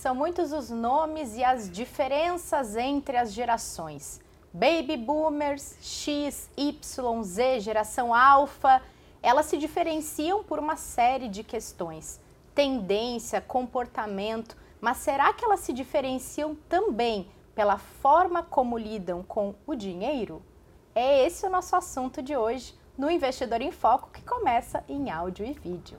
São 0.00 0.14
muitos 0.14 0.50
os 0.50 0.70
nomes 0.70 1.36
e 1.36 1.44
as 1.44 1.70
diferenças 1.70 2.74
entre 2.74 3.18
as 3.18 3.34
gerações. 3.34 4.18
Baby 4.50 4.96
Boomers, 4.96 5.76
X, 5.82 6.48
Y, 6.56 7.22
Z, 7.22 7.60
geração 7.60 8.14
Alpha, 8.14 8.80
elas 9.22 9.44
se 9.44 9.58
diferenciam 9.58 10.42
por 10.42 10.58
uma 10.58 10.74
série 10.74 11.28
de 11.28 11.44
questões. 11.44 12.18
Tendência, 12.54 13.42
comportamento, 13.42 14.56
mas 14.80 14.96
será 14.96 15.34
que 15.34 15.44
elas 15.44 15.60
se 15.60 15.70
diferenciam 15.70 16.56
também 16.66 17.28
pela 17.54 17.76
forma 17.76 18.42
como 18.42 18.78
lidam 18.78 19.22
com 19.22 19.54
o 19.66 19.74
dinheiro? 19.74 20.42
É 20.94 21.26
esse 21.26 21.44
o 21.44 21.50
nosso 21.50 21.76
assunto 21.76 22.22
de 22.22 22.34
hoje 22.34 22.74
no 22.96 23.10
Investidor 23.10 23.60
em 23.60 23.70
Foco, 23.70 24.08
que 24.10 24.22
começa 24.22 24.82
em 24.88 25.10
áudio 25.10 25.44
e 25.44 25.52
vídeo. 25.52 25.98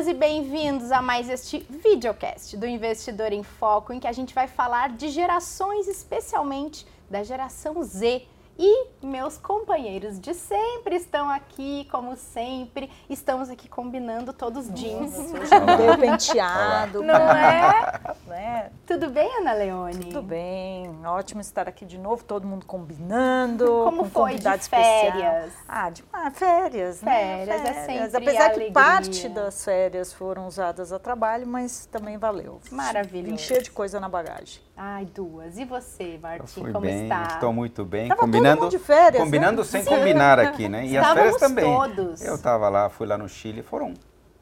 Bem-vindas 0.00 0.06
e 0.06 0.14
bem-vindos 0.14 0.92
a 0.92 1.02
mais 1.02 1.28
este 1.28 1.66
videocast 1.68 2.56
do 2.56 2.66
Investidor 2.66 3.32
em 3.32 3.42
Foco, 3.42 3.92
em 3.92 4.00
que 4.00 4.06
a 4.06 4.12
gente 4.12 4.34
vai 4.34 4.46
falar 4.46 4.90
de 4.90 5.10
gerações, 5.10 5.86
especialmente 5.88 6.86
da 7.10 7.22
geração 7.22 7.82
Z 7.82 8.22
e 8.62 8.88
meus 9.02 9.38
companheiros 9.38 10.20
de 10.20 10.34
sempre 10.34 10.94
estão 10.94 11.30
aqui, 11.30 11.88
como 11.90 12.14
sempre. 12.14 12.90
Estamos 13.08 13.48
aqui 13.48 13.66
combinando 13.66 14.34
todos 14.34 14.70
jeans. 14.74 15.14
Bem 15.78 15.98
penteado. 15.98 17.02
Não 17.02 17.14
é? 17.14 18.00
é? 18.30 18.70
Tudo 18.86 19.08
bem, 19.08 19.30
Ana 19.38 19.54
Leone? 19.54 20.04
Tudo 20.04 20.22
bem. 20.22 20.90
Ótimo 21.06 21.40
estar 21.40 21.68
aqui 21.68 21.86
de 21.86 21.96
novo, 21.96 22.22
todo 22.22 22.46
mundo 22.46 22.66
combinando. 22.66 23.64
Como 23.84 24.02
com 24.02 24.10
foi 24.10 24.34
de 24.34 24.42
férias? 24.42 24.60
Especial. 24.60 25.48
Ah, 25.66 25.90
de 25.90 26.04
ah, 26.12 26.30
férias, 26.30 27.00
né? 27.00 27.46
Férias, 27.46 27.64
é 27.64 27.86
sempre 27.86 28.16
Apesar 28.16 28.44
alegria. 28.44 28.66
que 28.66 28.72
parte 28.72 29.28
das 29.30 29.64
férias 29.64 30.12
foram 30.12 30.46
usadas 30.46 30.92
a 30.92 30.98
trabalho, 30.98 31.46
mas 31.46 31.86
também 31.86 32.18
valeu. 32.18 32.60
Maravilhoso. 32.70 33.38
Cheio 33.38 33.62
de 33.62 33.70
coisa 33.70 33.98
na 33.98 34.08
bagagem. 34.08 34.60
Ai, 34.82 35.04
duas. 35.04 35.58
E 35.58 35.66
você, 35.66 36.18
Martim, 36.22 36.62
como 36.72 36.80
bem, 36.80 37.02
está? 37.02 37.24
estou 37.34 37.52
muito 37.52 37.84
bem. 37.84 38.08
Tava 38.08 38.22
combinando 38.22 38.66
de 38.70 38.78
férias, 38.78 39.22
combinando 39.22 39.60
né? 39.60 39.68
sem 39.68 39.82
Sim. 39.82 39.90
combinar 39.90 40.38
aqui, 40.38 40.70
né? 40.70 40.86
E 40.86 40.96
as 40.96 41.06
férias 41.12 41.36
também. 41.36 41.66
todos. 41.66 42.22
Eu 42.22 42.34
estava 42.34 42.66
lá, 42.70 42.88
fui 42.88 43.06
lá 43.06 43.18
no 43.18 43.28
Chile, 43.28 43.62
foram 43.62 43.92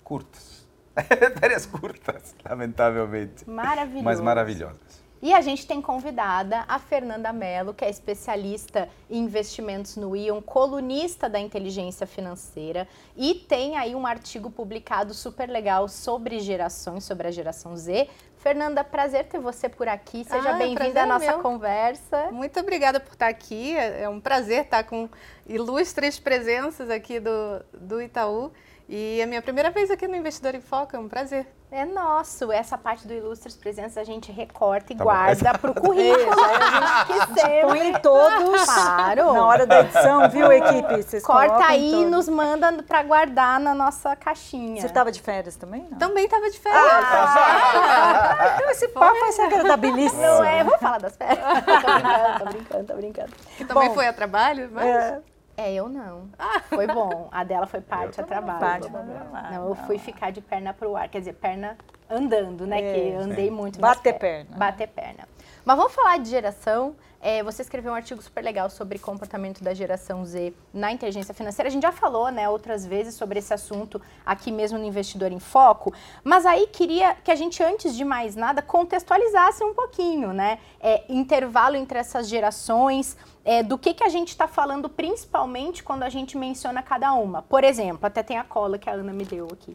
curtas. 0.05 0.65
férias 1.41 1.67
curtas, 1.67 2.37
lamentavelmente. 2.49 3.51
Maravilhoso. 3.51 4.05
Mas 4.05 4.21
maravilhosas. 4.21 5.03
E 5.21 5.35
a 5.35 5.41
gente 5.41 5.67
tem 5.67 5.83
convidada 5.83 6.65
a 6.69 6.79
Fernanda 6.79 7.33
Mello, 7.33 7.75
que 7.75 7.85
é 7.85 7.91
especialista 7.91 8.89
em 9.11 9.19
investimentos 9.25 9.97
no 9.97 10.15
Ion, 10.15 10.41
colunista 10.41 11.29
da 11.29 11.41
inteligência 11.41 12.07
financeira 12.07 12.87
e 13.17 13.35
tem 13.35 13.77
aí 13.77 13.97
um 13.97 14.07
artigo 14.07 14.49
publicado 14.49 15.13
super 15.13 15.49
legal 15.49 15.89
sobre 15.89 16.39
gerações, 16.39 17.03
sobre 17.05 17.27
a 17.27 17.31
geração 17.33 17.77
Z. 17.77 18.09
Fernanda, 18.37 18.85
prazer 18.85 19.25
ter 19.25 19.41
você 19.41 19.69
por 19.69 19.89
aqui. 19.89 20.23
Seja 20.25 20.51
Ah, 20.51 20.53
bem-vinda 20.53 20.77
prazer 20.77 20.99
à 20.99 21.03
é 21.03 21.07
nossa 21.07 21.33
meu. 21.33 21.41
conversa. 21.41 22.31
Muito 22.31 22.61
obrigada 22.61 23.01
por 23.01 23.13
estar 23.15 23.27
aqui. 23.27 23.77
É 23.77 24.03
é 24.03 24.09
um 24.09 24.21
prazer 24.21 24.63
estar 24.65 24.85
com 24.85 25.09
ilustres 25.49 26.21
presenças 26.21 26.89
aqui 26.89 27.19
do, 27.19 27.31
do 27.75 28.01
Itaú. 28.01 28.53
E 28.91 29.21
é 29.21 29.25
a 29.25 29.27
minha 29.27 29.43
primeira 29.43 29.71
vez 29.71 29.91
aqui 29.91 30.09
no 30.09 30.17
Investidor 30.17 30.55
em 30.55 30.63
Foco, 30.63 30.97
é 30.97 30.99
um 30.99 31.09
prazer. 31.09 31.47
É 31.71 31.85
nosso. 31.85 32.51
Essa 32.51 32.79
parte 32.79 33.07
do 33.07 33.13
Ilustres 33.13 33.55
Presenças 33.55 33.99
a 33.99 34.05
gente 34.05 34.33
recorta 34.33 34.95
e 34.95 34.97
Tá 34.97 35.05
guarda 35.05 35.59
para 35.59 35.71
o 35.71 35.75
currículo. 35.79 36.33
a 36.43 37.05
gente 37.05 37.35
que 37.35 37.41
sempre... 37.41 37.61
Põe 37.67 37.93
todos 38.01 38.65
Claro. 38.65 39.35
na 39.35 39.47
hora 39.47 39.67
da 39.67 39.81
edição, 39.81 40.31
viu, 40.31 40.51
equipe? 40.51 41.03
Vocês 41.03 41.23
Corta 41.23 41.67
aí 41.67 41.93
e 42.01 42.07
nos 42.07 42.31
manda 42.31 42.83
para 42.83 43.03
guardar 43.03 43.61
na 43.61 43.75
nossa 43.75 44.17
caixinha. 44.17 44.81
Você 44.81 44.87
estava 44.87 45.13
de 45.13 45.21
férias 45.21 45.55
também? 45.57 45.87
Não. 45.91 45.99
Também 45.99 46.25
estava 46.25 46.49
de 46.49 46.59
férias. 46.59 46.83
Ah, 46.83 48.53
então 48.57 48.71
esse 48.71 48.89
papo 48.89 49.21
vai 49.21 49.33
ser 49.33 49.43
agradabilíssimo. 49.43 50.23
Não 50.23 50.43
é? 50.45 50.65
Vamos 50.65 50.81
falar 50.81 50.99
das 50.99 51.15
férias? 51.15 51.39
tô 51.45 51.85
brincando, 51.93 52.39
tô 52.39 52.45
brincando, 52.47 52.85
tô 52.87 52.95
brincando. 52.95 53.33
que 53.59 53.65
também 53.67 53.89
bom. 53.91 53.95
foi 53.95 54.07
a 54.07 54.13
trabalho, 54.15 54.71
mas 54.73 54.87
É, 54.87 55.21
É, 55.59 55.75
eu 55.75 55.89
não. 55.89 56.31
Foi 56.71 56.87
bom. 56.87 57.29
A 57.33 57.43
dela 57.43 57.67
foi 57.67 57.81
parte 57.81 58.21
a 58.21 58.25
trabalho. 58.25 58.61
parte 58.61 58.89
pra 58.89 59.03
trabalho. 59.03 59.55
Não, 59.55 59.69
eu 59.71 59.75
fui 59.75 59.99
ficar 59.99 60.31
de 60.31 60.41
perna 60.41 60.73
pro 60.73 60.95
ar. 60.95 61.09
Quer 61.09 61.19
dizer, 61.19 61.33
perna 61.33 61.77
andando, 62.09 62.65
né? 62.65 62.81
É, 62.81 62.95
que 62.95 63.13
andei 63.17 63.51
muito 63.51 63.81
nas 63.81 63.97
Bater 63.97 64.17
perna. 64.17 64.57
Bater 64.57 64.87
perna. 64.87 65.29
Mas 65.65 65.77
vamos 65.77 65.93
falar 65.93 66.21
de 66.21 66.31
geração. 66.31 66.95
É, 67.21 67.43
você 67.43 67.63
escreveu 67.63 67.91
um 67.91 67.95
artigo 67.95 68.23
super 68.23 68.43
legal 68.43 68.71
sobre 68.71 68.99
comportamento 68.99 69.63
da 69.63 69.75
geração 69.75 70.25
Z 70.25 70.53
na 70.73 70.93
inteligência 70.93 71.35
financeira. 71.35 71.69
A 71.69 71.73
gente 71.73 71.83
já 71.83 71.91
falou, 71.91 72.31
né, 72.31 72.49
outras 72.49 72.87
vezes 72.87 73.15
sobre 73.15 73.41
esse 73.41 73.53
assunto 73.53 74.01
aqui 74.25 74.53
mesmo 74.53 74.79
no 74.79 74.85
Investidor 74.85 75.33
em 75.33 75.41
Foco. 75.41 75.93
Mas 76.23 76.47
aí 76.47 76.69
queria 76.69 77.15
que 77.17 77.31
a 77.31 77.35
gente, 77.35 77.63
antes 77.63 77.97
de 77.97 78.05
mais 78.05 78.37
nada, 78.37 78.63
contextualizasse 78.63 79.65
um 79.65 79.75
pouquinho, 79.75 80.33
né? 80.33 80.61
É, 80.81 81.05
intervalo 81.09 81.75
entre 81.75 81.99
essas 81.99 82.29
gerações, 82.29 83.17
é, 83.45 83.63
do 83.65 83.77
que, 83.77 83.95
que 83.95 84.05
a 84.05 84.09
gente 84.09 84.29
está 84.29 84.47
falando 84.47 84.89
principalmente 84.89 85.83
quando 85.83 86.05
a 86.05 86.09
gente 86.09 86.39
menciona 86.39 86.83
cada 86.83 87.13
uma. 87.15 87.43
Por 87.43 87.65
exemplo, 87.65 88.07
até 88.07 88.23
tem 88.23 88.39
a 88.39 88.45
cola 88.45 88.79
que 88.79 88.89
a 88.89 88.93
Ana 88.93 89.13
me 89.13 89.25
deu 89.25 89.49
aqui. 89.53 89.75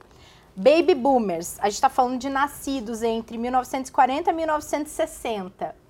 Baby 0.56 0.94
Boomers, 0.94 1.60
a 1.60 1.66
gente 1.66 1.76
está 1.76 1.90
falando 1.90 2.20
de 2.20 2.30
nascidos 2.30 3.02
entre 3.02 3.38
1940 3.38 4.30
e 4.30 4.34
1960. 4.34 5.83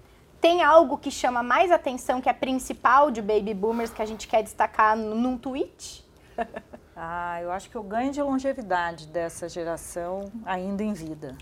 Tem 0.44 0.62
algo 0.62 0.98
que 0.98 1.10
chama 1.10 1.42
mais 1.42 1.72
atenção, 1.72 2.20
que 2.20 2.28
é 2.28 2.34
principal 2.34 3.10
de 3.10 3.22
Baby 3.22 3.54
Boomers, 3.54 3.94
que 3.94 4.02
a 4.02 4.06
gente 4.06 4.28
quer 4.28 4.44
destacar 4.44 4.98
num 4.98 5.38
tweet? 5.38 6.06
Ah, 6.96 7.42
eu 7.42 7.52
acho 7.52 7.72
que 7.72 7.78
o 7.78 7.82
ganho 7.82 8.12
de 8.12 8.22
longevidade 8.22 9.08
dessa 9.08 9.50
geração 9.50 10.32
ainda 10.46 10.84
em 10.84 10.94
vida. 10.94 11.36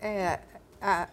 é, 0.00 0.38
a, 0.80 1.08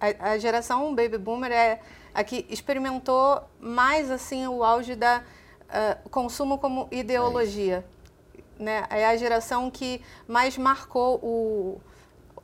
a, 0.00 0.30
a 0.32 0.38
geração 0.38 0.92
Baby 0.92 1.18
Boomer 1.18 1.52
é 1.52 1.80
a 2.12 2.24
que 2.24 2.44
experimentou 2.50 3.40
mais 3.60 4.10
assim 4.10 4.44
o 4.48 4.64
auge 4.64 4.96
da 4.96 5.22
ah, 5.70 5.98
consumo 6.10 6.58
como 6.58 6.88
ideologia. 6.90 7.84
né? 8.58 8.84
É 8.90 9.06
a 9.06 9.16
geração 9.16 9.70
que 9.70 10.02
mais 10.26 10.58
marcou 10.58 11.20
o, 11.22 11.80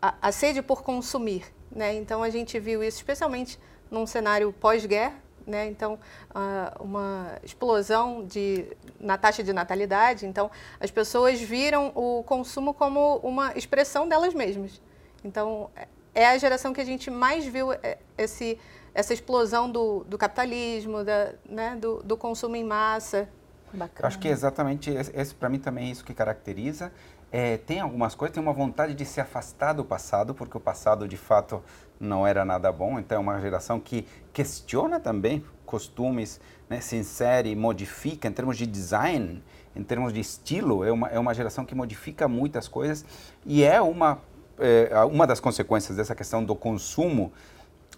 a, 0.01 0.15
a 0.23 0.31
sede 0.31 0.63
por 0.63 0.85
consumir. 0.85 1.45
Né? 1.73 1.97
Então 1.97 2.23
a 2.23 2.31
gente 2.31 2.59
viu 2.61 2.85
isso 2.85 2.99
especialmente 2.99 3.59
num 3.91 4.07
cenário 4.07 4.53
pós-guerra. 4.53 5.15
Né? 5.47 5.67
Então, 5.67 5.99
ah, 6.35 6.77
uma 6.79 7.39
explosão 7.43 8.23
de, 8.27 8.67
na 9.01 9.17
taxa 9.17 9.43
de 9.43 9.51
natalidade. 9.51 10.27
Então, 10.27 10.51
as 10.79 10.91
pessoas 10.91 11.41
viram 11.41 11.91
o 11.95 12.23
consumo 12.23 12.75
como 12.75 13.17
uma 13.23 13.57
expressão 13.57 14.07
delas 14.07 14.35
mesmas. 14.35 14.79
Então, 15.25 15.71
é- 16.15 16.27
a 16.27 16.37
geração 16.37 16.75
que 16.75 16.83
a 16.83 16.85
gente 16.85 17.11
mais 17.11 17.47
viu 17.47 17.73
é, 17.73 17.97
esse, 18.19 18.59
essa 18.93 19.15
explosão 19.15 19.71
do, 19.71 20.05
do 20.05 20.19
capitalismo, 20.19 21.03
da, 21.03 21.33
né? 21.47 21.77
do, 21.77 22.03
do 22.03 22.15
consumo 22.15 22.55
em 22.55 22.65
massa. 22.65 23.27
Bacana. 23.73 24.09
Acho 24.09 24.19
que 24.19 24.29
é 24.29 24.31
exatamente 24.31 24.91
esse, 24.91 25.15
esse 25.15 25.35
para 25.35 25.49
mim 25.49 25.59
também 25.59 25.89
é 25.89 25.91
isso 25.91 26.05
que 26.05 26.15
caracteriza. 26.15 26.93
É, 27.31 27.59
tem 27.59 27.81
algumas 27.81 28.15
coisas, 28.15 28.35
tem 28.35 28.43
uma 28.43 28.53
vontade 28.53 28.95
de 28.95 29.05
se 29.05 29.21
afastar 29.21 29.75
do 29.75 29.85
passado, 29.85 30.35
porque 30.35 30.57
o 30.57 30.61
passado 30.61 31.07
de 31.07 31.17
fato 31.17 31.63
não 32.01 32.27
era 32.27 32.45
nada 32.45 32.73
bom. 32.73 32.99
Então 32.99 33.19
é 33.19 33.21
uma 33.21 33.41
geração 33.41 33.79
que 33.79 34.07
questiona 34.33 34.99
também 34.99 35.45
costumes, 35.67 36.41
né, 36.71 36.81
se 36.81 36.97
insere, 36.97 37.55
modifica 37.55 38.27
em 38.27 38.33
termos 38.33 38.57
de 38.57 38.67
design, 38.67 39.43
em 39.77 39.83
termos 39.83 40.13
de 40.13 40.21
estilo. 40.21 40.83
É 40.85 40.91
uma, 40.91 41.09
é 41.09 41.19
uma 41.19 41.35
geração 41.35 41.65
que 41.65 41.75
modifica 41.75 42.27
muitas 42.27 42.67
coisas 42.67 43.05
e 43.45 43.63
é 43.63 43.81
uma, 43.81 44.19
é, 44.59 45.05
uma 45.05 45.27
das 45.27 45.39
consequências 45.39 45.97
dessa 45.97 46.15
questão 46.15 46.43
do 46.43 46.57
consumo, 46.57 47.31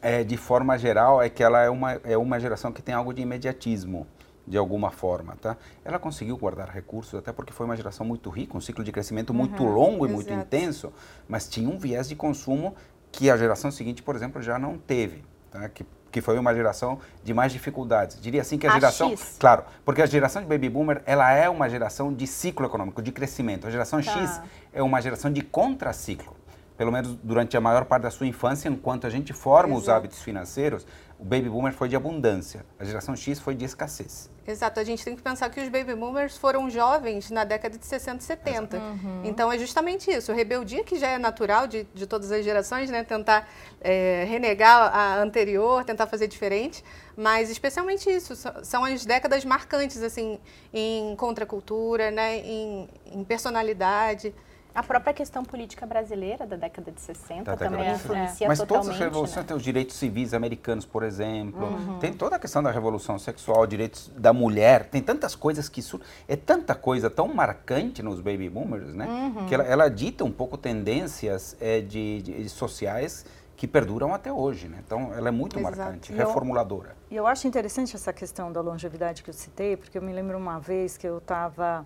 é, 0.03 0.25
de 0.25 0.37
forma 0.37 0.77
geral, 0.77 1.23
é 1.23 1.29
que 1.29 1.43
ela 1.43 1.61
é 1.61 1.71
uma, 1.71 1.93
é 2.03 2.17
uma 2.17 2.41
geração 2.41 2.73
que 2.73 2.83
tem 2.83 2.95
algo 2.95 3.15
de 3.15 3.23
imediatismo 3.23 4.07
de 4.51 4.59
alguma 4.59 4.91
forma, 4.91 5.37
tá? 5.41 5.57
Ela 5.85 5.99
conseguiu 5.99 6.37
guardar 6.37 6.69
recursos 6.69 7.15
até 7.19 7.33
porque 7.33 7.53
foi 7.53 7.65
uma 7.67 7.77
geração 7.77 8.05
muito 8.05 8.29
rica, 8.29 8.57
um 8.59 8.61
ciclo 8.61 8.83
de 8.85 8.91
crescimento 8.93 9.33
muito 9.33 9.63
longo 9.65 10.05
e 10.05 10.09
muito 10.11 10.29
exato. 10.31 10.45
intenso, 10.47 10.93
mas 11.29 11.49
tinha 11.49 11.71
um 11.71 11.79
viés 11.79 12.09
de 12.09 12.17
consumo 12.17 12.75
que 13.13 13.31
a 13.31 13.37
geração 13.37 13.71
seguinte, 13.71 14.03
por 14.03 14.15
exemplo, 14.17 14.43
já 14.43 14.59
não 14.59 14.77
teve, 14.77 15.25
tá? 15.51 15.69
Que 15.69 15.87
que 16.13 16.21
foi 16.21 16.37
uma 16.41 16.53
geração 16.53 16.99
de 17.23 17.33
mais 17.33 17.53
dificuldades. 17.53 18.21
Diria 18.21 18.41
assim 18.41 18.59
que 18.59 18.67
a, 18.67 18.71
A 18.73 18.75
geração, 18.75 19.11
X. 19.11 19.37
claro, 19.39 19.63
porque 19.85 20.03
a 20.03 20.07
geração 20.07 20.43
de 20.43 20.49
baby 20.49 20.69
boomer, 20.69 21.03
ela 21.07 21.31
é 21.33 21.49
uma 21.49 21.71
geração 21.71 22.13
de 22.13 22.27
ciclo 22.27 22.67
econômico, 22.67 23.01
de 23.01 23.13
crescimento. 23.13 23.65
A 23.69 23.71
geração 23.71 24.03
Tá. 24.03 24.11
X 24.19 24.41
é 24.73 24.83
uma 24.83 25.01
geração 25.01 25.33
de 25.33 25.41
contraciclo. 25.41 26.35
pelo 26.77 26.91
menos 26.91 27.15
durante 27.23 27.57
a 27.57 27.61
maior 27.61 27.85
parte 27.85 28.03
da 28.05 28.11
sua 28.11 28.27
infância, 28.27 28.69
enquanto 28.69 29.07
a 29.07 29.11
gente 29.11 29.33
forma 29.33 29.75
Exato. 29.75 29.83
os 29.83 29.89
hábitos 29.89 30.19
financeiros, 30.23 30.85
o 31.21 31.25
baby 31.25 31.51
boomer 31.51 31.73
foi 31.75 31.87
de 31.87 31.95
abundância, 31.95 32.65
a 32.79 32.85
geração 32.85 33.15
X 33.15 33.39
foi 33.39 33.55
de 33.55 33.65
escassez. 33.67 34.31
Exato, 34.47 34.81
a 34.81 34.85
gente 34.85 35.05
tem 35.05 35.15
que 35.15 35.23
pensar 35.23 35.51
que 35.51 35.61
os 35.61 35.69
baby 35.69 35.95
boomers 35.95 36.37
foram 36.39 36.69
jovens 36.71 37.31
na 37.31 37.45
década 37.45 37.77
de 37.79 37.85
60 37.85 38.23
e 38.23 38.25
70. 38.27 38.83
Então 39.23 39.53
é 39.53 39.59
justamente 39.59 40.11
isso, 40.11 40.33
rebeldia 40.33 40.83
que 40.83 40.99
já 40.99 41.09
é 41.09 41.19
natural 41.19 41.67
de, 41.67 41.87
de 41.95 42.07
todas 42.07 42.33
as 42.33 42.43
gerações, 42.43 42.91
né? 42.91 43.05
Tentar 43.05 43.47
é, 43.83 44.25
renegar 44.27 44.97
a 44.97 45.19
anterior, 45.21 45.85
tentar 45.85 46.07
fazer 46.07 46.27
diferente, 46.27 46.83
mas 47.15 47.51
especialmente 47.51 48.09
isso, 48.11 48.35
so- 48.35 48.55
são 48.65 48.83
as 48.85 49.05
décadas 49.05 49.45
marcantes, 49.45 50.03
assim, 50.03 50.39
em 50.73 51.15
contracultura, 51.17 52.11
né? 52.11 52.39
Em, 52.39 52.89
em 53.13 53.23
personalidade. 53.25 54.35
A 54.75 54.83
própria 54.83 55.13
questão 55.13 55.45
política 55.45 55.85
brasileira 55.85 56.47
da 56.47 56.55
década 56.57 56.93
de 56.93 57.01
60 57.01 57.43
Da 57.45 57.53
década 57.57 57.71
também 57.71 57.93
de 57.93 57.99
60. 57.99 58.05
influencia 58.15 58.49
Mas 58.49 58.59
todas 58.59 58.69
totalmente. 58.69 58.93
as 58.95 58.99
revoluções 59.01 59.37
né? 59.37 59.43
têm 59.49 59.57
os 59.57 59.63
direitos 59.63 59.97
civis 59.97 60.33
americanos, 60.33 60.85
por 60.87 61.03
exemplo. 61.03 61.99
Tem 62.01 62.13
toda 62.13 62.37
a 62.37 62.39
questão 62.39 62.63
da 62.63 62.71
revolução 62.71 63.19
sexual, 63.19 63.67
direitos 63.67 64.11
da 64.17 64.33
mulher. 64.33 64.85
Tem 64.89 65.03
tantas 65.03 65.35
coisas 65.35 65.69
que 65.69 65.81
isso 65.81 66.01
é 66.29 66.37
tanta 66.37 66.75
coisa 66.75 67.11
tão 67.11 67.27
marcante 67.35 68.03
nos 68.03 68.21
baby 68.21 68.49
boomers, 68.49 68.95
né? 68.95 69.07
Que 69.49 69.55
ela, 69.55 69.65
ela 69.65 69.89
dita 69.91 70.25
um 70.25 70.31
pouco 70.33 70.57
tendências 70.57 71.57
eh, 71.61 71.81
de, 71.81 72.23
de- 72.23 72.49
sociais 72.49 73.27
que 73.57 73.67
perduram 73.67 74.15
até 74.15 74.33
hoje, 74.33 74.69
né? 74.69 74.79
Então 74.87 75.13
ela 75.15 75.29
é 75.29 75.33
muito 75.33 75.59
Exato. 75.59 75.77
marcante, 75.77 76.13
E 76.13 76.19
eu- 76.19 76.27
reformuladora. 76.27 76.97
E 77.11 77.17
eu 77.17 77.27
acho 77.27 77.47
interessante 77.47 77.95
essa 77.97 78.13
questão 78.13 78.51
da 78.53 78.61
longevidade 78.61 79.23
que 79.23 79.29
eu 79.31 79.35
citei, 79.35 79.77
porque 79.77 79.99
eu 79.99 80.03
me 80.03 80.13
lembro 80.13 80.39
uma 80.39 80.59
vez 80.59 80.97
que 80.97 81.07
eu 81.07 81.19
estava 81.19 81.85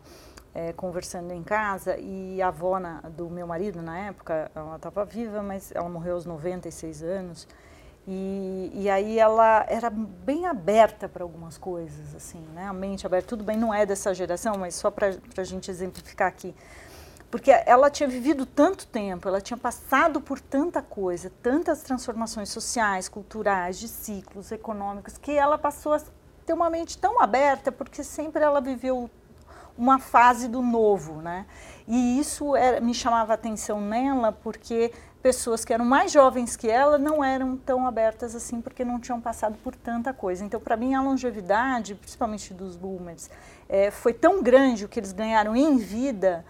conversando 0.73 1.33
em 1.33 1.43
casa 1.43 1.97
e 1.99 2.41
a 2.41 2.49
avó 2.49 2.79
na- 2.79 3.01
do 3.01 3.29
meu 3.29 3.47
marido, 3.47 3.83
na 3.83 3.99
época, 3.99 4.51
ela 4.55 4.77
estava 4.77 5.05
viva, 5.05 5.43
mas 5.43 5.73
ela 5.75 5.89
morreu 5.89 6.15
aos 6.15 6.25
96 6.25 7.03
anos. 7.03 7.49
E, 8.07 8.71
e 8.75 8.91
aí 8.91 9.19
ela 9.19 9.65
era 9.69 9.89
bem 9.91 10.47
aberta 10.47 11.09
para 11.09 11.23
algumas 11.23 11.57
coisas, 11.57 12.15
assim, 12.15 12.41
né? 12.55 12.67
A 12.67 12.73
mente 12.73 13.07
aberta. 13.07 13.29
Tudo 13.29 13.43
bem, 13.43 13.57
não 13.57 13.73
é 13.73 13.87
dessa 13.87 14.15
geração, 14.15 14.57
mas 14.59 14.75
só 14.75 14.91
para 14.91 15.15
a 15.37 15.45
gente 15.45 15.71
exemplificar 15.71 16.29
aqui. 16.29 16.55
Porque 17.31 17.51
ela 17.51 17.91
tinha 17.91 18.09
vivido 18.09 18.47
tanto 18.47 18.87
tempo, 18.87 19.27
ela 19.27 19.41
tinha 19.41 19.57
passado 19.57 20.21
por 20.21 20.39
tanta 20.39 20.81
coisa, 20.81 21.33
tantas 21.43 21.83
transformações 21.83 22.49
sociais, 22.51 23.09
culturais, 23.09 23.77
de 23.79 23.89
ciclos 23.89 24.53
econômicos, 24.53 25.19
que 25.19 25.33
ela 25.33 25.59
passou 25.59 25.95
a 25.95 26.01
ter 26.47 26.53
uma 26.53 26.71
mente 26.71 26.97
tão 26.97 27.21
aberta, 27.21 27.73
porque 27.73 28.05
sempre 28.05 28.43
ela 28.45 28.61
viveu 28.61 29.11
uma 29.77 29.99
fase 29.99 30.49
do 30.49 30.63
novo, 30.63 31.21
né? 31.21 31.47
E 31.87 32.19
isso 32.19 32.57
era, 32.57 32.81
me 32.81 32.95
chamava 32.95 33.35
atenção 33.35 33.81
nela, 33.81 34.33
porque 34.33 34.93
pessoas 35.23 35.65
que 35.65 35.73
eram 35.73 35.85
mais 35.85 36.13
jovens 36.13 36.55
que 36.55 36.69
ela 36.71 36.99
não 36.99 37.25
eram 37.25 37.57
tão 37.57 37.87
abertas 37.87 38.35
assim, 38.35 38.61
porque 38.61 38.85
não 38.85 39.01
tinham 39.01 39.21
passado 39.21 39.57
por 39.65 39.75
tanta 39.75 40.13
coisa. 40.13 40.45
Então, 40.45 40.61
para 40.61 40.77
mim, 40.77 40.95
a 40.95 41.03
longevidade, 41.03 41.95
principalmente 41.95 42.53
dos 42.53 42.77
boomers, 42.77 43.31
eh, 43.69 43.91
foi 43.91 44.13
tão 44.13 44.43
grande 44.43 44.85
o 44.85 44.89
que 44.89 45.01
eles 45.01 45.13
ganharam 45.13 45.57
em 45.57 45.77
vida, 45.77 46.45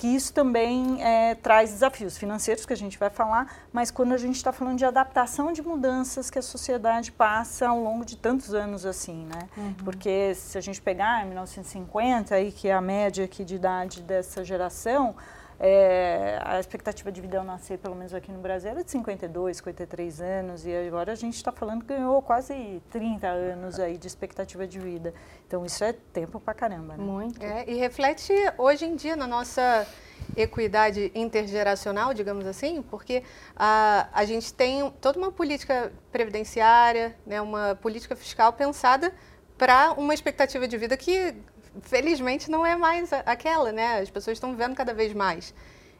que 0.00 0.06
isso 0.08 0.32
também 0.32 0.96
eh, 1.02 1.34
traz 1.42 1.72
desafios 1.72 2.16
financeiros, 2.16 2.64
que 2.64 2.72
a 2.72 2.76
gente 2.76 2.98
vai 2.98 3.10
falar, 3.10 3.54
mas 3.70 3.90
quando 3.90 4.14
a 4.14 4.16
gente 4.16 4.36
está 4.36 4.50
falando 4.50 4.78
de 4.78 4.84
adaptação 4.86 5.52
de 5.52 5.60
mudanças 5.60 6.30
que 6.30 6.38
a 6.38 6.42
sociedade 6.42 7.12
passa 7.12 7.68
ao 7.68 7.78
longo 7.78 8.02
de 8.02 8.16
tantos 8.16 8.54
anos 8.54 8.86
assim, 8.86 9.26
né? 9.26 9.46
Porque 9.84 10.34
se 10.34 10.56
a 10.56 10.60
gente 10.62 10.80
pegar 10.80 11.22
em 11.22 11.26
1950, 11.26 12.34
aí, 12.34 12.50
que 12.50 12.68
é 12.68 12.72
a 12.72 12.80
média 12.80 13.26
aqui 13.26 13.44
de 13.44 13.56
idade 13.56 14.00
dessa 14.00 14.42
geração, 14.42 15.14
eh, 15.62 16.40
a 16.42 16.58
expectativa 16.58 17.12
de 17.12 17.20
vida 17.20 17.38
ao 17.38 17.44
nascer, 17.44 17.78
pelo 17.78 17.94
menos 17.94 18.14
aqui 18.14 18.32
no 18.32 18.40
Brasil, 18.40 18.70
era 18.70 18.82
de 18.82 18.90
52, 18.90 19.58
53 19.58 20.20
anos, 20.22 20.66
e 20.66 20.74
agora 20.74 21.12
a 21.12 21.14
gente 21.14 21.36
está 21.36 21.52
falando 21.52 21.82
que 21.82 21.88
ganhou 21.94 22.22
quase 22.22 22.82
30 22.90 23.26
anos 23.28 23.78
aí 23.78 23.98
de 23.98 24.06
expectativa 24.06 24.66
de 24.66 24.78
vida. 24.78 25.12
Então 25.46 25.64
isso 25.66 25.84
é 25.84 25.92
tempo 25.92 26.40
pra 26.40 26.54
caramba, 26.54 26.96
né? 26.96 27.04
Muito. 27.04 27.44
É, 27.44 27.68
e 27.68 27.74
reflete 27.74 28.32
hoje 28.56 28.86
em 28.86 28.96
dia 28.96 29.14
na 29.14 29.26
nossa 29.26 29.86
equidade 30.34 31.12
intergeracional, 31.14 32.14
digamos 32.14 32.46
assim, 32.46 32.82
porque 32.82 33.22
a, 33.54 34.08
a 34.12 34.24
gente 34.24 34.54
tem 34.54 34.90
toda 35.00 35.18
uma 35.18 35.30
política 35.30 35.92
previdenciária, 36.10 37.14
né, 37.26 37.40
uma 37.40 37.74
política 37.74 38.16
fiscal 38.16 38.52
pensada 38.52 39.12
para 39.58 39.92
uma 39.92 40.14
expectativa 40.14 40.66
de 40.66 40.78
vida 40.78 40.96
que, 40.96 41.34
felizmente, 41.82 42.50
não 42.50 42.64
é 42.64 42.76
mais 42.76 43.12
aquela, 43.12 43.72
né? 43.72 44.00
As 44.00 44.10
pessoas 44.10 44.36
estão 44.36 44.50
vivendo 44.52 44.74
cada 44.74 44.94
vez 44.94 45.12
mais. 45.12 45.54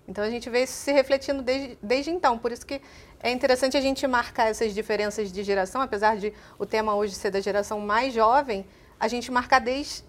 Então 0.06 0.25
a 0.25 0.31
gente 0.31 0.50
vê 0.50 0.65
isso 0.65 0.73
se 0.73 0.93
refletindo 0.93 1.43
desde, 1.43 1.79
desde 1.82 2.11
então. 2.11 2.38
Por 2.38 2.50
isso 2.50 2.67
que 2.67 2.81
é 3.23 3.31
interessante 3.31 3.77
a 3.77 3.81
gente 3.81 4.06
marcar 4.06 4.49
essas 4.49 4.75
diferenças 4.75 5.31
de 5.31 5.43
geração, 5.44 5.81
apesar 5.81 6.17
de 6.17 6.32
o 6.59 6.67
tema 6.67 6.94
hoje 6.94 7.15
ser 7.15 7.31
da 7.31 7.41
geração 7.41 7.79
mais 7.81 8.12
jovem, 8.12 8.67
a 8.99 9.06
gente 9.06 9.31
marcar 9.31 9.61
desde 9.61 10.05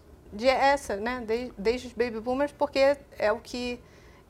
essa, 0.48 0.96
né? 0.96 1.24
Desde, 1.26 1.54
desde 1.58 1.88
os 1.88 1.94
baby 1.94 2.20
boomers, 2.20 2.52
porque 2.52 2.98
é 3.18 3.32
o 3.32 3.40
que 3.40 3.80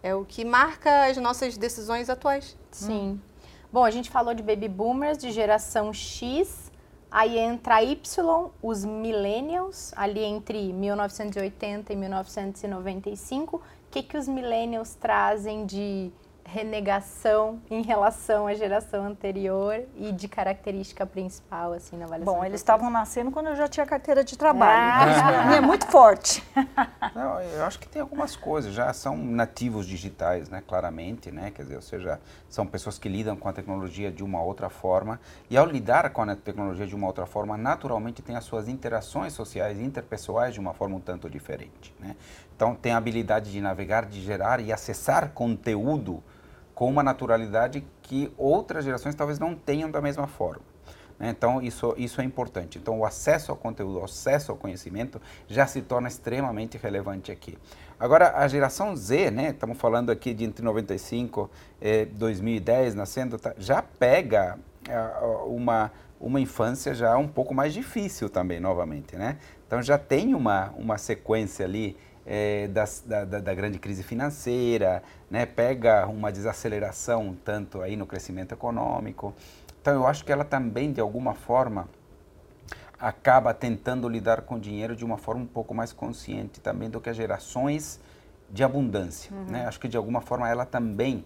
é 0.04 0.16
o 0.16 0.26
que 0.26 0.44
marca 0.44 1.06
as 1.06 1.18
nossas 1.18 1.58
decisões 1.58 2.10
atuais. 2.10 2.58
Sim. 2.72 3.22
Bom, 3.72 3.86
a 3.86 3.92
gente 3.92 4.10
falou 4.10 4.34
de 4.34 4.42
baby 4.42 4.68
boomers, 4.68 5.18
de 5.18 5.32
geração 5.32 5.94
X, 5.94 6.71
aí 7.12 7.38
entra 7.38 7.84
Y, 7.84 8.00
os 8.64 8.86
millennials, 8.86 9.94
ali 9.98 10.24
entre 10.24 10.72
1980 10.72 11.92
e 11.92 11.96
1995. 11.96 13.58
O 13.58 13.62
que, 13.92 14.02
que 14.02 14.18
os 14.18 14.28
millennials 14.28 14.96
trazem 14.96 15.66
de 15.66 16.10
renegação 16.52 17.62
em 17.70 17.82
relação 17.82 18.46
à 18.46 18.54
geração 18.54 19.06
anterior 19.06 19.82
e 19.96 20.12
de 20.12 20.28
característica 20.28 21.06
principal, 21.06 21.72
assim, 21.72 21.96
na 21.96 22.04
avaliação? 22.04 22.34
Bom, 22.34 22.44
eles 22.44 22.60
estavam 22.60 22.90
nascendo 22.90 23.32
quando 23.32 23.48
eu 23.48 23.56
já 23.56 23.70
tinha 23.70 23.86
carteira 23.86 24.22
de 24.22 24.38
trabalho. 24.38 24.82
Ah. 24.82 25.12
Então, 25.12 25.28
pra 25.28 25.46
mim 25.46 25.56
é 25.56 25.62
muito 25.66 25.88
forte. 25.88 26.44
Não, 27.16 27.40
eu 27.40 27.64
acho 27.64 27.80
que 27.80 27.88
tem 27.88 28.02
algumas 28.02 28.36
coisas, 28.36 28.74
já 28.74 28.92
são 28.92 29.16
nativos 29.16 29.86
digitais, 29.86 30.50
né, 30.50 30.62
claramente, 30.68 31.32
né, 31.32 31.52
quer 31.52 31.64
dizer, 31.64 31.78
ou 31.78 31.82
seja, 31.82 32.20
são 32.50 32.68
pessoas 32.68 33.00
que 33.00 33.08
lidam 33.08 33.38
com 33.38 33.48
a 33.48 33.54
tecnologia 33.54 34.12
de 34.12 34.24
uma 34.24 34.44
outra 34.44 34.70
forma, 34.70 35.22
e 35.50 35.56
ao 35.56 35.66
lidar 35.66 36.10
com 36.10 36.22
a 36.22 36.36
tecnologia 36.36 36.86
de 36.86 36.96
uma 36.96 37.08
outra 37.08 37.26
forma, 37.26 37.58
naturalmente 37.58 38.22
tem 38.22 38.36
as 38.36 38.44
suas 38.44 38.68
interações 38.68 39.32
sociais 39.32 39.80
e 39.80 39.84
interpessoais 39.84 40.54
de 40.54 40.60
uma 40.60 40.74
forma 40.74 40.98
um 40.98 41.00
tanto 41.00 41.30
diferente, 41.30 41.96
né. 41.98 42.18
Então, 42.54 42.76
tem 42.76 42.92
a 42.92 42.98
habilidade 42.98 43.52
de 43.52 43.62
navegar, 43.62 44.06
de 44.06 44.22
gerar 44.22 44.60
e 44.60 44.72
acessar 44.72 45.30
conteúdo 45.30 46.22
com 46.82 46.90
uma 46.90 47.04
naturalidade 47.04 47.86
que 48.02 48.34
outras 48.36 48.84
gerações 48.84 49.14
talvez 49.14 49.38
não 49.38 49.54
tenham 49.54 49.92
da 49.92 50.02
mesma 50.02 50.26
forma. 50.26 50.64
né? 51.20 51.30
Então, 51.30 51.62
isso, 51.62 51.94
isso 51.96 52.20
é 52.20 52.24
importante. 52.24 52.80
Então, 52.80 52.98
o 52.98 53.06
acesso 53.06 53.52
ao 53.52 53.56
conteúdo, 53.56 54.00
o 54.00 54.04
acesso 54.04 54.52
ao 54.52 54.58
conhecimento 54.58 55.22
já 55.48 55.68
se 55.68 55.84
torna 55.84 56.08
extremamente 56.08 56.80
relevante 56.80 57.32
aqui. 57.32 57.56
Agora, 58.00 58.36
a 58.36 58.48
geração 58.48 58.96
Z, 58.96 59.30
né, 59.30 59.50
estamos 59.52 59.78
falando 59.78 60.10
aqui 60.10 60.34
de 60.34 60.44
entre 60.44 60.66
95 60.66 61.52
e 61.80 62.06
2010, 62.06 62.96
nascendo, 62.96 63.38
tá, 63.38 63.54
já 63.60 63.84
pega 63.84 64.58
ah, 64.90 65.44
uma, 65.46 65.92
uma 66.20 66.42
infância 66.42 66.96
já 66.96 67.16
um 67.16 67.28
pouco 67.28 67.54
mais 67.54 67.76
difícil 67.76 68.28
também, 68.28 68.60
novamente. 68.60 69.16
Né? 69.16 69.38
Então, 69.68 69.84
já 69.84 70.00
tem 70.00 70.34
uma, 70.34 70.74
uma 70.76 70.98
sequência 70.98 71.64
ali 71.64 71.96
das- 72.74 73.04
da, 73.06 73.26
da, 73.26 73.40
da 73.40 73.54
grande 73.54 73.80
crise 73.80 74.04
financeira, 74.04 75.02
né, 75.30 75.46
pega 75.46 76.06
uma 76.08 76.32
desaceleração 76.32 77.36
tanto 77.44 77.82
aí 77.82 77.96
no 77.96 78.06
crescimento 78.06 78.54
econômico. 78.54 79.34
Então 79.82 79.94
eu 79.94 80.06
acho 80.08 80.24
que 80.24 80.32
ela 80.32 80.44
também 80.46 80.92
de 80.92 81.02
alguma 81.02 81.34
forma 81.34 81.88
acaba 83.00 83.54
tentando 83.54 84.08
lidar 84.08 84.42
com 84.42 84.56
o 84.56 84.60
dinheiro 84.60 84.96
de 84.96 85.04
uma 85.04 85.18
forma 85.18 85.42
um 85.42 85.48
pouco 85.48 85.74
mais 85.74 85.92
consciente 85.92 86.60
também 86.60 86.90
do 86.90 87.02
que 87.02 87.10
as 87.10 87.16
gerações 87.16 88.00
de 88.50 88.64
abundância, 88.64 89.32
né? 89.48 89.66
Acho 89.66 89.80
que 89.80 89.88
de 89.88 89.98
alguma 89.98 90.22
forma 90.22 90.48
ela 90.48 90.66
também 90.66 91.24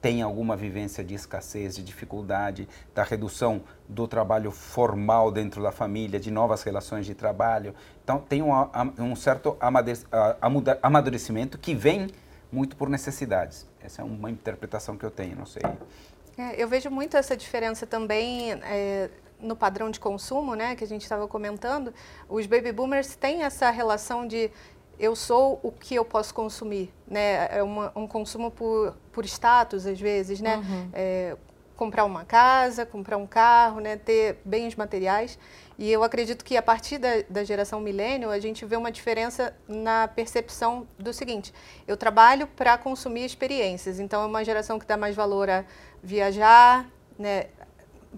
tem 0.00 0.22
alguma 0.22 0.56
vivência 0.56 1.02
de 1.02 1.14
escassez, 1.14 1.76
de 1.76 1.82
dificuldade, 1.82 2.68
da 2.94 3.02
redução 3.02 3.62
do 3.88 4.06
trabalho 4.06 4.50
formal 4.50 5.30
dentro 5.30 5.62
da 5.62 5.72
família, 5.72 6.20
de 6.20 6.30
novas 6.30 6.62
relações 6.62 7.04
de 7.04 7.14
trabalho. 7.14 7.74
Então, 8.04 8.18
tem 8.20 8.42
um, 8.42 8.52
um 8.98 9.16
certo 9.16 9.56
amadurecimento 10.82 11.58
que 11.58 11.74
vem 11.74 12.08
muito 12.50 12.76
por 12.76 12.88
necessidades. 12.88 13.66
Essa 13.82 14.02
é 14.02 14.04
uma 14.04 14.30
interpretação 14.30 14.96
que 14.96 15.04
eu 15.04 15.10
tenho, 15.10 15.36
não 15.36 15.46
sei. 15.46 15.62
É, 16.36 16.62
eu 16.62 16.68
vejo 16.68 16.90
muito 16.90 17.16
essa 17.16 17.36
diferença 17.36 17.86
também 17.86 18.52
é, 18.52 19.10
no 19.40 19.56
padrão 19.56 19.90
de 19.90 19.98
consumo, 19.98 20.54
né, 20.54 20.76
que 20.76 20.84
a 20.84 20.86
gente 20.86 21.02
estava 21.02 21.26
comentando. 21.26 21.92
Os 22.28 22.46
baby 22.46 22.72
boomers 22.72 23.16
têm 23.16 23.42
essa 23.42 23.70
relação 23.70 24.26
de 24.26 24.50
eu 24.98 25.14
sou 25.14 25.60
o 25.62 25.70
que 25.72 25.94
eu 25.94 26.04
posso 26.04 26.34
consumir, 26.34 26.92
né? 27.06 27.48
É 27.50 27.62
uma- 27.62 27.92
um 27.94 28.06
consumo 28.06 28.50
por, 28.50 28.94
por 29.12 29.24
status 29.24 29.86
às 29.86 30.00
vezes, 30.00 30.40
né? 30.40 30.56
É, 30.92 31.36
comprar 31.76 32.04
uma 32.04 32.24
casa, 32.24 32.84
comprar 32.84 33.16
um 33.16 33.26
carro, 33.26 33.78
né? 33.80 33.96
Ter 33.96 34.38
bens 34.44 34.74
materiais. 34.74 35.38
E 35.78 35.88
eu 35.92 36.02
acredito 36.02 36.44
que 36.44 36.56
a 36.56 36.62
partir 36.62 36.98
da, 36.98 37.08
da 37.30 37.44
geração 37.44 37.78
milênio, 37.80 38.30
a 38.30 38.40
gente 38.40 38.64
vê 38.64 38.74
uma 38.76 38.90
diferença 38.90 39.54
na 39.68 40.08
percepção 40.08 40.88
do 40.98 41.12
seguinte: 41.12 41.54
eu 41.86 41.96
trabalho 41.96 42.48
para 42.48 42.76
consumir 42.76 43.24
experiências, 43.24 44.00
então 44.00 44.22
é 44.22 44.26
uma 44.26 44.44
geração 44.44 44.76
que 44.80 44.84
dá 44.86 44.96
mais 44.96 45.14
valor 45.14 45.48
a 45.48 45.64
viajar, 46.02 46.84
né? 47.16 47.46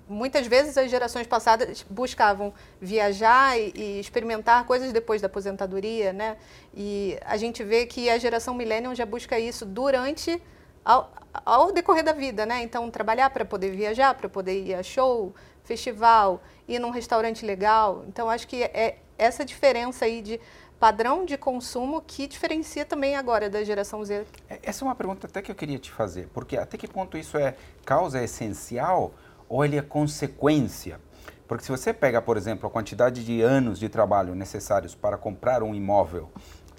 Muitas 0.08 0.46
vezes 0.46 0.76
as 0.78 0.90
gerações 0.90 1.26
passadas 1.26 1.84
buscavam 1.88 2.52
viajar 2.80 3.58
e, 3.58 3.72
e, 3.74 4.00
experimentar 4.00 4.64
coisas 4.64 4.92
depois 4.92 5.20
da 5.20 5.26
aposentadoria, 5.26 6.12
né? 6.12 6.36
E 6.74 7.18
a 7.24 7.36
gente 7.36 7.64
vê 7.64 7.86
que 7.86 8.08
a 8.08 8.18
geração 8.18 8.54
millennial 8.54 8.94
já 8.94 9.04
busca 9.04 9.38
isso 9.38 9.66
durante 9.66 10.40
ao, 10.84 11.12
ao 11.44 11.72
decorrer 11.72 12.04
da 12.04 12.12
vida, 12.12 12.46
né? 12.46 12.62
Então 12.62 12.90
trabalhar 12.90 13.30
para 13.30 13.44
poder 13.44 13.70
viajar, 13.70 14.14
para 14.14 14.28
poder 14.28 14.64
ir 14.64 14.74
a 14.74 14.82
show, 14.82 15.34
festival, 15.64 16.42
ir 16.68 16.78
num 16.78 16.90
restaurante 16.90 17.44
legal. 17.44 18.04
Então, 18.08 18.28
acho 18.28 18.46
que 18.46 18.62
é 18.62 18.98
essa 19.16 19.44
diferença 19.44 20.04
aí 20.04 20.22
de 20.22 20.40
padrão 20.80 21.26
de 21.26 21.36
consumo 21.36 22.00
que 22.00 22.26
diferencia 22.26 22.86
também 22.86 23.14
agora 23.14 23.50
da 23.50 23.62
geração 23.62 24.02
Z. 24.02 24.24
É, 24.48 24.58
essa 24.62 24.82
é 24.82 24.84
uma 24.86 24.94
pergunta 24.94 25.26
até 25.26 25.42
que 25.42 25.50
eu 25.50 25.54
queria 25.54 25.78
te 25.78 25.90
fazer, 25.90 26.28
porque 26.32 26.56
até 26.56 26.78
que 26.78 26.88
ponto 26.88 27.18
isso 27.18 27.36
é 27.36 27.54
causa 27.84 28.22
essencial 28.22 29.12
ou 29.50 29.64
ele 29.64 29.76
é 29.76 29.82
consequência? 29.82 31.00
Porque 31.46 31.64
se 31.64 31.70
você 31.70 31.92
pega, 31.92 32.22
por 32.22 32.36
exemplo, 32.36 32.68
a 32.68 32.70
quantidade 32.70 33.24
de 33.24 33.42
anos 33.42 33.80
de 33.80 33.88
trabalho 33.88 34.36
necessários 34.36 34.94
para 34.94 35.18
comprar 35.18 35.62
um 35.64 35.74
imóvel 35.74 36.30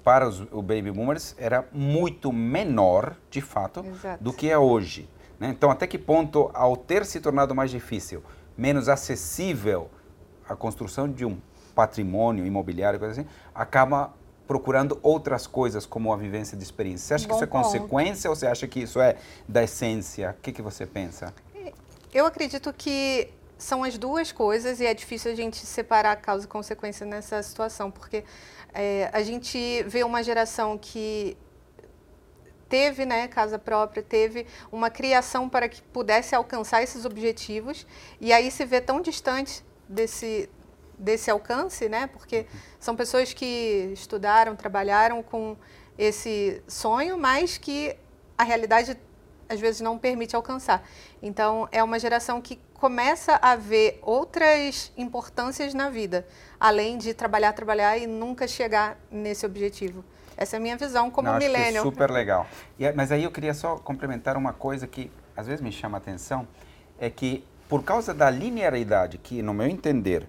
para 0.02 0.26
os 0.26 0.40
o 0.50 0.62
baby 0.62 0.90
boomers 0.90 1.36
era 1.38 1.68
muito 1.70 2.32
menor, 2.32 3.14
de 3.30 3.40
fato, 3.40 3.84
Exato. 3.86 4.24
do 4.24 4.32
que 4.32 4.50
é 4.50 4.58
hoje. 4.58 5.08
Né? 5.38 5.50
Então, 5.50 5.70
até 5.70 5.86
que 5.86 5.98
ponto, 5.98 6.50
ao 6.54 6.76
ter 6.76 7.04
se 7.04 7.20
tornado 7.20 7.54
mais 7.54 7.70
difícil 7.70 8.24
menos 8.56 8.88
acessível 8.88 9.90
a 10.48 10.56
construção 10.56 11.10
de 11.10 11.24
um 11.24 11.38
patrimônio 11.74 12.44
imobiliário, 12.44 12.98
coisa 12.98 13.20
assim, 13.20 13.28
acaba 13.54 14.12
procurando 14.46 14.98
outras 15.02 15.46
coisas 15.46 15.86
como 15.86 16.12
a 16.12 16.16
vivência 16.16 16.56
de 16.56 16.62
experiência. 16.62 17.06
Você 17.06 17.14
acha 17.14 17.24
Bom 17.24 17.28
que 17.28 17.34
isso 17.36 17.44
é 17.44 17.46
ponto. 17.46 17.62
consequência 17.62 18.30
ou 18.30 18.36
você 18.36 18.46
acha 18.46 18.66
que 18.66 18.80
isso 18.80 19.00
é 19.00 19.16
da 19.48 19.62
essência? 19.62 20.34
O 20.38 20.42
que, 20.42 20.52
que 20.52 20.60
você 20.60 20.84
pensa? 20.84 21.32
Eu 22.12 22.26
acredito 22.26 22.72
que 22.74 23.32
são 23.56 23.82
as 23.82 23.96
duas 23.96 24.30
coisas 24.32 24.80
e 24.80 24.84
é 24.84 24.92
difícil 24.92 25.32
a 25.32 25.34
gente 25.34 25.56
separar 25.64 26.16
causa 26.16 26.44
e 26.44 26.48
consequência 26.48 27.06
nessa 27.06 27.42
situação, 27.42 27.90
porque 27.90 28.24
é, 28.74 29.08
a 29.12 29.22
gente 29.22 29.82
vê 29.84 30.04
uma 30.04 30.22
geração 30.22 30.76
que 30.76 31.36
teve 32.68 33.06
né, 33.06 33.28
casa 33.28 33.58
própria, 33.58 34.02
teve 34.02 34.46
uma 34.70 34.90
criação 34.90 35.48
para 35.48 35.68
que 35.68 35.80
pudesse 35.80 36.34
alcançar 36.34 36.82
esses 36.82 37.04
objetivos, 37.04 37.86
e 38.20 38.32
aí 38.32 38.50
se 38.50 38.64
vê 38.64 38.80
tão 38.80 39.00
distante 39.00 39.64
desse, 39.88 40.50
desse 40.98 41.30
alcance, 41.30 41.88
né, 41.88 42.08
porque 42.08 42.46
são 42.78 42.94
pessoas 42.94 43.32
que 43.32 43.90
estudaram, 43.92 44.54
trabalharam 44.54 45.22
com 45.22 45.56
esse 45.96 46.62
sonho, 46.66 47.16
mas 47.16 47.56
que 47.56 47.96
a 48.36 48.42
realidade 48.42 48.98
às 49.52 49.60
vezes 49.60 49.80
não 49.80 49.98
permite 49.98 50.34
alcançar. 50.34 50.82
Então, 51.22 51.68
é 51.70 51.82
uma 51.82 51.98
geração 51.98 52.40
que 52.40 52.58
começa 52.74 53.38
a 53.40 53.54
ver 53.54 54.00
outras 54.02 54.92
importâncias 54.96 55.74
na 55.74 55.88
vida, 55.90 56.26
além 56.58 56.98
de 56.98 57.14
trabalhar, 57.14 57.52
trabalhar 57.52 57.96
e 57.98 58.06
nunca 58.06 58.48
chegar 58.48 58.98
nesse 59.10 59.46
objetivo. 59.46 60.04
Essa 60.36 60.56
é 60.56 60.58
a 60.58 60.60
minha 60.60 60.76
visão 60.76 61.10
como 61.10 61.28
Não, 61.28 61.38
millennial. 61.38 61.84
super 61.84 62.10
legal. 62.10 62.46
E, 62.78 62.90
mas 62.92 63.12
aí 63.12 63.22
eu 63.22 63.30
queria 63.30 63.54
só 63.54 63.76
complementar 63.76 64.36
uma 64.36 64.52
coisa 64.52 64.86
que 64.86 65.10
às 65.36 65.46
vezes 65.46 65.60
me 65.60 65.70
chama 65.70 65.98
a 65.98 66.00
atenção, 66.00 66.48
é 66.98 67.08
que 67.08 67.44
por 67.68 67.82
causa 67.84 68.12
da 68.12 68.28
linearidade, 68.28 69.18
que 69.18 69.42
no 69.42 69.54
meu 69.54 69.66
entender, 69.66 70.28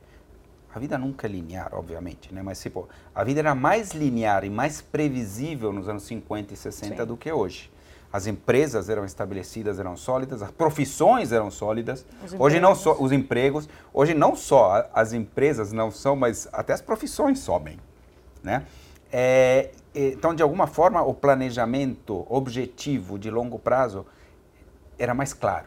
a 0.73 0.79
vida 0.79 0.97
nunca 0.97 1.27
é 1.27 1.29
linear, 1.29 1.69
obviamente, 1.73 2.33
né? 2.33 2.41
mas 2.41 2.61
tipo, 2.61 2.87
a 3.13 3.23
vida 3.23 3.39
era 3.39 3.55
mais 3.55 3.91
linear 3.91 4.43
e 4.43 4.49
mais 4.49 4.81
previsível 4.81 5.73
nos 5.73 5.89
anos 5.89 6.03
50 6.03 6.53
e 6.53 6.57
60 6.57 6.95
Sim. 6.95 7.05
do 7.05 7.17
que 7.17 7.31
hoje. 7.31 7.72
As 8.13 8.27
empresas 8.27 8.89
eram 8.89 9.05
estabelecidas, 9.05 9.79
eram 9.79 9.97
sólidas, 9.97 10.43
as 10.43 10.51
profissões 10.51 11.31
eram 11.31 11.49
sólidas. 11.49 12.05
Os 12.23 12.33
hoje 12.39 12.59
não 12.59 12.75
só 12.75 12.95
os 12.99 13.11
empregos, 13.11 13.67
hoje 13.91 14.13
não 14.13 14.35
só 14.35 14.87
as 14.93 15.13
empresas 15.13 15.71
não 15.71 15.89
são, 15.89 16.15
mas 16.15 16.47
até 16.53 16.73
as 16.73 16.81
profissões 16.81 17.39
sobem, 17.39 17.79
né? 18.43 18.67
É, 19.11 19.71
então, 19.95 20.35
de 20.35 20.43
alguma 20.43 20.67
forma, 20.67 21.01
o 21.01 21.11
planejamento 21.11 22.23
objetivo 22.29 23.17
de 23.17 23.31
longo 23.31 23.57
prazo 23.57 24.05
era 24.99 25.15
mais 25.15 25.33
claro. 25.33 25.65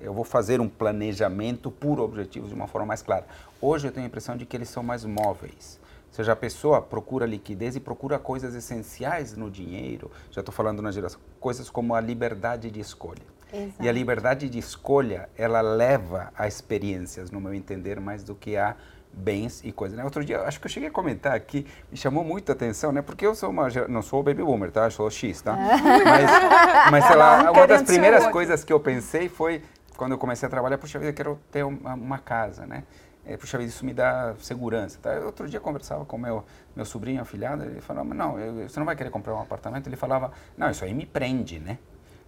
Eu 0.00 0.14
vou 0.14 0.24
fazer 0.24 0.60
um 0.60 0.68
planejamento 0.68 1.72
por 1.72 1.98
objetivos 1.98 2.50
de 2.50 2.54
uma 2.54 2.68
forma 2.68 2.86
mais 2.86 3.02
clara. 3.02 3.26
Hoje 3.60 3.88
eu 3.88 3.92
tenho 3.92 4.06
a 4.06 4.08
impressão 4.08 4.36
de 4.36 4.46
que 4.46 4.56
eles 4.56 4.68
são 4.68 4.84
mais 4.84 5.04
móveis. 5.04 5.79
Ou 6.10 6.14
seja, 6.14 6.32
a 6.32 6.36
pessoa 6.36 6.82
procura 6.82 7.24
liquidez 7.24 7.76
e 7.76 7.80
procura 7.80 8.18
coisas 8.18 8.54
essenciais 8.54 9.36
no 9.36 9.48
dinheiro. 9.48 10.10
Já 10.30 10.40
estou 10.40 10.52
falando 10.52 10.82
na 10.82 10.90
geração. 10.90 11.20
Coisas 11.38 11.70
como 11.70 11.94
a 11.94 12.00
liberdade 12.00 12.70
de 12.70 12.80
escolha. 12.80 13.22
Exato. 13.52 13.82
E 13.82 13.88
a 13.88 13.92
liberdade 13.92 14.48
de 14.48 14.58
escolha, 14.58 15.28
ela 15.36 15.60
leva 15.60 16.32
a 16.36 16.46
experiências, 16.46 17.30
no 17.30 17.40
meu 17.40 17.54
entender, 17.54 18.00
mais 18.00 18.22
do 18.22 18.34
que 18.34 18.56
a 18.56 18.76
bens 19.12 19.62
e 19.64 19.72
coisas. 19.72 19.96
Né? 19.96 20.04
Outro 20.04 20.24
dia, 20.24 20.42
acho 20.42 20.60
que 20.60 20.66
eu 20.66 20.70
cheguei 20.70 20.88
a 20.88 20.92
comentar 20.92 21.34
aqui, 21.34 21.66
me 21.90 21.96
chamou 21.96 22.24
muita 22.24 22.52
atenção, 22.52 22.92
né? 22.92 23.02
Porque 23.02 23.26
eu 23.26 23.34
sou 23.34 23.50
uma, 23.50 23.68
não 23.88 24.02
sou 24.02 24.20
o 24.20 24.22
baby 24.22 24.42
boomer, 24.42 24.70
tá? 24.70 24.84
Eu 24.84 24.90
sou 24.90 25.10
X, 25.10 25.42
tá? 25.42 25.56
Mas, 26.04 26.90
mas 26.90 27.04
sei 27.06 27.16
lá, 27.16 27.50
uma 27.50 27.66
das 27.66 27.82
primeiras 27.82 28.26
coisas 28.28 28.64
que 28.64 28.72
eu 28.72 28.80
pensei 28.80 29.28
foi, 29.28 29.62
quando 29.96 30.12
eu 30.12 30.18
comecei 30.18 30.46
a 30.46 30.50
trabalhar, 30.50 30.78
puxa 30.78 30.98
vida, 30.98 31.10
eu 31.10 31.14
quero 31.14 31.38
ter 31.50 31.64
uma, 31.64 31.94
uma 31.94 32.18
casa, 32.18 32.66
né? 32.66 32.84
É, 33.24 33.36
puxa 33.36 33.58
vida, 33.58 33.68
isso 33.68 33.84
me 33.84 33.92
dá 33.92 34.34
segurança. 34.38 34.98
Tá? 35.00 35.20
Outro 35.20 35.48
dia 35.48 35.58
eu 35.58 35.62
conversava 35.62 36.04
com 36.04 36.18
meu 36.18 36.44
meu 36.74 36.84
sobrinho 36.84 37.20
afilhado, 37.20 37.64
ele 37.64 37.80
falava, 37.80 38.14
não, 38.14 38.38
eu, 38.38 38.68
você 38.68 38.78
não 38.78 38.86
vai 38.86 38.96
querer 38.96 39.10
comprar 39.10 39.34
um 39.34 39.40
apartamento? 39.40 39.86
Ele 39.88 39.96
falava, 39.96 40.32
não, 40.56 40.70
isso 40.70 40.84
aí 40.84 40.94
me 40.94 41.04
prende, 41.04 41.58
né? 41.58 41.78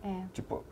É. 0.04 0.22
Tipo, 0.32 0.64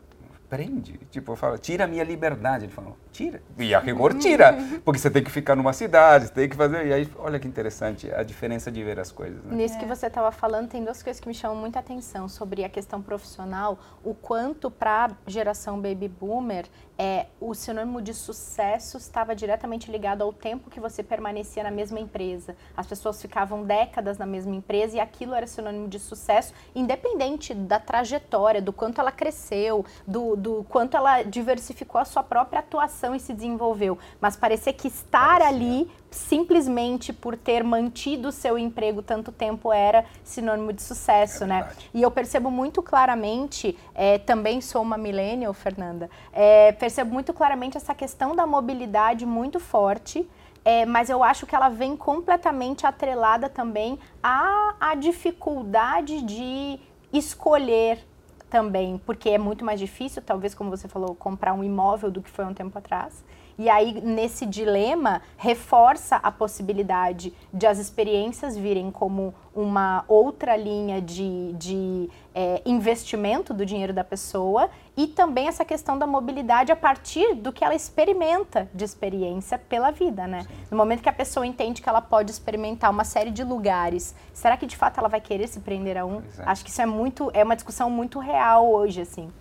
prende. 0.51 0.99
Tipo, 1.09 1.33
fala, 1.37 1.57
tira 1.57 1.85
a 1.85 1.87
minha 1.87 2.03
liberdade. 2.03 2.65
Ele 2.65 2.73
falou, 2.73 2.97
tira. 3.13 3.41
E 3.57 3.73
a 3.73 3.79
rigor 3.79 4.13
tira, 4.15 4.53
porque 4.83 4.99
você 4.99 5.09
tem 5.09 5.23
que 5.23 5.31
ficar 5.31 5.55
numa 5.55 5.71
cidade, 5.71 6.27
você 6.27 6.33
tem 6.33 6.49
que 6.49 6.57
fazer. 6.57 6.87
E 6.87 6.93
aí, 6.93 7.09
olha 7.17 7.39
que 7.39 7.47
interessante 7.47 8.13
a 8.13 8.21
diferença 8.21 8.69
de 8.69 8.83
ver 8.83 8.99
as 8.99 9.13
coisas. 9.13 9.41
Né? 9.45 9.55
Nisso 9.55 9.75
é. 9.75 9.79
que 9.79 9.85
você 9.85 10.07
estava 10.07 10.29
falando, 10.29 10.67
tem 10.67 10.83
duas 10.83 11.01
coisas 11.01 11.21
que 11.21 11.27
me 11.29 11.33
chamam 11.33 11.55
muita 11.55 11.79
atenção 11.79 12.27
sobre 12.27 12.65
a 12.65 12.69
questão 12.69 13.01
profissional, 13.01 13.79
o 14.03 14.13
quanto 14.13 14.69
para 14.69 15.05
a 15.05 15.29
geração 15.29 15.81
baby 15.81 16.09
boomer 16.09 16.65
é, 17.03 17.25
o 17.39 17.55
sinônimo 17.55 17.99
de 17.99 18.13
sucesso 18.13 18.95
estava 18.97 19.35
diretamente 19.35 19.89
ligado 19.89 20.21
ao 20.21 20.31
tempo 20.31 20.69
que 20.69 20.79
você 20.79 21.01
permanecia 21.01 21.63
na 21.63 21.71
mesma 21.71 21.99
empresa. 21.99 22.55
As 22.77 22.85
pessoas 22.85 23.19
ficavam 23.19 23.63
décadas 23.63 24.19
na 24.19 24.27
mesma 24.27 24.53
empresa 24.53 24.97
e 24.97 24.99
aquilo 24.99 25.33
era 25.33 25.47
sinônimo 25.47 25.87
de 25.87 25.97
sucesso, 25.97 26.53
independente 26.75 27.55
da 27.55 27.79
trajetória, 27.79 28.61
do 28.61 28.71
quanto 28.71 29.01
ela 29.01 29.11
cresceu, 29.11 29.83
do, 30.05 30.35
do 30.35 30.63
quanto 30.69 30.95
ela 30.95 31.23
diversificou 31.23 31.99
a 31.99 32.05
sua 32.05 32.21
própria 32.21 32.59
atuação 32.59 33.15
e 33.15 33.19
se 33.19 33.33
desenvolveu. 33.33 33.97
Mas 34.19 34.35
parecia 34.35 34.71
que 34.71 34.87
estar 34.87 35.41
ali 35.41 35.89
simplesmente 36.11 37.13
por 37.13 37.37
ter 37.37 37.63
mantido 37.63 38.27
o 38.27 38.31
seu 38.31 38.57
emprego 38.57 39.01
tanto 39.01 39.31
tempo 39.31 39.71
era 39.71 40.05
sinônimo 40.23 40.73
de 40.73 40.81
sucesso, 40.81 41.45
é 41.45 41.47
né? 41.47 41.71
E 41.93 42.01
eu 42.01 42.11
percebo 42.11 42.51
muito 42.51 42.83
claramente, 42.83 43.77
é, 43.95 44.17
também 44.17 44.59
sou 44.59 44.81
uma 44.81 44.97
millennial, 44.97 45.53
Fernanda, 45.53 46.09
é, 46.33 46.73
percebo 46.73 47.13
muito 47.13 47.33
claramente 47.33 47.77
essa 47.77 47.95
questão 47.95 48.35
da 48.35 48.45
mobilidade 48.45 49.25
muito 49.25 49.59
forte, 49.59 50.29
é, 50.63 50.85
mas 50.85 51.09
eu 51.09 51.23
acho 51.23 51.45
que 51.45 51.55
ela 51.55 51.69
vem 51.69 51.95
completamente 51.95 52.85
atrelada 52.85 53.49
também 53.49 53.97
à, 54.21 54.75
à 54.79 54.95
dificuldade 54.95 56.21
de 56.21 56.79
escolher 57.11 58.05
também, 58.49 59.01
porque 59.05 59.29
é 59.29 59.37
muito 59.37 59.63
mais 59.63 59.79
difícil, 59.79 60.21
talvez, 60.21 60.53
como 60.53 60.69
você 60.69 60.87
falou, 60.87 61.15
comprar 61.15 61.53
um 61.53 61.63
imóvel 61.63 62.11
do 62.11 62.21
que 62.21 62.29
foi 62.29 62.45
um 62.45 62.53
tempo 62.53 62.77
atrás. 62.77 63.23
E 63.61 63.69
aí, 63.69 64.01
nesse 64.01 64.43
dilema, 64.43 65.21
reforça 65.37 66.15
a 66.15 66.31
possibilidade 66.31 67.31
de 67.53 67.67
as 67.67 67.77
experiências 67.77 68.57
virem 68.57 68.89
como 68.89 69.35
uma 69.53 70.03
outra 70.07 70.55
linha 70.55 70.99
de, 70.99 71.53
de 71.53 72.09
é, 72.33 72.59
investimento 72.65 73.53
do 73.53 73.63
dinheiro 73.63 73.93
da 73.93 74.03
pessoa 74.03 74.67
e 74.97 75.05
também 75.05 75.47
essa 75.47 75.63
questão 75.63 75.95
da 75.95 76.07
mobilidade 76.07 76.71
a 76.71 76.75
partir 76.75 77.35
do 77.35 77.53
que 77.53 77.63
ela 77.63 77.75
experimenta 77.75 78.67
de 78.73 78.83
experiência 78.83 79.59
pela 79.59 79.91
vida, 79.91 80.25
né? 80.25 80.41
Sim. 80.41 80.47
No 80.71 80.77
momento 80.77 81.03
que 81.03 81.09
a 81.09 81.13
pessoa 81.13 81.45
entende 81.45 81.83
que 81.83 81.89
ela 81.89 82.01
pode 82.01 82.31
experimentar 82.31 82.89
uma 82.89 83.03
série 83.03 83.29
de 83.29 83.43
lugares, 83.43 84.15
será 84.33 84.57
que 84.57 84.65
de 84.65 84.75
fato 84.75 84.97
ela 84.97 85.07
vai 85.07 85.21
querer 85.21 85.47
se 85.47 85.59
prender 85.59 85.99
a 85.99 86.03
um? 86.03 86.23
É. 86.39 86.45
Acho 86.47 86.63
que 86.63 86.71
isso 86.71 86.81
é 86.81 86.87
muito, 86.87 87.29
é 87.31 87.43
uma 87.43 87.55
discussão 87.55 87.91
muito 87.91 88.17
real 88.17 88.71
hoje, 88.71 89.01
assim. 89.01 89.31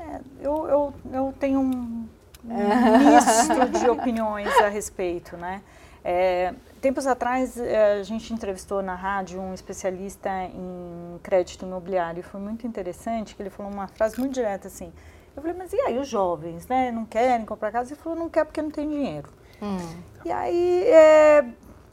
É, 0.00 0.20
eu, 0.40 0.66
eu, 0.66 0.94
eu 1.12 1.34
tenho 1.38 1.60
um 1.60 2.08
misto 2.44 3.78
de 3.80 3.90
opiniões 3.90 4.48
a 4.58 4.68
respeito, 4.68 5.36
né? 5.36 5.62
É, 6.04 6.54
tempos 6.80 7.06
atrás 7.06 7.58
é, 7.58 7.98
a 8.00 8.02
gente 8.02 8.32
entrevistou 8.32 8.82
na 8.82 8.94
rádio 8.94 9.40
um 9.40 9.52
especialista 9.52 10.30
em 10.44 11.18
crédito 11.22 11.66
imobiliário 11.66 12.20
e 12.20 12.22
foi 12.22 12.40
muito 12.40 12.66
interessante 12.66 13.34
que 13.34 13.42
ele 13.42 13.50
falou 13.50 13.70
uma 13.70 13.88
frase 13.88 14.18
muito 14.18 14.32
direta 14.32 14.68
assim. 14.68 14.92
Eu 15.36 15.42
falei, 15.42 15.56
mas 15.56 15.72
e 15.72 15.80
aí 15.82 15.98
os 15.98 16.08
jovens, 16.08 16.66
né? 16.66 16.90
Não 16.90 17.04
querem 17.04 17.44
comprar 17.44 17.70
casa? 17.70 17.92
Ele 17.92 18.00
falou, 18.00 18.18
não 18.18 18.28
quer 18.28 18.44
porque 18.44 18.62
não 18.62 18.70
tem 18.70 18.88
dinheiro. 18.88 19.28
Hum. 19.62 19.76
E 20.24 20.32
aí, 20.32 20.84
é, 20.84 21.44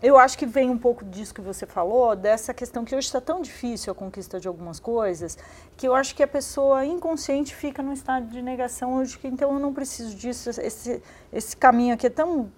eu 0.01 0.17
acho 0.17 0.37
que 0.37 0.45
vem 0.45 0.69
um 0.69 0.77
pouco 0.77 1.03
disso 1.03 1.33
que 1.33 1.41
você 1.41 1.65
falou, 1.65 2.15
dessa 2.15 2.53
questão 2.53 2.83
que 2.83 2.95
hoje 2.95 3.07
está 3.07 3.21
tão 3.21 3.41
difícil 3.41 3.91
a 3.91 3.95
conquista 3.95 4.39
de 4.39 4.47
algumas 4.47 4.79
coisas, 4.79 5.37
que 5.77 5.87
eu 5.87 5.95
acho 5.95 6.15
que 6.15 6.23
a 6.23 6.27
pessoa 6.27 6.85
inconsciente 6.85 7.55
fica 7.55 7.81
num 7.81 7.93
estado 7.93 8.27
de 8.27 8.41
negação 8.41 8.97
hoje, 8.97 9.17
que 9.17 9.27
então 9.27 9.53
eu 9.53 9.59
não 9.59 9.73
preciso 9.73 10.15
disso, 10.15 10.49
esse, 10.49 11.01
esse 11.31 11.57
caminho 11.57 11.93
aqui 11.93 12.07
é 12.07 12.09
tão. 12.09 12.51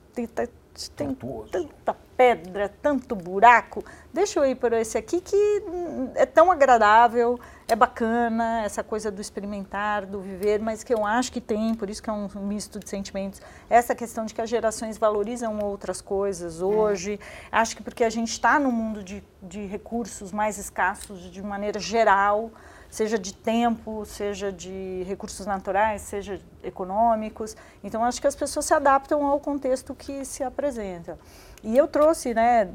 Tem, 0.95 1.13
tem 1.13 1.67
tanta 1.67 1.95
pedra, 2.15 2.69
tanto 2.81 3.15
buraco, 3.15 3.83
deixa 4.13 4.39
eu 4.39 4.45
ir 4.45 4.55
por 4.55 4.73
esse 4.73 4.97
aqui 4.97 5.21
que 5.21 5.63
é 6.15 6.25
tão 6.25 6.51
agradável, 6.51 7.39
é 7.67 7.75
bacana, 7.75 8.63
essa 8.63 8.83
coisa 8.83 9.11
do 9.11 9.21
experimentar, 9.21 10.05
do 10.05 10.19
viver, 10.19 10.59
mas 10.59 10.83
que 10.83 10.93
eu 10.93 11.05
acho 11.05 11.31
que 11.31 11.39
tem, 11.39 11.75
por 11.75 11.89
isso 11.89 12.01
que 12.01 12.09
é 12.09 12.13
um 12.13 12.27
misto 12.41 12.79
de 12.79 12.89
sentimentos, 12.89 13.41
essa 13.69 13.93
questão 13.93 14.25
de 14.25 14.33
que 14.33 14.41
as 14.41 14.49
gerações 14.49 14.97
valorizam 14.97 15.59
outras 15.59 16.01
coisas 16.01 16.61
hoje, 16.61 17.19
é. 17.51 17.57
acho 17.57 17.75
que 17.75 17.83
porque 17.83 18.03
a 18.03 18.09
gente 18.09 18.31
está 18.31 18.59
no 18.59 18.71
mundo 18.71 19.03
de, 19.03 19.23
de 19.41 19.65
recursos 19.65 20.31
mais 20.31 20.57
escassos 20.57 21.31
de 21.31 21.41
maneira 21.41 21.79
geral, 21.79 22.51
seja 22.97 23.19
de 23.19 23.31
tempo, 23.31 24.03
seja 24.05 24.51
de 24.51 25.03
recursos 25.05 25.45
naturais, 25.45 26.01
seja 26.01 26.41
econômicos. 26.63 27.55
Então, 27.83 28.03
acho 28.03 28.19
que 28.19 28.25
as 28.25 28.35
pessoas 28.35 28.65
se 28.65 28.73
adaptam 28.73 29.23
ao 29.23 29.39
contexto 29.39 29.93
que 29.93 30.25
se 30.25 30.43
apresenta. 30.43 31.15
E 31.63 31.77
eu 31.77 31.87
trouxe, 31.87 32.33
né, 32.33 32.67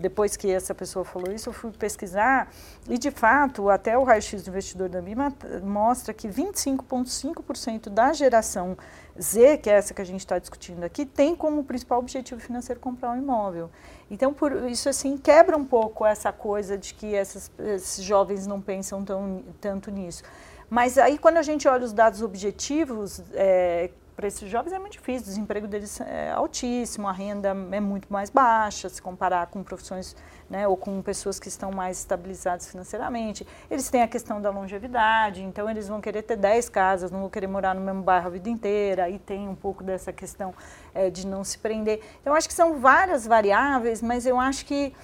depois 0.00 0.36
que 0.36 0.50
essa 0.50 0.74
pessoa 0.74 1.04
falou 1.04 1.32
isso, 1.32 1.48
eu 1.48 1.52
fui 1.52 1.70
pesquisar 1.70 2.50
e, 2.88 2.98
de 2.98 3.12
fato, 3.12 3.70
até 3.70 3.96
o 3.96 4.02
raio-x 4.02 4.42
do 4.42 4.50
investidor 4.50 4.88
da 4.88 5.00
BIMA 5.00 5.32
mostra 5.62 6.12
que 6.12 6.26
25,5% 6.26 7.88
da 7.88 8.12
geração 8.12 8.76
Z, 9.20 9.58
que 9.58 9.68
é 9.68 9.74
essa 9.74 9.92
que 9.92 10.00
a 10.00 10.04
gente 10.04 10.20
está 10.20 10.38
discutindo 10.38 10.84
aqui, 10.84 11.04
tem 11.04 11.34
como 11.34 11.64
principal 11.64 11.98
objetivo 11.98 12.40
financeiro 12.40 12.80
comprar 12.80 13.10
um 13.10 13.18
imóvel. 13.18 13.70
Então, 14.10 14.32
por 14.32 14.52
isso, 14.68 14.88
assim, 14.88 15.16
quebra 15.16 15.56
um 15.56 15.64
pouco 15.64 16.06
essa 16.06 16.32
coisa 16.32 16.78
de 16.78 16.94
que 16.94 17.14
essas, 17.14 17.50
esses 17.58 18.04
jovens 18.04 18.46
não 18.46 18.60
pensam 18.60 19.04
tão, 19.04 19.42
tanto 19.60 19.90
nisso. 19.90 20.22
Mas 20.70 20.98
aí, 20.98 21.18
quando 21.18 21.38
a 21.38 21.42
gente 21.42 21.66
olha 21.66 21.84
os 21.84 21.92
dados 21.92 22.22
objetivos, 22.22 23.22
é, 23.32 23.90
para 24.18 24.26
esses 24.26 24.50
jovens 24.50 24.72
é 24.72 24.80
muito 24.80 24.94
difícil, 24.94 25.22
o 25.22 25.28
desemprego 25.28 25.68
deles 25.68 26.00
é 26.00 26.32
altíssimo, 26.32 27.06
a 27.06 27.12
renda 27.12 27.50
é 27.70 27.80
muito 27.80 28.12
mais 28.12 28.30
baixa 28.30 28.88
se 28.88 29.00
comparar 29.00 29.46
com 29.46 29.62
profissões, 29.62 30.16
né, 30.48 30.66
ou 30.66 30.76
com 30.76 31.02
pessoas 31.02 31.38
que 31.38 31.48
estão 31.48 31.70
mais 31.70 31.98
estabilizadas 31.98 32.68
financeiramente. 32.70 33.46
Eles 33.70 33.90
têm 33.90 34.02
a 34.02 34.08
questão 34.08 34.40
da 34.40 34.50
longevidade, 34.50 35.42
então 35.42 35.68
eles 35.68 35.88
vão 35.88 36.00
querer 36.00 36.22
ter 36.22 36.36
10 36.36 36.68
casas, 36.68 37.10
não 37.10 37.20
vão 37.20 37.30
querer 37.30 37.46
morar 37.46 37.74
no 37.74 37.80
mesmo 37.80 38.02
bairro 38.02 38.28
a 38.28 38.30
vida 38.30 38.48
inteira, 38.48 39.04
aí 39.04 39.18
tem 39.18 39.48
um 39.48 39.54
pouco 39.54 39.84
dessa 39.84 40.12
questão 40.12 40.54
é, 40.94 41.10
de 41.10 41.26
não 41.26 41.44
se 41.44 41.58
prender. 41.58 42.00
Então, 42.20 42.34
acho 42.34 42.48
que 42.48 42.54
são 42.54 42.78
várias 42.78 43.26
variáveis, 43.26 44.00
mas 44.00 44.26
eu 44.26 44.38
acho 44.38 44.64
que 44.64 44.94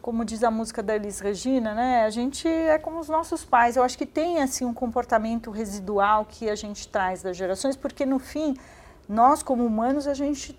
como 0.00 0.24
diz 0.24 0.42
a 0.42 0.50
música 0.50 0.82
da 0.82 0.96
Elis 0.96 1.20
Regina, 1.20 1.74
né? 1.74 2.04
A 2.04 2.10
gente 2.10 2.48
é 2.48 2.78
como 2.78 2.98
os 2.98 3.08
nossos 3.10 3.44
pais. 3.44 3.76
Eu 3.76 3.82
acho 3.82 3.98
que 3.98 4.06
tem 4.06 4.40
assim 4.40 4.64
um 4.64 4.72
comportamento 4.72 5.50
residual 5.50 6.24
que 6.24 6.48
a 6.48 6.54
gente 6.54 6.88
traz 6.88 7.22
das 7.22 7.36
gerações, 7.36 7.76
porque 7.76 8.06
no 8.06 8.18
fim, 8.18 8.56
nós 9.06 9.42
como 9.42 9.64
humanos, 9.64 10.06
a 10.06 10.14
gente 10.14 10.58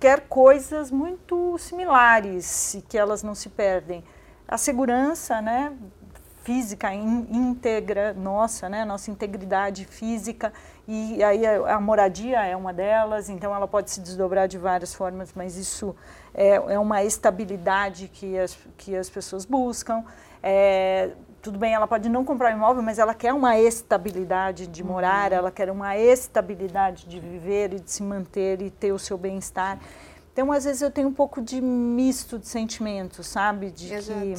quer 0.00 0.22
coisas 0.22 0.90
muito 0.90 1.56
similares 1.58 2.74
e 2.74 2.82
que 2.82 2.96
elas 2.96 3.22
não 3.22 3.34
se 3.34 3.50
perdem. 3.50 4.02
A 4.48 4.56
segurança, 4.56 5.40
né? 5.40 5.76
física 6.42 6.92
íntegra 6.92 8.14
nossa, 8.14 8.66
né, 8.66 8.82
nossa 8.82 9.10
integridade 9.10 9.84
física 9.84 10.50
e 10.88 11.22
aí 11.22 11.46
a, 11.46 11.76
a, 11.76 11.80
moradia 11.80 12.44
é 12.44 12.56
uma 12.56 12.72
delas, 12.72 13.28
então 13.28 13.54
ela 13.54 13.68
pode 13.68 13.90
se 13.90 14.00
desdobrar 14.00 14.48
de 14.48 14.58
várias 14.58 14.94
formas, 14.94 15.32
mas 15.34 15.56
isso 15.56 15.94
é, 16.34 16.54
é 16.54 16.78
uma 16.78 17.04
estabilidade 17.04 18.08
que 18.08 18.38
as, 18.38 18.58
que 18.76 18.96
as 18.96 19.08
pessoas 19.08 19.44
buscam. 19.44 20.02
É, 20.42 21.10
tudo 21.42 21.58
bem, 21.58 21.74
ela 21.74 21.86
pode 21.86 22.08
não 22.08 22.24
comprar 22.24 22.52
um 22.52 22.56
imóvel, 22.56 22.82
mas 22.82 22.98
ela 22.98 23.14
quer 23.14 23.32
uma 23.32 23.58
estabilidade 23.58 24.66
de 24.66 24.84
morar, 24.84 25.32
uhum. 25.32 25.38
ela 25.38 25.50
quer 25.50 25.70
uma 25.70 25.96
estabilidade 25.96 27.06
de 27.06 27.18
viver 27.18 27.72
e 27.72 27.80
de 27.80 27.90
se 27.90 28.02
manter 28.02 28.60
e 28.60 28.70
ter 28.70 28.92
o 28.92 28.98
seu 28.98 29.16
bem-estar. 29.16 29.78
Então, 30.32 30.52
às 30.52 30.64
vezes, 30.64 30.82
eu 30.82 30.90
tenho 30.90 31.08
um 31.08 31.12
pouco 31.12 31.40
de 31.40 31.60
misto 31.60 32.38
de 32.38 32.46
sentimentos, 32.46 33.26
sabe? 33.26 33.70
De 33.70 33.92
Exato. 33.92 34.20
que 34.20 34.34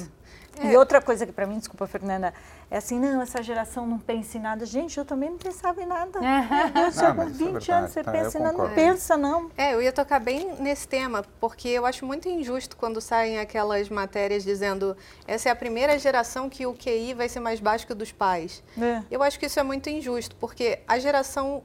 é. 0.60 0.72
E 0.74 0.78
outra 0.78 1.02
coisa 1.02 1.26
que 1.26 1.32
para 1.32 1.46
mim, 1.46 1.58
desculpa, 1.58 1.88
Fernanda, 1.88 2.34
é 2.72 2.78
assim, 2.78 2.98
não, 2.98 3.22
essa 3.22 3.44
geração 3.44 3.86
não 3.86 4.00
pensa 4.00 4.38
em 4.38 4.42
nada. 4.42 4.66
Gente, 4.66 4.98
eu 4.98 5.04
também 5.04 5.30
não 5.30 5.38
pensava 5.38 5.84
em 5.84 5.86
nada. 5.86 6.22
Meu 6.22 6.70
Deus, 6.74 6.96
já 6.96 7.12
com 7.14 7.26
20 7.26 7.70
é 7.70 7.74
anos 7.74 7.92
você 7.92 8.02
tá, 8.02 8.14
pensa 8.14 8.40
em 8.40 8.42
nada, 8.42 8.58
não 8.58 8.70
pensa 8.74 9.18
não. 9.18 9.52
É, 9.58 9.74
eu 9.74 9.82
ia 9.82 9.92
tocar 9.92 10.20
bem 10.20 10.56
nesse 10.58 10.88
tema, 10.88 11.22
porque 11.42 11.68
eu 11.68 11.86
acho 11.86 12.06
muito 12.06 12.30
injusto 12.30 12.78
quando 12.78 13.02
saem 13.02 13.40
aquelas 13.40 13.90
matérias 13.90 14.46
dizendo 14.46 14.96
essa 15.28 15.50
é 15.50 15.52
a 15.52 15.56
primeira 15.56 16.00
geração 16.00 16.50
que 16.50 16.66
o 16.66 16.74
QI 16.74 17.14
vai 17.14 17.28
ser 17.28 17.42
mais 17.42 17.60
baixo 17.60 17.86
que 17.86 17.92
o 17.92 17.96
dos 17.96 18.14
pais. 18.14 18.64
É. 18.82 19.04
Eu 19.12 19.22
acho 19.22 19.38
que 19.38 19.48
isso 19.48 19.60
é 19.60 19.64
muito 19.64 19.90
injusto, 19.90 20.34
porque 20.38 20.80
a 20.88 20.98
geração 20.98 21.62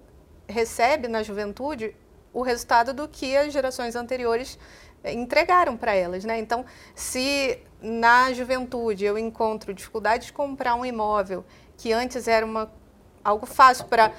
recebe 0.49 1.07
na 1.07 1.23
juventude 1.23 1.95
o 2.33 2.43
resultado 2.43 2.93
do 2.93 3.07
que 3.07 3.37
as 3.37 3.53
gerações 3.53 3.95
anteriores 3.95 4.59
entregaram 5.13 5.77
para 5.77 5.95
elas, 5.95 6.25
né? 6.25 6.39
Então, 6.39 6.65
se 6.95 7.59
na 7.81 8.33
juventude 8.33 9.05
eu 9.05 9.19
encontro 9.19 9.73
dificuldade 9.75 10.27
de 10.27 10.33
comprar 10.33 10.75
um 10.75 10.85
imóvel 10.85 11.45
que 11.77 11.93
antes 11.93 12.27
era 12.27 12.45
uma, 12.45 12.73
algo 13.23 13.47
fácil 13.47 13.85
para 13.87 14.13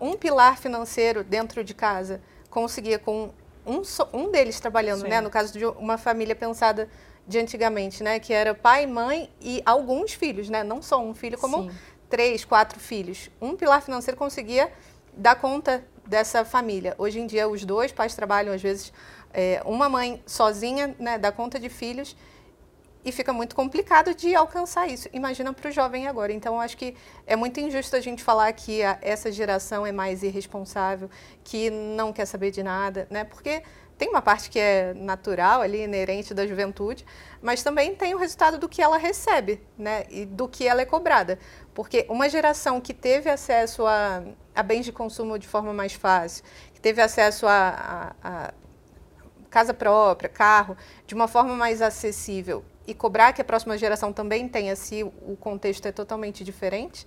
um 0.00 0.14
pilar 0.16 0.58
financeiro 0.58 1.24
dentro 1.24 1.64
de 1.64 1.74
casa, 1.74 2.20
conseguia 2.50 2.98
com 2.98 3.30
um, 3.64 3.82
um 4.12 4.30
deles 4.30 4.60
trabalhando, 4.60 5.04
né? 5.04 5.20
No 5.20 5.30
caso 5.30 5.52
de 5.58 5.64
uma 5.64 5.98
família 5.98 6.36
pensada 6.36 6.88
de 7.26 7.38
antigamente, 7.38 8.02
né? 8.02 8.20
Que 8.20 8.32
era 8.32 8.54
pai, 8.54 8.86
mãe 8.86 9.30
e 9.40 9.62
alguns 9.64 10.12
filhos, 10.12 10.48
né? 10.48 10.62
Não 10.62 10.80
só 10.80 11.00
um 11.02 11.14
filho, 11.14 11.36
como 11.38 11.64
Sim. 11.64 11.70
três, 12.08 12.44
quatro 12.44 12.78
filhos. 12.78 13.30
Um 13.40 13.56
pilar 13.56 13.82
financeiro 13.82 14.16
conseguia 14.16 14.70
dar 15.16 15.34
conta 15.36 15.84
dessa 16.06 16.44
família. 16.44 16.94
Hoje 16.98 17.18
em 17.18 17.26
dia, 17.26 17.48
os 17.48 17.64
dois 17.64 17.90
pais 17.90 18.14
trabalham, 18.14 18.54
às 18.54 18.62
vezes, 18.62 18.92
é, 19.36 19.60
uma 19.66 19.86
mãe 19.86 20.22
sozinha, 20.26 20.96
né, 20.98 21.18
dá 21.18 21.30
conta 21.30 21.60
de 21.60 21.68
filhos 21.68 22.16
e 23.04 23.12
fica 23.12 23.34
muito 23.34 23.54
complicado 23.54 24.14
de 24.14 24.34
alcançar 24.34 24.88
isso. 24.88 25.10
Imagina 25.12 25.52
para 25.52 25.68
o 25.68 25.70
jovem 25.70 26.08
agora. 26.08 26.32
Então, 26.32 26.58
acho 26.58 26.76
que 26.76 26.96
é 27.26 27.36
muito 27.36 27.60
injusto 27.60 27.94
a 27.94 28.00
gente 28.00 28.24
falar 28.24 28.50
que 28.54 28.82
a, 28.82 28.98
essa 29.02 29.30
geração 29.30 29.86
é 29.86 29.92
mais 29.92 30.22
irresponsável, 30.22 31.10
que 31.44 31.68
não 31.68 32.14
quer 32.14 32.24
saber 32.24 32.50
de 32.50 32.62
nada, 32.62 33.06
né? 33.10 33.24
Porque 33.24 33.62
tem 33.98 34.08
uma 34.08 34.22
parte 34.22 34.48
que 34.48 34.58
é 34.58 34.94
natural 34.94 35.60
ali, 35.60 35.82
inerente 35.82 36.32
da 36.32 36.46
juventude, 36.46 37.04
mas 37.40 37.62
também 37.62 37.94
tem 37.94 38.14
o 38.14 38.18
resultado 38.18 38.58
do 38.58 38.68
que 38.68 38.82
ela 38.82 38.96
recebe, 38.96 39.60
né? 39.78 40.04
E 40.10 40.24
do 40.24 40.48
que 40.48 40.66
ela 40.66 40.80
é 40.80 40.86
cobrada. 40.86 41.38
Porque 41.74 42.06
uma 42.08 42.28
geração 42.28 42.80
que 42.80 42.94
teve 42.94 43.28
acesso 43.28 43.86
a, 43.86 44.24
a 44.54 44.62
bens 44.62 44.86
de 44.86 44.92
consumo 44.92 45.38
de 45.38 45.46
forma 45.46 45.74
mais 45.74 45.92
fácil, 45.92 46.42
que 46.72 46.80
teve 46.80 47.02
acesso 47.02 47.46
a, 47.46 48.14
a, 48.22 48.46
a 48.48 48.65
casa 49.56 49.72
própria, 49.72 50.28
carro, 50.28 50.76
de 51.06 51.14
uma 51.14 51.26
forma 51.26 51.54
mais 51.56 51.80
acessível 51.80 52.62
e 52.86 52.92
cobrar 52.92 53.32
que 53.32 53.40
a 53.40 53.44
próxima 53.44 53.78
geração 53.78 54.12
também 54.12 54.46
tenha 54.46 54.76
se 54.76 55.02
o 55.02 55.34
contexto 55.34 55.86
é 55.86 55.92
totalmente 55.92 56.44
diferente, 56.44 57.06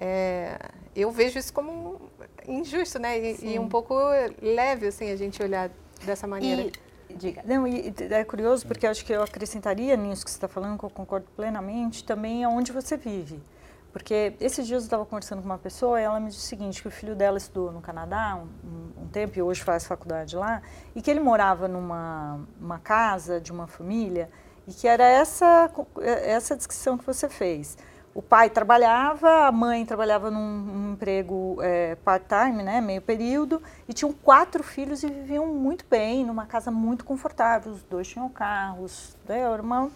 é, 0.00 0.58
eu 0.96 1.12
vejo 1.12 1.38
isso 1.38 1.52
como 1.52 2.10
injusto, 2.48 2.98
né? 2.98 3.16
E, 3.20 3.52
e, 3.52 3.58
um 3.60 3.68
pouco 3.68 3.94
leve, 4.42 4.88
assim, 4.88 5.12
a 5.12 5.16
gente 5.16 5.40
olhar 5.40 5.70
dessa 6.04 6.26
maneira. 6.26 6.72
E, 7.08 7.14
diga. 7.14 7.44
Não, 7.46 7.68
e 7.68 7.94
é 8.10 8.24
curioso 8.24 8.66
porque 8.66 8.84
eu 8.84 8.90
acho 8.90 9.04
que 9.04 9.12
eu 9.12 9.22
acrescentaria 9.22 9.96
nisso 9.96 10.24
que 10.24 10.30
você 10.32 10.38
está 10.38 10.48
falando, 10.48 10.76
que 10.80 10.84
eu 10.84 10.90
concordo 10.90 11.28
plenamente, 11.36 12.02
também 12.02 12.42
aonde 12.42 12.72
você 12.72 12.96
vive. 12.96 13.40
Porque 13.96 14.34
esses 14.40 14.66
dias 14.66 14.82
eu 14.82 14.84
estava 14.84 15.06
conversando 15.06 15.40
com 15.40 15.46
uma 15.46 15.56
pessoa 15.56 15.98
e 15.98 16.04
ela 16.04 16.20
me 16.20 16.28
disse 16.28 16.40
o 16.40 16.42
seguinte, 16.42 16.82
que 16.82 16.88
o 16.88 16.90
filho 16.90 17.16
dela 17.16 17.38
estudou 17.38 17.72
no 17.72 17.80
Canadá 17.80 18.38
um, 18.62 19.04
um 19.04 19.08
tempo 19.08 19.38
e 19.38 19.40
hoje 19.40 19.62
faz 19.62 19.86
faculdade 19.86 20.36
lá, 20.36 20.60
e 20.94 21.00
que 21.00 21.10
ele 21.10 21.18
morava 21.18 21.66
numa 21.66 22.38
uma 22.60 22.78
casa 22.78 23.40
de 23.40 23.50
uma 23.50 23.66
família 23.66 24.28
e 24.68 24.74
que 24.74 24.86
era 24.86 25.02
essa, 25.02 25.70
essa 26.02 26.54
descrição 26.54 26.98
que 26.98 27.06
você 27.06 27.26
fez. 27.26 27.78
O 28.14 28.20
pai 28.20 28.50
trabalhava, 28.50 29.46
a 29.46 29.50
mãe 29.50 29.86
trabalhava 29.86 30.30
num, 30.30 30.92
emprego 30.92 31.56
é, 31.62 31.94
part-time, 31.94 32.62
né, 32.62 32.82
meio 32.82 33.00
período, 33.00 33.62
e 33.88 33.94
tinham 33.94 34.12
quatro 34.12 34.62
filhos 34.62 35.02
e 35.04 35.06
viviam 35.06 35.46
muito 35.46 35.86
bem, 35.88 36.22
numa 36.22 36.44
casa 36.44 36.70
muito 36.70 37.02
confortável. 37.02 37.72
Os 37.72 37.82
dois 37.84 38.06
tinham 38.06 38.28
carros, 38.28 39.16
né, 39.26 39.40
era 39.40 39.62
uma 39.62 39.90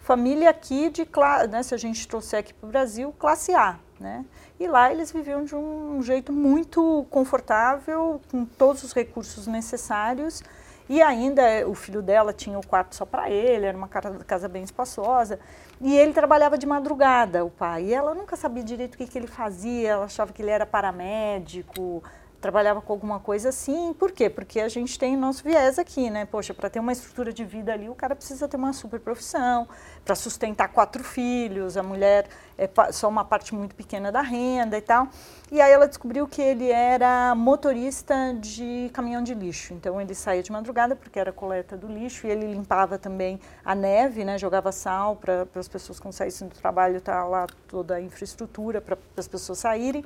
família 0.00 0.50
aqui 0.50 0.90
de, 0.90 1.06
né, 1.48 1.62
se 1.62 1.74
a 1.74 1.78
gente 1.78 2.06
trouxer 2.08 2.40
aqui 2.40 2.52
para 2.52 2.66
o 2.66 2.70
Brasil, 2.70 3.14
classe 3.18 3.54
A. 3.54 3.78
Né? 3.98 4.24
E 4.58 4.66
lá 4.66 4.90
eles 4.90 5.12
viviam 5.12 5.44
de 5.44 5.54
um 5.54 6.02
jeito 6.02 6.32
muito 6.32 7.06
confortável, 7.10 8.20
com 8.30 8.44
todos 8.44 8.82
os 8.82 8.92
recursos 8.92 9.46
necessários 9.46 10.42
e 10.90 11.00
ainda 11.00 11.42
eh, 11.42 11.64
o 11.64 11.72
filho 11.72 12.02
dela 12.02 12.32
tinha 12.32 12.58
o 12.58 12.66
quarto 12.66 12.96
só 12.96 13.06
para 13.06 13.30
ele, 13.30 13.64
era 13.64 13.78
uma 13.78 13.86
casa 13.86 14.48
bem 14.48 14.64
espaçosa. 14.64 15.38
E 15.80 15.96
ele 15.96 16.12
trabalhava 16.12 16.58
de 16.58 16.66
madrugada, 16.66 17.44
o 17.44 17.48
pai. 17.50 17.84
E 17.84 17.94
ela 17.94 18.12
nunca 18.12 18.34
sabia 18.34 18.64
direito 18.64 18.96
o 18.96 18.98
que, 18.98 19.06
que 19.06 19.16
ele 19.16 19.28
fazia, 19.28 19.90
ela 19.90 20.06
achava 20.06 20.32
que 20.32 20.42
ele 20.42 20.50
era 20.50 20.66
paramédico, 20.66 22.02
trabalhava 22.40 22.80
com 22.80 22.92
alguma 22.92 23.20
coisa 23.20 23.50
assim. 23.50 23.92
Por 23.92 24.12
quê? 24.12 24.30
Porque 24.30 24.60
a 24.60 24.68
gente 24.68 24.98
tem 24.98 25.16
nosso 25.16 25.44
viés 25.44 25.78
aqui, 25.78 26.10
né? 26.10 26.24
Poxa, 26.24 26.54
para 26.54 26.70
ter 26.70 26.80
uma 26.80 26.92
estrutura 26.92 27.32
de 27.32 27.44
vida 27.44 27.72
ali, 27.72 27.88
o 27.88 27.94
cara 27.94 28.16
precisa 28.16 28.48
ter 28.48 28.56
uma 28.56 28.72
super 28.72 28.98
profissão, 28.98 29.68
para 30.04 30.14
sustentar 30.14 30.68
quatro 30.68 31.04
filhos, 31.04 31.76
a 31.76 31.82
mulher 31.82 32.26
é 32.56 32.68
só 32.92 33.08
uma 33.08 33.24
parte 33.24 33.54
muito 33.54 33.74
pequena 33.74 34.12
da 34.12 34.20
renda 34.20 34.76
e 34.76 34.82
tal. 34.82 35.08
E 35.50 35.60
aí 35.60 35.72
ela 35.72 35.88
descobriu 35.88 36.28
que 36.28 36.42
ele 36.42 36.70
era 36.70 37.34
motorista 37.34 38.14
de 38.38 38.90
caminhão 38.92 39.22
de 39.22 39.34
lixo. 39.34 39.72
Então 39.72 40.00
ele 40.00 40.14
saía 40.14 40.42
de 40.42 40.52
madrugada 40.52 40.94
porque 40.94 41.18
era 41.18 41.32
coleta 41.32 41.76
do 41.76 41.86
lixo 41.86 42.26
e 42.26 42.30
ele 42.30 42.46
limpava 42.46 42.98
também 42.98 43.40
a 43.64 43.74
neve, 43.74 44.24
né? 44.24 44.36
Jogava 44.36 44.72
sal 44.72 45.16
para 45.16 45.46
as 45.54 45.68
pessoas 45.68 45.98
quando 45.98 46.12
saíssem 46.12 46.48
do 46.48 46.54
trabalho, 46.54 47.00
tá 47.00 47.24
lá 47.24 47.46
toda 47.66 47.94
a 47.94 48.00
infraestrutura 48.00 48.80
para 48.80 48.98
as 49.16 49.26
pessoas 49.26 49.58
saírem. 49.58 50.04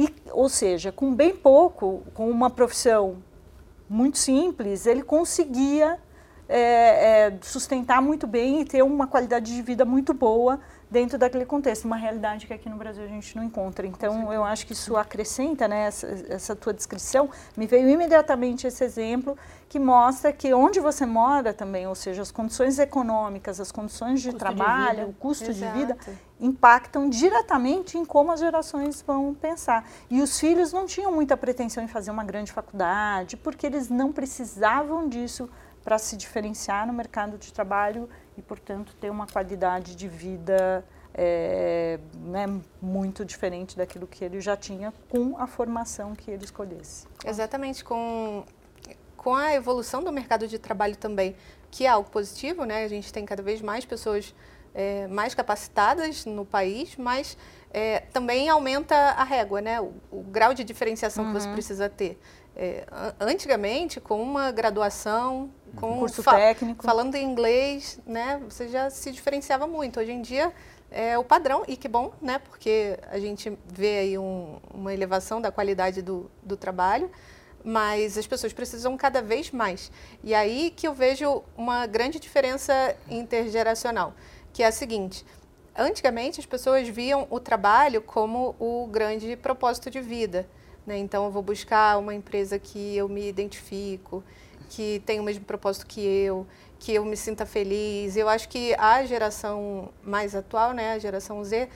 E, 0.00 0.08
ou 0.32 0.48
seja, 0.48 0.90
com 0.90 1.14
bem 1.14 1.36
pouco, 1.36 2.02
com 2.14 2.30
uma 2.30 2.48
profissão 2.48 3.22
muito 3.86 4.16
simples, 4.16 4.86
ele 4.86 5.02
conseguia 5.02 5.98
é, 6.48 7.26
é, 7.26 7.38
sustentar 7.42 8.00
muito 8.00 8.26
bem 8.26 8.62
e 8.62 8.64
ter 8.64 8.82
uma 8.82 9.06
qualidade 9.06 9.54
de 9.54 9.60
vida 9.60 9.84
muito 9.84 10.14
boa 10.14 10.58
dentro 10.90 11.18
daquele 11.18 11.44
contexto, 11.44 11.84
uma 11.84 11.96
realidade 11.96 12.46
que 12.46 12.54
aqui 12.54 12.68
no 12.70 12.76
Brasil 12.76 13.04
a 13.04 13.08
gente 13.08 13.36
não 13.36 13.44
encontra. 13.44 13.86
Então, 13.86 14.32
eu 14.32 14.42
acho 14.42 14.66
que 14.66 14.72
isso 14.72 14.96
acrescenta, 14.96 15.68
né, 15.68 15.88
essa, 15.88 16.06
essa 16.30 16.56
tua 16.56 16.72
descrição, 16.72 17.28
me 17.54 17.66
veio 17.66 17.88
imediatamente 17.90 18.66
esse 18.66 18.82
exemplo 18.82 19.36
que 19.70 19.78
mostra 19.78 20.32
que 20.32 20.52
onde 20.52 20.80
você 20.80 21.06
mora 21.06 21.54
também, 21.54 21.86
ou 21.86 21.94
seja, 21.94 22.22
as 22.22 22.32
condições 22.32 22.76
econômicas, 22.80 23.60
as 23.60 23.70
condições 23.70 24.20
de 24.20 24.32
custo 24.32 24.38
trabalho, 24.40 25.04
de 25.04 25.10
o 25.10 25.12
custo 25.12 25.48
Exato. 25.48 25.72
de 25.72 25.78
vida, 25.78 25.96
impactam 26.40 27.08
diretamente 27.08 27.96
em 27.96 28.04
como 28.04 28.32
as 28.32 28.40
gerações 28.40 29.00
vão 29.00 29.32
pensar. 29.32 29.88
E 30.10 30.20
os 30.20 30.40
filhos 30.40 30.72
não 30.72 30.86
tinham 30.86 31.12
muita 31.12 31.36
pretensão 31.36 31.84
em 31.84 31.86
fazer 31.86 32.10
uma 32.10 32.24
grande 32.24 32.50
faculdade, 32.50 33.36
porque 33.36 33.64
eles 33.64 33.88
não 33.88 34.10
precisavam 34.10 35.08
disso 35.08 35.48
para 35.84 35.98
se 35.98 36.16
diferenciar 36.16 36.84
no 36.84 36.92
mercado 36.92 37.38
de 37.38 37.52
trabalho 37.52 38.08
e, 38.36 38.42
portanto, 38.42 38.96
ter 39.00 39.08
uma 39.08 39.28
qualidade 39.28 39.94
de 39.94 40.08
vida 40.08 40.84
é, 41.14 42.00
né, 42.24 42.60
muito 42.82 43.24
diferente 43.24 43.76
daquilo 43.76 44.08
que 44.08 44.24
ele 44.24 44.40
já 44.40 44.56
tinha 44.56 44.92
com 45.08 45.36
a 45.38 45.46
formação 45.46 46.12
que 46.16 46.28
ele 46.28 46.44
escolhesse. 46.44 47.06
Exatamente, 47.24 47.84
com, 47.84 48.44
com 49.20 49.34
a 49.34 49.54
evolução 49.54 50.02
do 50.02 50.10
mercado 50.10 50.48
de 50.48 50.58
trabalho 50.58 50.96
também, 50.96 51.36
que 51.70 51.84
é 51.84 51.90
algo 51.90 52.08
positivo, 52.08 52.64
né? 52.64 52.84
A 52.84 52.88
gente 52.88 53.12
tem 53.12 53.26
cada 53.26 53.42
vez 53.42 53.60
mais 53.60 53.84
pessoas 53.84 54.34
é, 54.74 55.06
mais 55.08 55.34
capacitadas 55.34 56.24
no 56.24 56.46
país, 56.46 56.96
mas 56.96 57.36
é, 57.70 58.00
também 58.14 58.48
aumenta 58.48 58.96
a 58.96 59.22
régua, 59.22 59.60
né? 59.60 59.78
O, 59.78 59.92
o 60.10 60.22
grau 60.22 60.54
de 60.54 60.64
diferenciação 60.64 61.22
uhum. 61.22 61.34
que 61.34 61.40
você 61.40 61.48
uhum. 61.48 61.52
precisa 61.52 61.86
ter. 61.86 62.18
É, 62.56 62.86
antigamente, 63.20 64.00
com 64.00 64.22
uma 64.22 64.50
graduação, 64.50 65.50
com 65.76 65.96
um 65.96 65.98
curso 65.98 66.22
fa 66.22 66.36
técnico, 66.36 66.82
falando 66.82 67.14
inglês, 67.14 68.00
né, 68.06 68.40
você 68.48 68.68
já 68.68 68.88
se 68.88 69.12
diferenciava 69.12 69.66
muito. 69.66 70.00
Hoje 70.00 70.12
em 70.12 70.22
dia 70.22 70.50
é 70.90 71.16
o 71.18 71.22
padrão 71.22 71.62
e 71.68 71.76
que 71.76 71.88
bom, 71.88 72.12
né, 72.22 72.38
porque 72.38 72.98
a 73.10 73.18
gente 73.18 73.56
vê 73.66 73.98
aí 73.98 74.18
um, 74.18 74.58
uma 74.72 74.94
elevação 74.94 75.42
da 75.42 75.52
qualidade 75.52 76.02
do, 76.02 76.30
do 76.42 76.56
trabalho, 76.56 77.10
mas 77.64 78.16
as 78.16 78.26
pessoas 78.26 78.52
precisam 78.52 78.96
cada 78.96 79.20
vez 79.20 79.50
mais. 79.50 79.90
E 80.22 80.34
aí 80.34 80.72
que 80.74 80.86
eu 80.86 80.94
vejo 80.94 81.42
uma 81.56 81.86
grande 81.86 82.18
diferença 82.18 82.96
intergeracional, 83.08 84.14
que 84.52 84.62
é 84.62 84.66
a 84.66 84.72
seguinte. 84.72 85.24
Antigamente, 85.76 86.40
as 86.40 86.46
pessoas 86.46 86.88
viam 86.88 87.26
o 87.30 87.38
trabalho 87.38 88.02
como 88.02 88.54
o 88.58 88.86
grande 88.86 89.36
propósito 89.36 89.90
de 89.90 90.00
vida. 90.00 90.48
Né? 90.86 90.98
Então, 90.98 91.24
eu 91.24 91.30
vou 91.30 91.42
buscar 91.42 91.98
uma 91.98 92.14
empresa 92.14 92.58
que 92.58 92.96
eu 92.96 93.08
me 93.08 93.28
identifico, 93.28 94.24
que 94.68 95.02
tem 95.06 95.20
o 95.20 95.22
mesmo 95.22 95.44
propósito 95.44 95.86
que 95.86 96.00
eu, 96.00 96.46
que 96.78 96.92
eu 96.92 97.04
me 97.04 97.16
sinta 97.16 97.46
feliz. 97.46 98.16
Eu 98.16 98.28
acho 98.28 98.48
que 98.48 98.74
a 98.74 99.04
geração 99.04 99.90
mais 100.02 100.34
atual, 100.34 100.72
né, 100.72 100.92
a 100.92 100.98
geração 100.98 101.42
Z, 101.44 101.68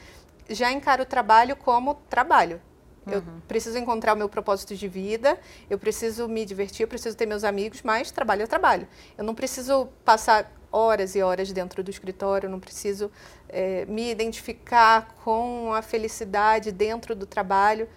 já 0.49 0.73
encara 0.73 1.03
o 1.03 1.07
trabalho 1.07 1.57
como 1.57 1.95
trabalho. 2.09 2.61
Eu 3.07 3.19
uhum. 3.19 3.41
preciso 3.47 3.79
encontrar 3.79 4.15
o 4.15 4.17
meu 4.17 4.29
propósito 4.29 4.75
de 4.75 4.89
vida, 4.89 5.39
eu 5.69 5.79
preciso 5.79 6.29
me 6.29 6.45
divertir, 6.45 6.85
eu 6.85 6.89
preciso 6.89 7.17
ter 7.17 7.27
meus 7.27 7.45
amigos, 7.45 7.83
mas 7.83 8.11
trabalho 8.11 8.43
é 8.43 8.47
trabalho. 8.47 8.89
Eu 9.17 9.25
não 9.25 9.35
preciso 9.35 9.89
passar 10.05 10.51
horas 10.73 11.15
e 11.15 11.23
horas 11.23 11.53
dentro 11.53 11.83
do 11.83 11.91
escritório, 11.91 12.47
eu 12.47 12.51
não 12.51 12.59
preciso 12.59 13.11
é, 13.49 13.85
me 13.87 14.11
identificar 14.11 15.15
com 15.23 15.73
a 15.73 15.83
felicidade 15.83 16.73
dentro 16.73 17.15
do 17.15 17.27
trabalho. 17.27 17.89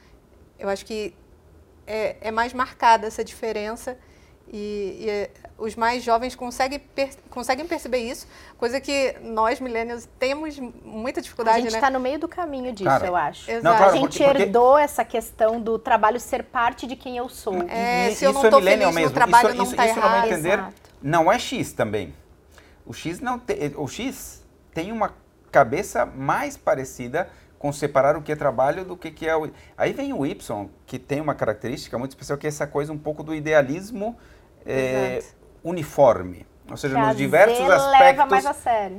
Eu 0.59 0.69
acho 0.69 0.85
que 0.85 1.13
é, 1.87 2.17
é 2.21 2.31
mais 2.31 2.53
marcada 2.53 3.07
essa 3.07 3.23
diferença 3.23 3.97
e, 4.51 4.97
e, 5.01 5.09
é, 5.09 5.29
os 5.57 5.75
mais 5.75 6.03
jovens 6.03 6.35
conseguem, 6.35 6.79
per, 6.79 7.09
conseguem 7.29 7.65
perceber 7.65 7.97
isso, 7.97 8.27
coisa 8.57 8.79
que 8.79 9.15
nós, 9.21 9.59
millennials, 9.59 10.07
temos 10.17 10.57
muita 10.83 11.21
dificuldade, 11.21 11.57
A 11.57 11.61
gente 11.61 11.73
está 11.73 11.89
né? 11.89 11.97
no 11.97 11.99
meio 11.99 12.19
do 12.19 12.27
caminho 12.27 12.71
disso, 12.71 12.89
Cara, 12.89 13.07
eu 13.07 13.15
acho. 13.15 13.49
Exato. 13.49 13.63
Não, 13.63 13.75
claro, 13.75 13.91
a 13.91 13.95
gente 13.95 14.19
porque, 14.19 14.41
herdou 14.41 14.77
essa 14.77 15.03
questão 15.03 15.59
do 15.59 15.77
trabalho 15.77 16.19
ser 16.19 16.43
parte 16.43 16.87
de 16.87 16.95
quem 16.95 17.17
eu 17.17 17.27
sou. 17.27 17.55
É, 17.67 18.11
se 18.11 18.23
eu 18.23 18.33
não 18.33 18.43
estou 18.43 18.59
é 18.59 18.63
feliz 18.63 18.95
mesmo. 18.95 19.01
no 19.01 19.11
trabalho, 19.11 19.49
isso, 19.49 19.57
não 19.57 19.65
está 19.65 19.87
errado. 19.87 19.97
Isso 19.97 20.01
não 20.01 20.21
vai 20.21 20.29
entender. 20.29 20.53
Exato. 20.53 20.73
Não 21.01 21.31
é 21.31 21.39
X 21.39 21.73
também. 21.73 22.13
O 22.85 22.93
X, 22.93 23.19
não 23.19 23.37
te, 23.37 23.73
o 23.75 23.87
X 23.87 24.45
tem 24.73 24.91
uma 24.91 25.13
cabeça 25.51 26.05
mais 26.05 26.55
parecida 26.55 27.29
com 27.59 27.71
separar 27.73 28.15
o 28.15 28.21
que 28.21 28.31
é 28.31 28.35
trabalho 28.35 28.85
do 28.85 28.95
que, 28.95 29.11
que 29.11 29.27
é 29.27 29.35
o... 29.35 29.49
Aí 29.77 29.91
vem 29.91 30.13
o 30.13 30.25
Y, 30.25 30.69
que 30.85 30.99
tem 30.99 31.19
uma 31.19 31.33
característica 31.33 31.97
muito 31.97 32.11
especial, 32.11 32.37
que 32.37 32.45
é 32.45 32.49
essa 32.49 32.67
coisa 32.67 32.93
um 32.93 32.97
pouco 32.97 33.23
do 33.23 33.33
idealismo 33.33 34.15
é, 34.67 35.23
uniforme. 35.63 36.45
Ou 36.69 36.75
seja, 36.75 36.95
que 36.95 37.01
nos 37.01 37.15
diversos 37.15 37.69
aspectos. 37.69 38.45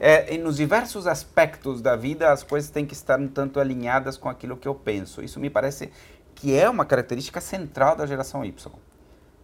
É, 0.00 0.38
nos 0.38 0.56
diversos 0.56 1.06
aspectos 1.06 1.82
da 1.82 1.94
vida, 1.94 2.32
as 2.32 2.42
coisas 2.42 2.70
têm 2.70 2.86
que 2.86 2.94
estar 2.94 3.20
um 3.20 3.28
tanto 3.28 3.60
alinhadas 3.60 4.16
com 4.16 4.28
aquilo 4.28 4.56
que 4.56 4.66
eu 4.66 4.74
penso. 4.74 5.22
Isso 5.22 5.38
me 5.38 5.50
parece 5.50 5.90
que 6.34 6.58
é 6.58 6.68
uma 6.68 6.84
característica 6.84 7.40
central 7.40 7.94
da 7.94 8.06
geração 8.06 8.44
Y. 8.44 8.72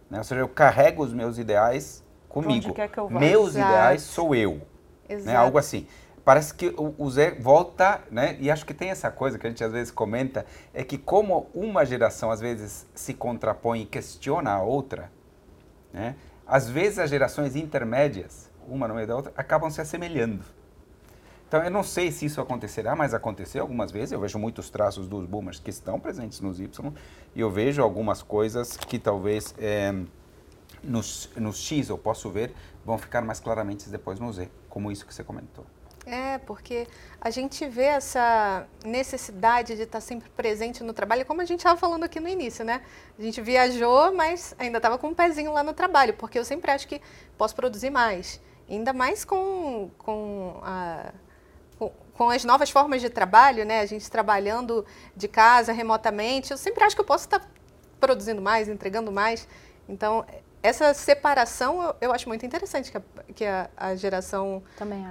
Né? 0.09 0.17
Ou 0.17 0.23
seja, 0.23 0.41
eu 0.41 0.49
carrego 0.49 1.03
os 1.03 1.13
meus 1.13 1.37
ideais 1.37 2.03
comigo. 2.27 2.73
Meus 3.11 3.55
Exato. 3.55 3.71
ideais 3.71 4.01
sou 4.01 4.33
eu. 4.33 4.61
Né? 5.07 5.35
Algo 5.35 5.59
assim 5.59 5.85
parece 6.25 6.55
que 6.55 6.69
o, 6.75 6.95
o 6.97 7.09
Zé 7.09 7.31
volta, 7.31 8.01
né? 8.09 8.35
E 8.39 8.49
acho 8.49 8.65
que 8.65 8.73
tem 8.73 8.89
essa 8.89 9.11
coisa 9.11 9.37
que 9.37 9.45
a 9.45 9.49
gente 9.49 9.63
às 9.63 9.71
vezes 9.71 9.91
comenta, 9.91 10.43
é 10.73 10.83
que 10.83 10.97
como 10.97 11.47
uma 11.53 11.85
geração 11.85 12.31
às 12.31 12.41
vezes 12.41 12.87
se 12.95 13.13
contrapõe 13.13 13.83
e 13.83 13.85
questiona 13.85 14.51
a 14.53 14.63
outra, 14.63 15.11
né? 15.95 16.15
Às 16.45 16.69
vezes 16.69 16.99
as 16.99 17.09
gerações 17.09 17.55
intermédias, 17.55 18.51
uma 18.67 18.85
no 18.87 18.93
meio 18.93 19.07
da 19.07 19.15
outra, 19.15 19.33
acabam 19.35 19.69
se 19.71 19.79
assemelhando. 19.79 20.43
Então 21.47 21.63
eu 21.63 21.71
não 21.71 21.83
sei 21.83 22.11
se 22.11 22.25
isso 22.25 22.41
acontecerá, 22.41 22.95
mas 22.95 23.13
aconteceu 23.13 23.61
algumas 23.61 23.91
vezes. 23.91 24.11
Eu 24.11 24.19
vejo 24.19 24.37
muitos 24.37 24.69
traços 24.69 25.07
dos 25.07 25.25
boomers 25.25 25.59
que 25.59 25.69
estão 25.69 25.99
presentes 25.99 26.41
nos 26.41 26.59
Y 26.59 26.93
e 27.33 27.39
eu 27.39 27.49
vejo 27.49 27.81
algumas 27.81 28.21
coisas 28.21 28.75
que 28.75 28.99
talvez 28.99 29.55
é, 29.57 29.95
nos, 30.83 31.29
nos 31.37 31.57
X 31.57 31.87
eu 31.87 31.97
posso 31.97 32.29
ver 32.29 32.53
vão 32.83 32.97
ficar 32.97 33.21
mais 33.21 33.39
claramente 33.39 33.89
depois 33.89 34.19
no 34.19 34.31
Z, 34.33 34.49
como 34.69 34.91
isso 34.91 35.05
que 35.05 35.13
você 35.13 35.23
comentou. 35.23 35.65
É, 36.05 36.37
porque 36.37 36.87
a 37.19 37.31
gente 37.31 37.67
vê 37.67 37.85
essa 37.85 38.67
necessidade 38.83 39.75
de 39.75 39.81
estar 39.81 39.99
sempre 39.99 40.29
presente 40.29 40.83
no 40.83 40.93
trabalho, 40.93 41.25
como 41.25 41.41
a 41.41 41.45
gente 41.45 41.61
estava 41.61 41.79
falando 41.79 42.03
aqui 42.03 42.19
no 42.19 42.29
início, 42.29 42.63
né? 42.63 42.83
A 43.17 43.21
gente 43.21 43.41
viajou, 43.41 44.13
mas 44.13 44.55
ainda 44.59 44.77
estava 44.77 44.99
com 44.99 45.07
um 45.07 45.13
pezinho 45.15 45.51
lá 45.51 45.63
no 45.63 45.73
trabalho, 45.73 46.13
porque 46.13 46.37
eu 46.37 46.45
sempre 46.45 46.69
acho 46.69 46.87
que 46.87 47.01
posso 47.37 47.55
produzir 47.55 47.89
mais. 47.89 48.39
Ainda 48.69 48.93
mais 48.93 49.25
com, 49.25 49.89
com, 49.97 50.59
a, 50.61 51.11
com, 52.13 52.29
as 52.29 52.43
novas 52.43 52.69
formas 52.69 53.01
de 53.01 53.09
trabalho, 53.09 53.65
né? 53.65 53.79
A 53.79 53.85
gente 53.87 54.09
trabalhando 54.09 54.85
de 55.15 55.27
casa, 55.27 55.71
remotamente, 55.71 56.51
eu 56.51 56.57
sempre 56.57 56.83
acho 56.83 56.95
que 56.95 57.01
eu 57.01 57.05
posso 57.05 57.25
estar 57.25 57.41
produzindo 57.99 58.43
mais, 58.43 58.69
entregando 58.69 59.11
mais. 59.11 59.47
Então, 59.89 60.23
essa 60.65 60.93
separação 60.93 61.81
eu, 61.81 61.95
eu, 62.01 62.11
acho 62.11 62.27
muito 62.27 62.45
interessante 62.45 62.91
que 62.91 62.97
a, 62.97 63.01
que 63.33 63.45
a, 63.45 63.69
a 63.77 63.95
geração 63.95 64.63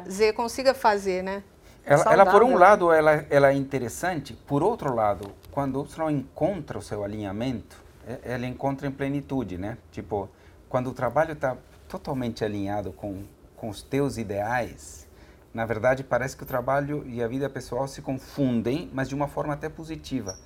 Z 0.09 0.33
consiga 0.33 0.75
fazer, 0.75 1.23
né? 1.23 1.43
Ela, 1.87 2.13
ela, 2.13 2.27
por 2.27 2.43
um 2.43 2.57
lado, 2.57 2.91
ela, 2.91 3.27
ela 3.29 3.51
é 3.51 3.53
interessante. 3.53 4.33
Por 4.33 4.63
outro 4.63 4.95
lado, 4.95 5.33
quando 5.51 5.85
você 5.85 6.01
não 6.01 6.11
encontra 6.11 6.79
o 6.79 6.83
seu 6.83 7.05
alinhamento, 7.05 7.77
é, 8.07 8.21
ela 8.25 8.47
encontra 8.47 8.87
em 8.87 8.91
plenitude, 8.91 9.59
né? 9.59 9.77
Tipo, 9.93 10.29
quando 10.69 10.89
o 10.89 10.95
trabalho 10.95 11.33
está 11.33 11.57
totalmente 11.89 12.43
alinhado 12.43 12.91
com, 12.93 13.23
com 13.57 13.69
os 13.69 13.83
teus 13.83 14.17
ideais, 14.17 15.07
na 15.53 15.67
verdade, 15.67 16.03
parece 16.03 16.37
que 16.37 16.43
o 16.43 16.47
trabalho 16.47 17.05
e 17.07 17.23
a 17.23 17.29
vida 17.29 17.49
pessoal 17.49 17.87
se 17.87 18.03
confundem, 18.03 18.91
mas 18.93 19.09
de 19.09 19.15
uma 19.15 19.29
forma 19.29 19.53
até 19.53 19.69
positiva. 19.69 20.37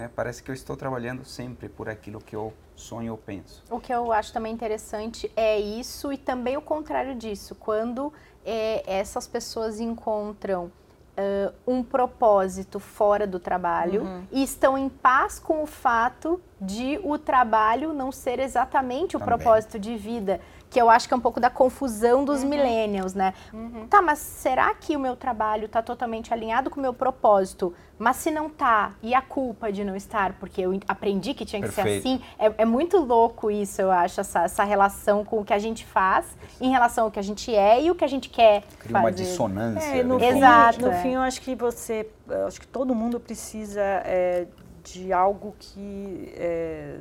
Né? 0.00 0.10
Parece 0.16 0.42
que 0.42 0.50
eu 0.50 0.54
estou 0.54 0.76
trabalhando 0.78 1.26
sempre 1.26 1.68
por 1.68 1.86
aquilo 1.86 2.20
que 2.20 2.34
eu 2.34 2.54
sonho 2.74 3.12
ou 3.12 3.18
penso. 3.18 3.62
O 3.70 3.78
que 3.78 3.92
eu 3.92 4.10
acho 4.10 4.32
também 4.32 4.50
interessante 4.50 5.30
é 5.36 5.60
isso 5.60 6.10
e 6.10 6.16
também 6.16 6.56
o 6.56 6.62
contrário 6.62 7.14
disso, 7.14 7.54
quando 7.54 8.10
é, 8.42 8.82
essas 8.86 9.28
pessoas 9.28 9.78
encontram 9.78 10.64
uh, 10.64 11.52
um 11.66 11.82
propósito 11.82 12.80
fora 12.80 13.26
do 13.26 13.38
trabalho 13.38 14.04
uhum. 14.04 14.22
e 14.32 14.42
estão 14.42 14.78
em 14.78 14.88
paz 14.88 15.38
com 15.38 15.62
o 15.62 15.66
fato 15.66 16.40
de 16.58 16.98
o 17.04 17.18
trabalho 17.18 17.92
não 17.92 18.10
ser 18.10 18.38
exatamente 18.38 19.16
o 19.16 19.20
Também. 19.20 19.36
propósito 19.36 19.78
de 19.78 19.96
vida 19.96 20.40
que 20.70 20.80
eu 20.80 20.88
acho 20.88 21.08
que 21.08 21.12
é 21.12 21.16
um 21.16 21.20
pouco 21.20 21.40
da 21.40 21.50
confusão 21.50 22.24
dos 22.24 22.42
uhum. 22.42 22.48
millennials, 22.48 23.12
né? 23.12 23.34
Uhum. 23.52 23.88
Tá, 23.88 24.00
mas 24.00 24.20
será 24.20 24.72
que 24.72 24.96
o 24.96 25.00
meu 25.00 25.16
trabalho 25.16 25.68
tá 25.68 25.82
totalmente 25.82 26.32
alinhado 26.32 26.70
com 26.70 26.78
o 26.78 26.82
meu 26.82 26.94
propósito? 26.94 27.74
Mas 27.98 28.16
se 28.16 28.30
não 28.30 28.48
tá, 28.48 28.92
e 29.02 29.12
a 29.12 29.20
culpa 29.20 29.70
de 29.72 29.84
não 29.84 29.96
estar? 29.96 30.34
Porque 30.34 30.62
eu 30.62 30.78
aprendi 30.86 31.34
que 31.34 31.44
tinha 31.44 31.60
que 31.60 31.74
Perfeito. 31.74 32.02
ser 32.02 32.08
assim. 32.08 32.22
É, 32.38 32.62
é, 32.62 32.64
muito 32.64 32.98
louco 32.98 33.50
isso, 33.50 33.82
eu 33.82 33.90
acho, 33.90 34.20
essa, 34.20 34.44
essa, 34.44 34.64
relação 34.64 35.24
com 35.24 35.40
o 35.40 35.44
que 35.44 35.52
a 35.52 35.58
gente 35.58 35.84
faz 35.84 36.24
em 36.60 36.70
relação 36.70 37.06
ao 37.06 37.10
que 37.10 37.18
a 37.18 37.22
gente 37.22 37.54
é 37.54 37.82
e 37.82 37.90
o 37.90 37.94
que 37.94 38.04
a 38.04 38.08
gente 38.08 38.30
quer 38.30 38.62
Cria 38.78 38.92
fazer. 38.92 39.04
uma 39.04 39.12
dissonância. 39.12 39.96
É, 39.96 40.02
no, 40.04 40.20
fim, 40.20 40.24
Exato, 40.24 40.80
no 40.82 40.92
é. 40.92 41.02
fim, 41.02 41.14
eu 41.14 41.20
acho 41.20 41.42
que 41.42 41.54
você, 41.56 42.08
acho 42.46 42.60
que 42.60 42.66
todo 42.66 42.94
mundo 42.94 43.18
precisa 43.18 43.82
é, 43.82 44.46
de 44.84 45.12
algo 45.12 45.54
que 45.58 46.32
é, 46.36 47.00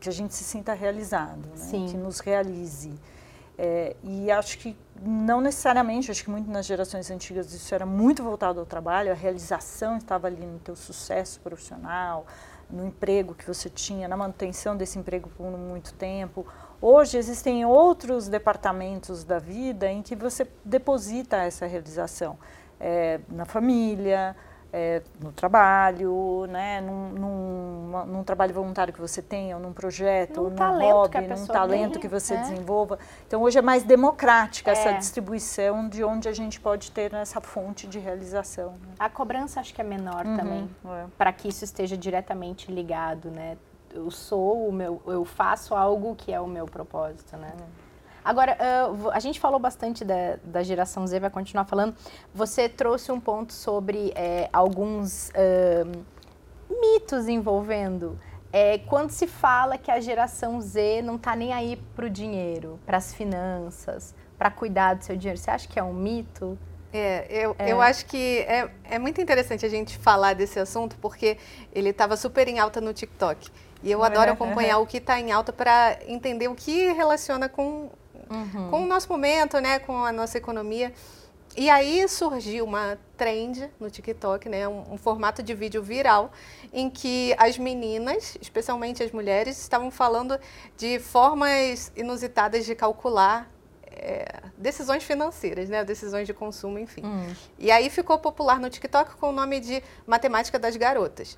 que 0.00 0.08
a 0.08 0.12
gente 0.12 0.34
se 0.34 0.42
sinta 0.42 0.72
realizado, 0.72 1.46
né? 1.56 1.86
que 1.88 1.96
nos 1.96 2.20
realize. 2.20 2.90
É, 3.62 3.94
e 4.02 4.30
acho 4.30 4.56
que 4.56 4.74
não 5.02 5.42
necessariamente, 5.42 6.10
acho 6.10 6.24
que 6.24 6.30
muito 6.30 6.50
nas 6.50 6.64
gerações 6.64 7.10
antigas 7.10 7.52
isso 7.52 7.74
era 7.74 7.84
muito 7.84 8.22
voltado 8.22 8.58
ao 8.58 8.64
trabalho, 8.64 9.12
a 9.12 9.14
realização 9.14 9.98
estava 9.98 10.28
ali 10.28 10.46
no 10.46 10.58
teu 10.58 10.74
sucesso 10.74 11.38
profissional, 11.40 12.24
no 12.70 12.86
emprego 12.86 13.34
que 13.34 13.46
você 13.46 13.68
tinha, 13.68 14.08
na 14.08 14.16
manutenção 14.16 14.74
desse 14.74 14.98
emprego 14.98 15.28
por 15.36 15.50
muito 15.50 15.92
tempo. 15.92 16.46
Hoje 16.80 17.18
existem 17.18 17.66
outros 17.66 18.28
departamentos 18.28 19.24
da 19.24 19.38
vida 19.38 19.90
em 19.90 20.00
que 20.00 20.16
você 20.16 20.48
deposita 20.64 21.36
essa 21.36 21.66
realização 21.66 22.38
é, 22.80 23.20
na 23.28 23.44
família, 23.44 24.34
é, 24.72 25.02
no 25.20 25.32
trabalho, 25.32 26.46
né, 26.48 26.80
num, 26.80 27.08
num, 27.10 28.06
num, 28.06 28.24
trabalho 28.24 28.54
voluntário 28.54 28.92
que 28.92 29.00
você 29.00 29.20
tenha, 29.20 29.56
ou 29.56 29.62
num 29.62 29.72
projeto, 29.72 30.42
num, 30.42 30.50
num 30.50 30.92
hobby, 30.92 31.26
num 31.26 31.46
talento 31.46 31.92
tem, 31.94 32.02
que 32.02 32.08
você 32.08 32.34
é. 32.34 32.40
desenvolva. 32.40 32.98
Então 33.26 33.42
hoje 33.42 33.58
é 33.58 33.62
mais 33.62 33.82
democrática 33.82 34.70
é. 34.70 34.72
essa 34.72 34.92
distribuição 34.92 35.88
de 35.88 36.04
onde 36.04 36.28
a 36.28 36.32
gente 36.32 36.60
pode 36.60 36.90
ter 36.92 37.12
essa 37.14 37.40
fonte 37.40 37.86
de 37.86 37.98
realização. 37.98 38.72
Né? 38.72 38.94
A 38.98 39.08
cobrança 39.08 39.60
acho 39.60 39.74
que 39.74 39.80
é 39.80 39.84
menor 39.84 40.24
uhum, 40.24 40.36
também, 40.36 40.70
é. 40.84 41.04
para 41.18 41.32
que 41.32 41.48
isso 41.48 41.64
esteja 41.64 41.96
diretamente 41.96 42.70
ligado, 42.70 43.30
né? 43.30 43.56
Eu 43.92 44.08
sou 44.08 44.68
o 44.68 44.72
meu, 44.72 45.02
eu 45.06 45.24
faço 45.24 45.74
algo 45.74 46.14
que 46.14 46.32
é 46.32 46.40
o 46.40 46.46
meu 46.46 46.66
propósito, 46.66 47.36
né? 47.36 47.52
Uhum. 47.58 47.89
Agora, 48.24 48.56
uh, 48.88 49.10
a 49.10 49.20
gente 49.20 49.40
falou 49.40 49.58
bastante 49.58 50.04
da, 50.04 50.36
da, 50.44 50.62
geração 50.62 51.06
Z, 51.06 51.18
vai 51.20 51.30
continuar 51.30 51.64
falando. 51.64 51.94
Você 52.34 52.68
trouxe 52.68 53.10
um 53.10 53.20
ponto 53.20 53.52
sobre 53.52 54.12
é, 54.14 54.48
alguns 54.52 55.30
uh, 55.30 56.04
mitos 56.80 57.28
envolvendo. 57.28 58.18
É, 58.52 58.78
quando 58.78 59.10
se 59.10 59.26
fala 59.26 59.78
que 59.78 59.90
a 59.90 60.00
geração 60.00 60.60
Z 60.60 61.02
não 61.02 61.16
está 61.16 61.36
nem 61.36 61.52
aí 61.52 61.76
para 61.94 62.06
o 62.06 62.10
dinheiro, 62.10 62.80
para 62.84 62.96
as 62.96 63.14
finanças, 63.14 64.14
para 64.36 64.50
cuidar 64.50 64.94
do 64.94 65.04
seu 65.04 65.16
dinheiro, 65.16 65.38
você 65.38 65.50
acha 65.50 65.68
que 65.68 65.78
é 65.78 65.82
um 65.82 65.92
mito? 65.92 66.58
É, 66.92 67.26
eu, 67.30 67.54
é. 67.56 67.70
eu 67.70 67.80
acho 67.80 68.04
que 68.06 68.40
é, 68.40 68.68
é 68.84 68.98
muito 68.98 69.20
interessante 69.20 69.64
a 69.64 69.68
gente 69.68 69.96
falar 69.96 70.34
desse 70.34 70.58
assunto, 70.58 70.96
porque 71.00 71.38
ele 71.72 71.90
estava 71.90 72.16
super 72.16 72.48
em 72.48 72.58
alta 72.58 72.80
no 72.80 72.92
TikTok. 72.92 73.48
E 73.82 73.90
eu 73.90 74.02
adoro 74.02 74.32
acompanhar 74.32 74.78
o 74.78 74.86
que 74.86 74.98
está 74.98 75.18
em 75.18 75.32
alta 75.32 75.52
para 75.52 75.98
entender 76.06 76.48
o 76.48 76.54
que 76.54 76.92
relaciona 76.92 77.48
com 77.48 77.88
uhum. 78.30 78.70
com 78.70 78.82
o 78.84 78.86
nosso 78.86 79.08
momento, 79.08 79.60
né, 79.60 79.78
com 79.78 80.04
a 80.04 80.12
nossa 80.12 80.38
economia. 80.38 80.92
E 81.56 81.68
aí 81.68 82.06
surgiu 82.08 82.64
uma 82.64 82.96
trend 83.16 83.68
no 83.80 83.90
TikTok, 83.90 84.48
né, 84.48 84.68
um, 84.68 84.94
um, 84.94 84.96
formato 84.96 85.42
de 85.42 85.52
vídeo 85.52 85.82
viral, 85.82 86.30
em 86.72 86.88
que 86.88 87.34
as 87.36 87.58
meninas, 87.58 88.38
especialmente 88.40 89.02
as 89.02 89.10
mulheres, 89.10 89.60
estavam 89.60 89.90
falando 89.90 90.38
de 90.76 91.00
formas 91.00 91.90
inusitadas 91.96 92.64
de 92.64 92.74
calcular 92.76 93.50
é, 93.90 94.42
decisões 94.56 95.02
financeiras, 95.02 95.68
né, 95.68 95.84
decisões 95.84 96.26
de 96.26 96.32
consumo, 96.32 96.78
enfim. 96.78 97.04
Hum. 97.04 97.34
E 97.58 97.70
aí 97.72 97.90
ficou 97.90 98.18
popular 98.18 98.60
no 98.60 98.70
TikTok 98.70 99.16
com 99.16 99.30
o 99.30 99.32
nome 99.32 99.58
de 99.58 99.82
matemática 100.06 100.58
das 100.58 100.76
garotas, 100.76 101.36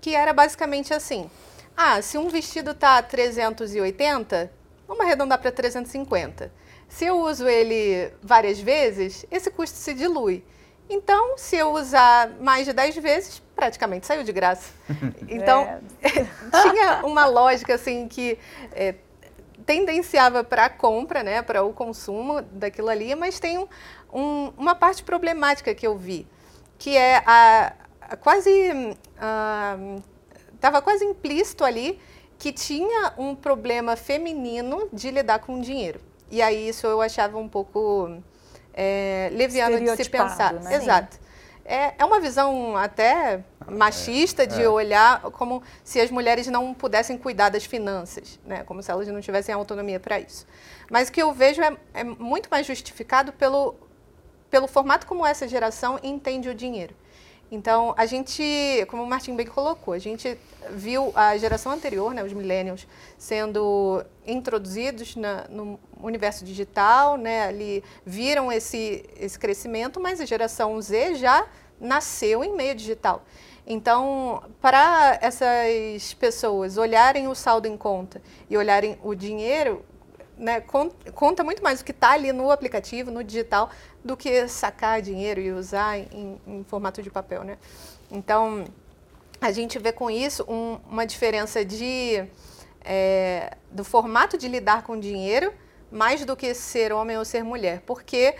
que 0.00 0.14
era 0.14 0.32
basicamente 0.32 0.94
assim: 0.94 1.28
ah, 1.76 2.00
se 2.00 2.16
um 2.16 2.28
vestido 2.28 2.72
tá 2.72 3.02
380, 3.02 4.50
Vamos 4.90 5.06
arredondar 5.06 5.38
para 5.38 5.52
350. 5.52 6.50
Se 6.88 7.04
eu 7.04 7.20
uso 7.20 7.46
ele 7.46 8.12
várias 8.20 8.58
vezes, 8.58 9.24
esse 9.30 9.48
custo 9.48 9.78
se 9.78 9.94
dilui. 9.94 10.44
Então, 10.88 11.38
se 11.38 11.54
eu 11.54 11.70
usar 11.72 12.28
mais 12.40 12.66
de 12.66 12.72
10 12.72 12.96
vezes, 12.96 13.40
praticamente 13.54 14.04
saiu 14.04 14.24
de 14.24 14.32
graça. 14.32 14.72
Então, 15.28 15.62
é. 16.02 16.26
tinha 16.62 17.06
uma 17.06 17.24
lógica 17.26 17.76
assim 17.76 18.08
que 18.08 18.36
é, 18.72 18.96
tendenciava 19.64 20.42
para 20.42 20.64
a 20.64 20.68
compra, 20.68 21.22
né, 21.22 21.40
para 21.40 21.62
o 21.62 21.72
consumo 21.72 22.42
daquilo 22.42 22.88
ali, 22.88 23.14
mas 23.14 23.38
tem 23.38 23.58
um, 23.58 23.68
um, 24.12 24.52
uma 24.58 24.74
parte 24.74 25.04
problemática 25.04 25.72
que 25.72 25.86
eu 25.86 25.96
vi, 25.96 26.26
que 26.76 26.96
é 26.96 27.22
a, 27.24 27.74
a 28.00 28.16
quase 28.16 28.50
estava 30.52 30.78
uh, 30.80 30.82
quase 30.82 31.04
implícito 31.04 31.64
ali 31.64 32.00
que 32.40 32.52
tinha 32.52 33.12
um 33.18 33.34
problema 33.34 33.96
feminino 33.96 34.88
de 34.90 35.10
lidar 35.10 35.40
com 35.40 35.60
dinheiro. 35.60 36.00
E 36.30 36.40
aí 36.40 36.70
isso 36.70 36.86
eu 36.86 37.02
achava 37.02 37.36
um 37.36 37.46
pouco 37.46 38.16
é, 38.72 39.28
leviano 39.34 39.78
de 39.78 39.94
se 40.02 40.08
pensar. 40.08 40.54
Né? 40.54 40.74
Exato. 40.74 41.18
É, 41.62 41.92
é 41.98 42.04
uma 42.04 42.18
visão 42.18 42.74
até 42.78 43.44
machista 43.70 44.46
de 44.46 44.62
é, 44.62 44.64
é. 44.64 44.68
olhar 44.68 45.20
como 45.32 45.62
se 45.84 46.00
as 46.00 46.10
mulheres 46.10 46.46
não 46.46 46.72
pudessem 46.72 47.18
cuidar 47.18 47.50
das 47.50 47.66
finanças, 47.66 48.40
né? 48.46 48.64
como 48.64 48.82
se 48.82 48.90
elas 48.90 49.06
não 49.08 49.20
tivessem 49.20 49.54
autonomia 49.54 50.00
para 50.00 50.18
isso. 50.18 50.46
Mas 50.90 51.10
o 51.10 51.12
que 51.12 51.20
eu 51.20 51.34
vejo 51.34 51.60
é, 51.60 51.76
é 51.92 52.02
muito 52.02 52.48
mais 52.48 52.66
justificado 52.66 53.34
pelo, 53.34 53.74
pelo 54.50 54.66
formato 54.66 55.06
como 55.06 55.26
essa 55.26 55.46
geração 55.46 56.00
entende 56.02 56.48
o 56.48 56.54
dinheiro. 56.54 56.94
Então, 57.50 57.92
a 57.96 58.06
gente, 58.06 58.42
como 58.88 59.02
o 59.02 59.06
Martin 59.06 59.34
bem 59.34 59.46
colocou, 59.46 59.92
a 59.92 59.98
gente 59.98 60.38
viu 60.70 61.10
a 61.16 61.36
geração 61.36 61.72
anterior, 61.72 62.14
né, 62.14 62.22
os 62.22 62.32
millennials, 62.32 62.86
sendo 63.18 64.04
introduzidos 64.24 65.16
na, 65.16 65.46
no 65.48 65.78
universo 66.00 66.44
digital, 66.44 67.16
né, 67.16 67.42
ali 67.42 67.82
viram 68.06 68.52
esse, 68.52 69.04
esse 69.18 69.36
crescimento, 69.36 70.00
mas 70.00 70.20
a 70.20 70.26
geração 70.26 70.80
Z 70.80 71.16
já 71.16 71.44
nasceu 71.80 72.44
em 72.44 72.54
meio 72.54 72.74
digital. 72.74 73.24
Então, 73.66 74.42
para 74.60 75.18
essas 75.20 76.14
pessoas 76.14 76.76
olharem 76.76 77.26
o 77.26 77.34
saldo 77.34 77.66
em 77.66 77.76
conta 77.76 78.22
e 78.48 78.56
olharem 78.56 78.98
o 79.02 79.14
dinheiro, 79.14 79.84
né, 80.40 80.60
conta 81.14 81.44
muito 81.44 81.62
mais 81.62 81.82
o 81.82 81.84
que 81.84 81.92
está 81.92 82.12
ali 82.12 82.32
no 82.32 82.50
aplicativo, 82.50 83.10
no 83.10 83.22
digital, 83.22 83.70
do 84.02 84.16
que 84.16 84.48
sacar 84.48 85.02
dinheiro 85.02 85.38
e 85.38 85.52
usar 85.52 85.98
em, 85.98 86.40
em 86.46 86.64
formato 86.64 87.02
de 87.02 87.10
papel, 87.10 87.44
né? 87.44 87.58
Então, 88.10 88.64
a 89.40 89.52
gente 89.52 89.78
vê 89.78 89.92
com 89.92 90.10
isso 90.10 90.44
um, 90.48 90.78
uma 90.90 91.06
diferença 91.06 91.62
de, 91.62 92.24
é, 92.82 93.56
do 93.70 93.84
formato 93.84 94.38
de 94.38 94.48
lidar 94.48 94.82
com 94.82 94.98
dinheiro 94.98 95.52
mais 95.92 96.24
do 96.24 96.34
que 96.34 96.54
ser 96.54 96.92
homem 96.92 97.18
ou 97.18 97.24
ser 97.24 97.44
mulher. 97.44 97.82
Porque 97.84 98.34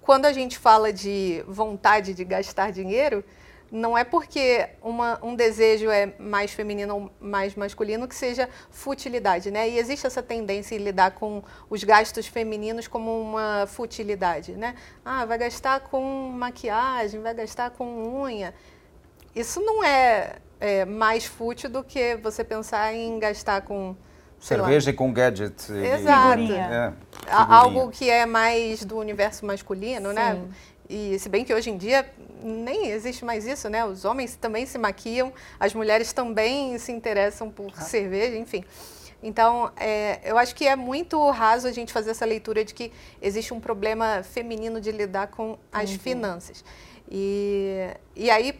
quando 0.00 0.26
a 0.26 0.32
gente 0.32 0.56
fala 0.56 0.92
de 0.92 1.44
vontade 1.48 2.14
de 2.14 2.24
gastar 2.24 2.70
dinheiro, 2.70 3.24
não 3.70 3.96
é 3.96 4.02
porque 4.02 4.68
uma, 4.82 5.18
um 5.22 5.36
desejo 5.36 5.88
é 5.90 6.12
mais 6.18 6.50
feminino 6.50 6.94
ou 6.94 7.12
mais 7.20 7.54
masculino 7.54 8.08
que 8.08 8.14
seja 8.14 8.48
futilidade, 8.70 9.50
né? 9.50 9.68
E 9.68 9.78
existe 9.78 10.06
essa 10.06 10.22
tendência 10.22 10.74
em 10.74 10.78
lidar 10.78 11.12
com 11.12 11.42
os 11.68 11.84
gastos 11.84 12.26
femininos 12.26 12.88
como 12.88 13.20
uma 13.20 13.66
futilidade, 13.68 14.52
né? 14.52 14.74
Ah, 15.04 15.24
vai 15.24 15.38
gastar 15.38 15.80
com 15.80 16.30
maquiagem, 16.30 17.20
vai 17.20 17.32
gastar 17.32 17.70
com 17.70 18.22
unha. 18.22 18.52
Isso 19.34 19.60
não 19.60 19.84
é, 19.84 20.36
é 20.58 20.84
mais 20.84 21.24
fútil 21.24 21.70
do 21.70 21.84
que 21.84 22.16
você 22.16 22.42
pensar 22.42 22.92
em 22.92 23.20
gastar 23.20 23.62
com 23.62 23.94
cerveja 24.40 24.90
e 24.90 24.92
com 24.92 25.12
gadgets. 25.12 25.70
Exato. 25.70 26.42
E, 26.42 26.52
é, 26.52 26.92
Algo 27.30 27.88
que 27.90 28.10
é 28.10 28.26
mais 28.26 28.84
do 28.84 28.98
universo 28.98 29.46
masculino, 29.46 30.12
né? 30.12 30.32
Sim. 30.32 30.40
né? 30.40 30.48
E 30.90 31.18
se 31.20 31.28
bem 31.28 31.44
que 31.44 31.54
hoje 31.54 31.70
em 31.70 31.76
dia 31.76 32.04
nem 32.42 32.90
existe 32.90 33.24
mais 33.24 33.46
isso, 33.46 33.68
né? 33.68 33.84
Os 33.84 34.04
homens 34.04 34.36
também 34.36 34.66
se 34.66 34.78
maquiam, 34.78 35.32
as 35.58 35.74
mulheres 35.74 36.12
também 36.12 36.78
se 36.78 36.92
interessam 36.92 37.50
por 37.50 37.72
ah. 37.76 37.80
cerveja, 37.80 38.36
enfim. 38.36 38.64
Então, 39.22 39.70
é, 39.76 40.20
eu 40.24 40.38
acho 40.38 40.54
que 40.54 40.66
é 40.66 40.74
muito 40.74 41.28
raso 41.30 41.68
a 41.68 41.72
gente 41.72 41.92
fazer 41.92 42.10
essa 42.10 42.24
leitura 42.24 42.64
de 42.64 42.72
que 42.72 42.90
existe 43.20 43.52
um 43.52 43.60
problema 43.60 44.22
feminino 44.22 44.80
de 44.80 44.90
lidar 44.90 45.28
com 45.28 45.58
as 45.70 45.90
uhum. 45.90 45.98
finanças. 45.98 46.64
E, 47.10 47.90
e 48.16 48.30
aí, 48.30 48.58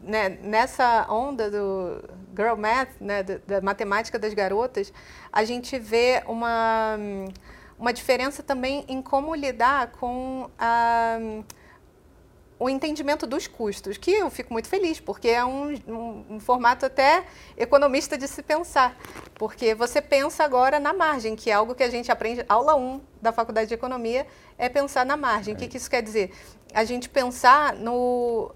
né, 0.00 0.28
nessa 0.42 1.06
onda 1.10 1.50
do 1.50 2.04
girl 2.36 2.56
math, 2.56 2.90
né, 3.00 3.22
da, 3.22 3.38
da 3.46 3.60
matemática 3.60 4.18
das 4.18 4.32
garotas, 4.32 4.92
a 5.32 5.44
gente 5.44 5.78
vê 5.78 6.22
uma, 6.26 6.96
uma 7.78 7.92
diferença 7.92 8.42
também 8.42 8.84
em 8.86 9.02
como 9.02 9.34
lidar 9.34 9.88
com 9.92 10.48
a 10.58 11.18
o 12.58 12.70
entendimento 12.70 13.26
dos 13.26 13.46
custos, 13.46 13.98
que 13.98 14.10
eu 14.10 14.30
fico 14.30 14.52
muito 14.52 14.68
feliz, 14.68 14.98
porque 14.98 15.28
é 15.28 15.44
um, 15.44 15.74
um, 15.86 16.24
um, 16.30 16.40
formato 16.40 16.86
até 16.86 17.24
economista 17.56 18.16
de 18.16 18.26
se 18.26 18.42
pensar. 18.42 18.96
Porque 19.34 19.74
você 19.74 20.00
pensa 20.00 20.42
agora 20.42 20.80
na 20.80 20.92
margem, 20.94 21.36
que 21.36 21.50
é 21.50 21.52
algo 21.52 21.74
que 21.74 21.82
a 21.82 21.90
gente 21.90 22.10
aprende, 22.10 22.44
aula 22.48 22.74
1 22.74 23.00
da 23.20 23.30
Faculdade 23.30 23.68
de 23.68 23.74
Economia, 23.74 24.26
é 24.56 24.70
pensar 24.70 25.04
na 25.04 25.18
margem. 25.18 25.52
O 25.52 25.56
que, 25.56 25.68
que 25.68 25.76
isso 25.76 25.90
quer 25.90 26.02
dizer? 26.02 26.32
A 26.72 26.82
gente 26.84 27.10
pensar 27.10 27.74
no, 27.74 28.50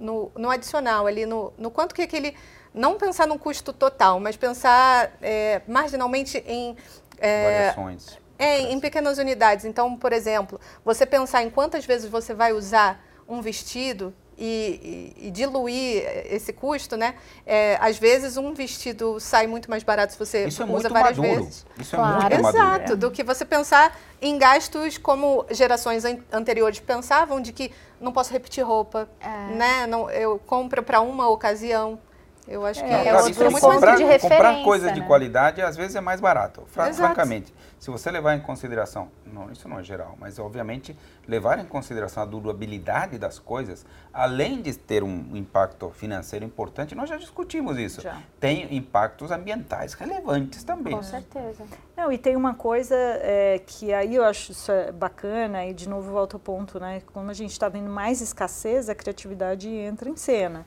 no, 0.00 0.32
no 0.36 0.50
adicional, 0.50 1.06
ali, 1.06 1.24
no, 1.24 1.52
no 1.56 1.70
quanto 1.70 1.94
que 1.94 2.02
aquele. 2.02 2.34
Não 2.74 2.98
pensar 2.98 3.26
no 3.26 3.38
custo 3.38 3.72
total, 3.72 4.20
mas 4.20 4.36
pensar 4.36 5.12
é, 5.22 5.62
marginalmente 5.66 6.42
em. 6.46 6.76
É, 7.18 7.72
Variações. 7.72 8.18
É, 8.36 8.60
em 8.60 8.78
pequenas 8.78 9.18
unidades. 9.18 9.64
Então, 9.64 9.96
por 9.96 10.12
exemplo, 10.12 10.60
você 10.84 11.04
pensar 11.06 11.42
em 11.42 11.50
quantas 11.50 11.84
vezes 11.84 12.08
você 12.08 12.34
vai 12.34 12.52
usar 12.52 13.07
um 13.28 13.40
vestido 13.42 14.14
e, 14.38 15.14
e, 15.18 15.26
e, 15.26 15.30
diluir 15.32 16.04
esse 16.30 16.52
custo, 16.52 16.96
né? 16.96 17.16
É, 17.44 17.76
às 17.80 17.98
vezes 17.98 18.36
um 18.36 18.54
vestido 18.54 19.18
sai 19.18 19.48
muito 19.48 19.68
mais 19.68 19.82
barato 19.82 20.12
se 20.12 20.18
você 20.18 20.46
Isso 20.46 20.62
é 20.62 20.66
usa 20.66 20.88
várias 20.88 21.18
maduro. 21.18 21.42
vezes. 21.42 21.66
Isso 21.76 21.96
é 21.96 21.98
claro. 21.98 22.22
muito 22.22 22.34
Exato, 22.34 22.62
maduro. 22.62 22.96
do 22.96 23.10
que 23.10 23.24
você 23.24 23.44
pensar 23.44 23.98
em 24.22 24.38
gastos 24.38 24.96
como 24.96 25.44
gerações 25.50 26.04
anteriores 26.32 26.78
pensavam, 26.78 27.40
de 27.40 27.52
que 27.52 27.72
não 28.00 28.12
posso 28.12 28.32
repetir 28.32 28.64
roupa, 28.64 29.08
é. 29.20 29.54
né? 29.54 29.86
Não, 29.88 30.08
eu 30.08 30.38
compro 30.46 30.84
para 30.84 31.00
uma 31.00 31.28
ocasião. 31.28 31.98
Eu 32.46 32.64
acho 32.64 32.82
que 32.82 32.88
é, 32.88 33.08
é, 33.08 33.14
outro, 33.14 33.50
muito 33.50 33.60
comprar, 33.60 33.96
de 33.96 34.18
comprar 34.20 34.62
coisa 34.62 34.86
né? 34.86 34.92
de 34.92 35.02
qualidade 35.02 35.60
às 35.60 35.76
vezes 35.76 35.94
é 35.96 36.00
mais 36.00 36.18
barato, 36.18 36.66
francamente. 36.68 37.52
Se 37.78 37.90
você 37.90 38.10
levar 38.10 38.34
em 38.34 38.40
consideração, 38.40 39.08
não, 39.24 39.50
isso 39.52 39.68
não 39.68 39.78
é 39.78 39.84
geral, 39.84 40.16
mas 40.18 40.38
obviamente 40.38 40.96
levar 41.26 41.58
em 41.58 41.64
consideração 41.64 42.22
a 42.22 42.26
durabilidade 42.26 43.18
das 43.18 43.38
coisas, 43.38 43.86
além 44.12 44.60
de 44.60 44.76
ter 44.76 45.04
um 45.04 45.36
impacto 45.36 45.88
financeiro 45.90 46.44
importante, 46.44 46.94
nós 46.94 47.08
já 47.08 47.16
discutimos 47.16 47.78
isso. 47.78 48.00
Já. 48.00 48.20
Tem 48.40 48.74
impactos 48.76 49.30
ambientais 49.30 49.94
relevantes 49.94 50.64
também. 50.64 50.94
Com 50.94 51.02
certeza. 51.02 51.64
Não, 51.96 52.10
e 52.10 52.18
tem 52.18 52.34
uma 52.34 52.54
coisa 52.54 52.96
é, 52.96 53.60
que 53.64 53.92
aí 53.92 54.16
eu 54.16 54.24
acho 54.24 54.52
isso 54.52 54.72
é 54.72 54.90
bacana, 54.90 55.64
e 55.66 55.72
de 55.72 55.88
novo 55.88 56.10
volto 56.10 56.34
ao 56.34 56.40
ponto, 56.40 56.80
né? 56.80 57.02
Como 57.12 57.30
a 57.30 57.34
gente 57.34 57.52
está 57.52 57.68
vendo 57.68 57.90
mais 57.90 58.20
escassez, 58.20 58.88
a 58.88 58.94
criatividade 58.94 59.68
entra 59.68 60.08
em 60.08 60.16
cena. 60.16 60.66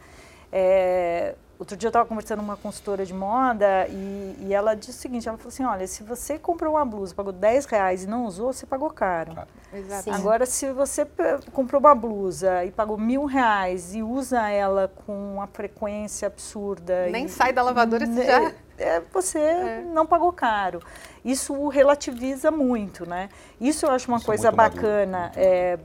É, 0.51 1.35
Outro 1.61 1.77
dia 1.77 1.85
eu 1.85 1.89
estava 1.91 2.07
conversando 2.07 2.39
com 2.39 2.45
uma 2.45 2.57
consultora 2.57 3.05
de 3.05 3.13
moda 3.13 3.85
e, 3.87 4.35
e, 4.47 4.51
ela 4.51 4.73
disse 4.73 4.89
o 4.89 4.93
seguinte, 4.93 5.29
ela 5.29 5.37
falou 5.37 5.49
assim, 5.49 5.63
olha, 5.63 5.85
se 5.85 6.01
você 6.01 6.39
comprou 6.39 6.73
uma 6.73 6.83
blusa, 6.83 7.13
pagou 7.13 7.31
10 7.31 7.67
reais 7.67 8.03
e 8.03 8.07
não 8.07 8.25
usou, 8.25 8.51
você 8.51 8.65
pagou 8.65 8.89
caro. 8.89 9.33
Exato. 9.71 10.09
Agora, 10.09 10.47
se 10.47 10.71
você 10.71 11.07
comprou 11.53 11.79
uma 11.79 11.93
blusa 11.93 12.65
e 12.65 12.71
pagou 12.71 12.97
mil 12.97 13.25
reais 13.25 13.93
e 13.93 14.01
usa 14.01 14.49
ela 14.49 14.91
com 15.05 15.35
uma 15.35 15.45
frequência 15.45 16.27
absurda... 16.27 17.05
Nem 17.11 17.25
e, 17.25 17.29
sai 17.29 17.53
da 17.53 17.61
lavadora, 17.61 18.07
você 18.07 18.25
já... 18.25 18.51
É, 18.79 18.99
você 19.13 19.37
é. 19.37 19.81
não 19.81 20.07
pagou 20.07 20.33
caro. 20.33 20.81
Isso 21.23 21.67
relativiza 21.67 22.49
muito, 22.49 23.07
né? 23.07 23.29
Isso 23.59 23.85
eu 23.85 23.91
acho 23.91 24.07
uma 24.07 24.17
Isso 24.17 24.25
é 24.25 24.25
coisa 24.25 24.47
é 24.47 24.51
bacana. 24.51 25.19
Maduro, 25.19 25.39
é, 25.39 25.79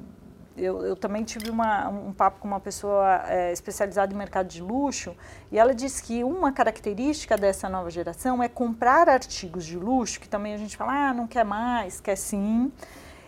eu, 0.56 0.84
eu, 0.84 0.96
também 0.96 1.22
tive 1.22 1.50
uma, 1.50 1.88
um 1.88 2.12
papo 2.12 2.40
com 2.40 2.48
uma 2.48 2.60
pessoa 2.60 3.22
é, 3.26 3.52
especializada 3.52 4.12
em 4.12 4.16
mercado 4.16 4.48
de 4.48 4.62
luxo 4.62 5.14
e 5.50 5.58
ela 5.58 5.74
disse 5.74 6.02
que 6.02 6.24
uma 6.24 6.52
característica 6.52 7.36
dessa 7.36 7.68
nova 7.68 7.90
geração 7.90 8.42
é 8.42 8.48
comprar 8.48 9.08
artigos 9.08 9.64
de 9.64 9.76
luxo, 9.78 10.20
que 10.20 10.28
também 10.28 10.54
a 10.54 10.56
gente 10.56 10.76
fala, 10.76 11.10
ah, 11.10 11.14
não 11.14 11.26
quer 11.26 11.44
mais, 11.44 12.00
quer 12.00 12.16
sim, 12.16 12.72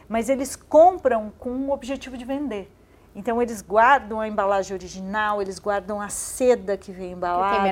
mas 0.09 0.29
eles 0.29 0.57
compram 0.57 1.33
com 1.39 1.51
o 1.51 1.71
objetivo 1.71 2.17
de 2.17 2.25
vender. 2.25 2.73
Então 3.15 3.43
eles 3.43 3.61
guardam 3.63 4.21
a 4.21 4.29
embalagem 4.29 4.75
original, 4.75 5.43
eles 5.43 5.59
guardam 5.59 6.01
a 6.01 6.09
seda 6.09 6.77
que 6.77 6.93
vem 6.93 7.13
embalada. 7.13 7.69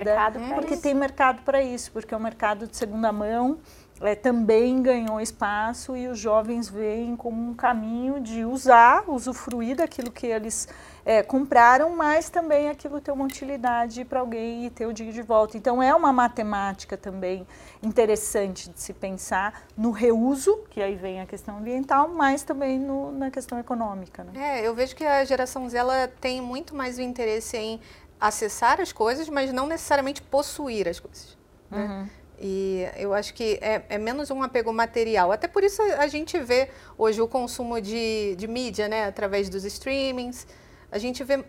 Porque 0.55 0.77
tem 0.77 0.92
mercado 0.92 1.42
para 1.42 1.62
isso. 1.62 1.92
porque 1.92 2.12
é 2.12 2.16
o 2.16 2.21
mercado 2.21 2.66
de 2.66 2.77
segunda 2.77 3.12
mão 3.12 3.59
é, 4.01 4.15
também 4.15 4.83
ganhou 4.83 5.21
espaço 5.21 5.97
e 5.97 6.07
os 6.09 6.19
jovens 6.19 6.69
veem 6.69 7.17
como 7.17 7.51
um 7.51 7.55
caminho 7.55 8.21
de 8.21 8.45
usar, 8.45 9.05
usufruir 9.09 9.77
daquilo 9.77 10.11
que 10.11 10.27
eles 10.27 10.69
é, 11.05 11.23
compraram, 11.23 11.97
mas 11.97 12.29
também 12.29 12.69
aquilo 12.69 13.01
ter 13.01 13.13
uma 13.13 13.25
utilidade 13.25 14.05
para 14.05 14.21
alguém 14.21 14.67
e 14.67 14.71
ter 14.71 14.87
o 14.87 14.93
dia 14.93 15.11
de 15.11 15.23
volta. 15.23 15.57
Então 15.57 15.83
é 15.83 15.95
uma 15.95 16.13
matemática 16.13 16.97
também 16.97 17.47
interessante 17.83 18.69
de 18.69 18.81
se 18.81 18.93
pensar 18.93 19.63
no 19.77 19.91
reuso, 19.91 20.59
que 20.69 20.83
aí 20.83 20.95
vem 20.95 21.21
a 21.21 21.27
questão 21.27 21.59
ambiental, 21.59 22.09
mas 22.09 22.43
também 22.43 22.79
no, 22.79 23.13
na 23.13 23.31
questão 23.31 23.59
econômica. 23.59 24.25
Né? 24.25 24.61
É, 24.61 24.67
eu 24.67 24.75
vejo 24.75 24.95
que 24.95 25.05
a 25.05 25.25
geração 25.25 25.69
Z 25.69 25.77
ela 25.77 26.09
tem 26.21 26.41
muito 26.43 26.75
mais 26.75 26.99
o 26.99 27.03
interesse 27.03 27.57
em 27.57 27.81
acessar 28.21 28.81
as 28.81 28.93
coisas, 28.93 29.29
mas 29.29 29.53
não 29.53 29.67
necessariamente 29.67 30.21
possuir 30.23 30.89
as 30.89 31.01
coisas. 31.01 31.37
Né? 31.71 31.79
Uhum. 31.79 32.26
E 32.40 32.87
eu 32.96 33.14
acho 33.14 33.33
que 33.33 33.59
é, 33.62 33.83
é, 33.88 33.99
menos 33.99 34.31
um 34.31 34.42
apego 34.42 34.72
material. 34.72 35.33
Até 35.33 35.49
por 35.49 35.64
isso 35.64 35.81
a 35.83 36.07
gente 36.07 36.38
vê 36.38 36.68
hoje 36.99 37.20
o 37.20 37.29
consumo 37.29 37.81
de, 37.81 38.37
de 38.37 38.46
mídia, 38.46 38.88
né? 38.88 39.07
Através 39.07 39.49
dos 39.49 39.64
streamings. 39.64 40.46
A 40.90 40.99
gente 40.99 41.25
vê 41.25 41.44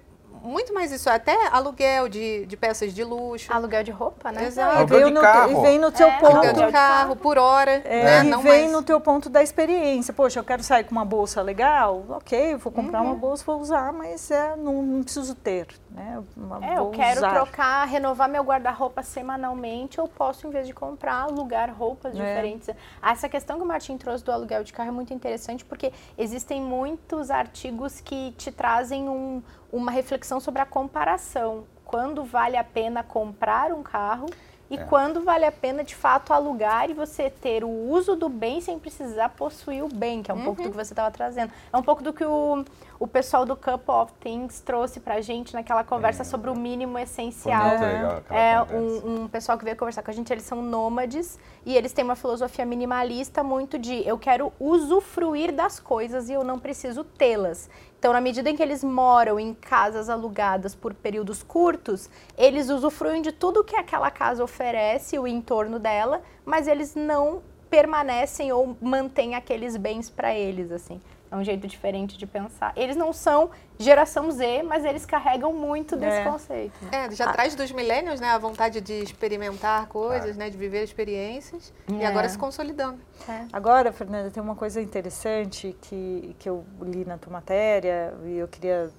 muito 0.48 0.74
mais 0.74 0.92
isso, 0.92 1.10
até 1.10 1.36
aluguel 1.48 2.08
de, 2.08 2.46
de 2.46 2.58
peças 2.58 2.94
de 2.94 3.04
luxo. 3.04 3.52
Aluguel 3.52 3.84
de 3.84 3.92
roupa, 3.92 4.32
né? 4.32 4.46
Exato. 4.46 4.78
Aluguel 4.78 5.12
de 5.12 5.20
carro. 5.20 5.52
E 5.52 5.62
vem 5.62 5.80
no 5.80 5.92
teu 5.92 6.08
é, 6.08 6.20
ponto. 6.20 6.38
Aluguel 6.38 6.54
de 6.54 6.72
carro, 6.72 7.16
por 7.16 7.38
hora. 7.38 7.72
É, 7.86 8.04
né? 8.04 8.20
E 8.22 8.24
não 8.24 8.42
vem 8.42 8.64
mais... 8.64 8.72
no 8.72 8.82
teu 8.84 9.00
ponto 9.00 9.30
da 9.30 9.44
experiência. 9.44 10.14
Poxa, 10.14 10.40
eu 10.40 10.44
quero 10.44 10.64
sair 10.64 10.84
com 10.84 10.92
uma 10.92 11.06
bolsa 11.06 11.42
legal, 11.42 12.06
ok, 12.10 12.56
vou 12.56 12.72
comprar 12.72 13.02
uhum. 13.02 13.08
uma 13.08 13.16
bolsa, 13.16 13.44
vou 13.46 13.60
usar, 13.60 13.92
mas 13.92 14.32
é, 14.32 14.56
não, 14.56 14.82
não 14.82 15.04
preciso 15.04 15.36
ter. 15.36 15.68
Né? 15.90 16.24
Uma, 16.36 16.66
é, 16.66 16.78
eu 16.78 16.90
quero 16.92 17.18
usar. 17.18 17.34
trocar, 17.34 17.86
renovar 17.86 18.30
meu 18.30 18.44
guarda-roupa 18.44 19.02
semanalmente, 19.02 19.98
eu 19.98 20.08
posso, 20.08 20.48
em 20.48 20.50
vez 20.50 20.68
de 20.68 20.74
comprar, 20.74 21.24
alugar 21.24 21.74
roupas 21.74 22.14
é. 22.14 22.18
diferentes. 22.18 22.70
Essa 23.02 23.28
questão 23.28 23.58
que 23.58 23.64
o 23.64 23.66
Martin 23.66 23.98
trouxe 23.98 24.24
do 24.24 24.32
aluguel 24.32 24.64
de 24.64 24.72
carro 24.72 24.90
é 24.90 24.92
muito 24.92 25.14
interessante, 25.14 25.66
porque 25.66 25.92
existem 26.18 26.62
muitos 26.62 27.32
artigos 27.32 28.00
que 28.00 28.32
te 28.38 28.52
trazem 28.52 29.10
um, 29.10 29.42
uma 29.72 29.92
reflexão 29.92 30.40
sobre 30.40 30.62
a 30.62 30.66
comparação. 30.66 31.66
Quando 31.86 32.24
vale 32.24 32.58
a 32.58 32.64
pena 32.64 33.04
comprar 33.04 33.72
um 33.72 33.82
carro 33.82 34.28
e 34.70 34.76
é. 34.76 34.84
quando 34.84 35.22
vale 35.24 35.46
a 35.46 35.52
pena 35.52 35.84
de 35.84 35.96
fato 35.96 36.34
alugar 36.34 36.90
e 36.90 36.94
você 36.94 37.30
ter 37.30 37.64
o 37.64 37.70
uso 37.70 38.16
do 38.16 38.28
bem 38.28 38.60
sem 38.60 38.78
precisar 38.78 39.30
possuir 39.30 39.84
o 39.84 39.88
bem, 39.88 40.22
que 40.22 40.30
é 40.30 40.34
um 40.34 40.38
uhum. 40.38 40.44
pouco 40.46 40.64
do 40.64 40.70
que 40.70 40.76
você 40.76 40.94
estava 40.94 41.10
trazendo. 41.10 41.52
É 41.72 41.78
um 41.78 41.84
pouco 41.84 42.04
do 42.04 42.12
que 42.12 42.26
o, 42.26 42.66
o 43.00 43.08
pessoal 43.08 43.46
do 43.46 43.56
Cup 43.56 43.88
of 43.88 44.14
Things 44.20 44.60
trouxe 44.62 45.00
pra 45.00 45.22
gente 45.22 45.54
naquela 45.54 45.84
conversa 45.84 46.24
é. 46.24 46.26
sobre 46.26 46.50
o 46.50 46.56
mínimo 46.56 46.98
essencial. 46.98 47.72
Legal 47.72 48.24
é 48.30 48.62
um, 48.74 49.24
um, 49.24 49.28
pessoal 49.28 49.58
que 49.58 49.64
veio 49.64 49.76
conversar 49.76 50.02
com 50.02 50.12
a 50.12 50.14
gente, 50.14 50.32
eles 50.32 50.44
são 50.44 50.62
nômades 50.62 51.40
e 51.66 51.76
eles 51.76 51.94
têm 51.94 52.04
uma 52.04 52.16
filosofia 52.16 52.66
minimalista 52.66 53.44
muito 53.44 53.78
de 53.78 54.08
eu 54.08 54.18
quero 54.18 54.52
usufruir 54.60 55.54
das 55.54 55.80
coisas 55.80 56.30
e 56.30 56.34
eu 56.34 56.44
não 56.44 56.58
preciso 56.60 57.04
tê-las. 57.04 57.70
Então, 58.00 58.14
na 58.14 58.22
medida 58.22 58.50
em 58.50 58.56
que 58.56 58.62
eles 58.62 58.84
moram 58.84 59.40
em 59.40 59.54
casas 59.54 60.10
alugadas 60.10 60.76
por 60.76 60.94
períodos 60.94 61.42
curtos, 61.42 62.10
eles 62.38 62.70
usufruem 62.70 63.22
de 63.22 63.32
tudo 63.32 63.64
que 63.64 63.76
aquela 63.76 64.12
casa 64.12 64.44
oferece, 64.44 65.18
o 65.18 65.28
entorno 65.28 65.80
dela, 65.80 66.22
mas 66.46 66.68
eles 66.68 66.94
não 66.94 67.42
permanecem 67.70 68.52
ou 68.52 68.78
mantêm 68.82 69.36
aqueles 69.36 69.76
bens 69.76 70.10
para 70.10 70.34
eles, 70.34 70.72
assim. 70.72 71.02
É 71.30 71.36
um 71.36 71.44
jeito 71.44 71.68
diferente 71.68 72.18
de 72.18 72.26
pensar. 72.26 72.72
Eles 72.76 72.96
não 72.96 73.12
são 73.12 73.50
geração 73.78 74.32
Z, 74.32 74.64
mas 74.64 74.86
eles 74.86 75.06
carregam 75.06 75.54
muito 75.54 75.96
desse 75.96 76.18
é. 76.18 76.24
conceito. 76.24 76.74
É, 76.92 77.12
já 77.12 77.30
ah. 77.30 77.34
traz 77.34 77.54
dos 77.54 77.72
milênios, 77.72 78.20
né, 78.20 78.30
a 78.30 78.38
vontade 78.38 78.80
de 78.80 78.94
experimentar 78.94 79.88
coisas, 79.88 80.36
ah. 80.36 80.40
né, 80.40 80.50
de 80.50 80.58
viver 80.58 80.84
experiências, 80.84 81.74
é. 81.92 81.94
e 81.96 82.06
agora 82.06 82.30
se 82.30 82.38
consolidando. 82.38 83.00
É. 83.28 83.46
Agora, 83.52 83.92
Fernanda, 83.92 84.32
tem 84.32 84.42
uma 84.42 84.56
coisa 84.56 84.82
interessante 84.82 85.76
que, 85.82 86.36
que 86.40 86.50
eu 86.50 86.66
li 86.82 87.04
na 87.04 87.18
tua 87.18 87.34
matéria 87.34 88.14
e 88.26 88.38
eu 88.38 88.48
queria 88.48 88.90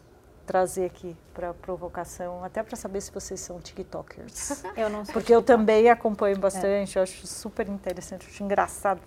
trazer 0.48 0.86
aqui 0.86 1.14
para 1.34 1.52
provocação, 1.52 2.42
até 2.42 2.62
para 2.62 2.74
saber 2.74 3.02
se 3.02 3.12
vocês 3.12 3.38
são 3.38 3.60
TikTokers. 3.60 4.64
eu 4.76 4.88
não 4.88 5.04
sou. 5.04 5.12
Porque 5.12 5.34
eu 5.34 5.42
também 5.42 5.90
acompanho 5.90 6.38
bastante, 6.38 6.96
eu 6.96 7.02
acho 7.02 7.26
super 7.26 7.68
interessante, 7.68 8.26
acho 8.26 8.42
engraçado. 8.42 9.00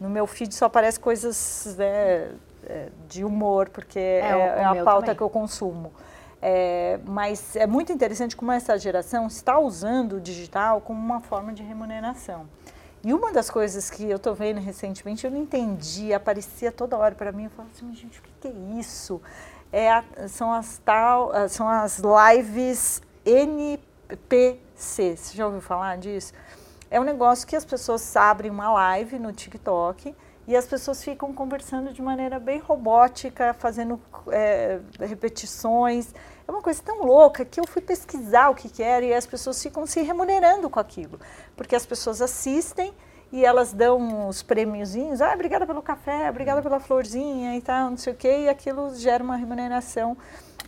No 0.00 0.08
meu 0.08 0.26
feed 0.26 0.54
só 0.54 0.64
aparece 0.64 0.98
coisas 0.98 1.76
né, 1.76 1.84
é, 1.84 2.30
de 3.08 3.24
humor, 3.24 3.68
porque 3.68 3.98
é, 3.98 4.20
é, 4.20 4.60
é 4.60 4.64
a 4.64 4.84
pauta 4.84 5.00
também. 5.00 5.16
que 5.16 5.22
eu 5.22 5.30
consumo. 5.30 5.92
É, 6.42 6.98
mas 7.04 7.54
é 7.54 7.66
muito 7.66 7.92
interessante 7.92 8.34
como 8.34 8.50
essa 8.50 8.78
geração 8.78 9.26
está 9.26 9.58
usando 9.58 10.14
o 10.14 10.20
digital 10.20 10.80
como 10.80 10.98
uma 10.98 11.20
forma 11.20 11.52
de 11.52 11.62
remuneração. 11.62 12.46
E 13.02 13.14
uma 13.14 13.32
das 13.32 13.48
coisas 13.48 13.90
que 13.90 14.04
eu 14.04 14.16
estou 14.16 14.34
vendo 14.34 14.60
recentemente, 14.60 15.24
eu 15.24 15.30
não 15.30 15.38
entendi, 15.38 16.12
aparecia 16.12 16.70
toda 16.70 16.96
hora 16.98 17.14
para 17.14 17.32
mim, 17.32 17.44
eu 17.44 17.50
falava 17.50 17.72
assim, 17.74 17.94
gente, 17.94 18.18
o 18.18 18.22
que, 18.22 18.30
que 18.40 18.48
é 18.48 18.78
isso? 18.78 19.20
É 19.72 19.90
a, 19.90 20.04
são, 20.28 20.52
as 20.52 20.78
tal, 20.78 21.32
ah, 21.32 21.48
são 21.48 21.66
as 21.66 22.00
lives 22.00 23.00
NPC, 23.24 25.16
você 25.16 25.36
já 25.36 25.46
ouviu 25.46 25.62
falar 25.62 25.96
disso? 25.96 26.34
É 26.90 26.98
um 26.98 27.04
negócio 27.04 27.46
que 27.46 27.54
as 27.54 27.64
pessoas 27.64 28.16
abrem 28.16 28.50
uma 28.50 28.72
live 28.72 29.16
no 29.16 29.32
TikTok 29.32 30.12
e 30.48 30.56
as 30.56 30.66
pessoas 30.66 31.04
ficam 31.04 31.32
conversando 31.32 31.92
de 31.92 32.02
maneira 32.02 32.40
bem 32.40 32.58
robótica, 32.58 33.54
fazendo 33.54 34.00
é, 34.32 34.80
repetições. 34.98 36.12
É 36.48 36.50
uma 36.50 36.60
coisa 36.60 36.82
tão 36.82 37.04
louca 37.04 37.44
que 37.44 37.60
eu 37.60 37.64
fui 37.64 37.80
pesquisar 37.80 38.48
o 38.48 38.56
que, 38.56 38.68
que 38.68 38.82
era 38.82 39.04
e 39.04 39.14
as 39.14 39.24
pessoas 39.24 39.62
ficam 39.62 39.86
se 39.86 40.02
remunerando 40.02 40.68
com 40.68 40.80
aquilo. 40.80 41.20
Porque 41.56 41.76
as 41.76 41.86
pessoas 41.86 42.20
assistem 42.20 42.92
e 43.30 43.44
elas 43.44 43.72
dão 43.72 44.28
os 44.28 44.42
prêmiozinhos, 44.42 45.20
ah, 45.20 45.32
obrigada 45.32 45.64
pelo 45.64 45.80
café, 45.80 46.28
obrigada 46.28 46.60
pela 46.60 46.80
florzinha 46.80 47.56
e 47.56 47.62
tal, 47.62 47.90
não 47.90 47.96
sei 47.96 48.12
o 48.12 48.16
quê, 48.16 48.40
e 48.40 48.48
aquilo 48.48 48.92
gera 48.96 49.22
uma 49.22 49.36
remuneração 49.36 50.18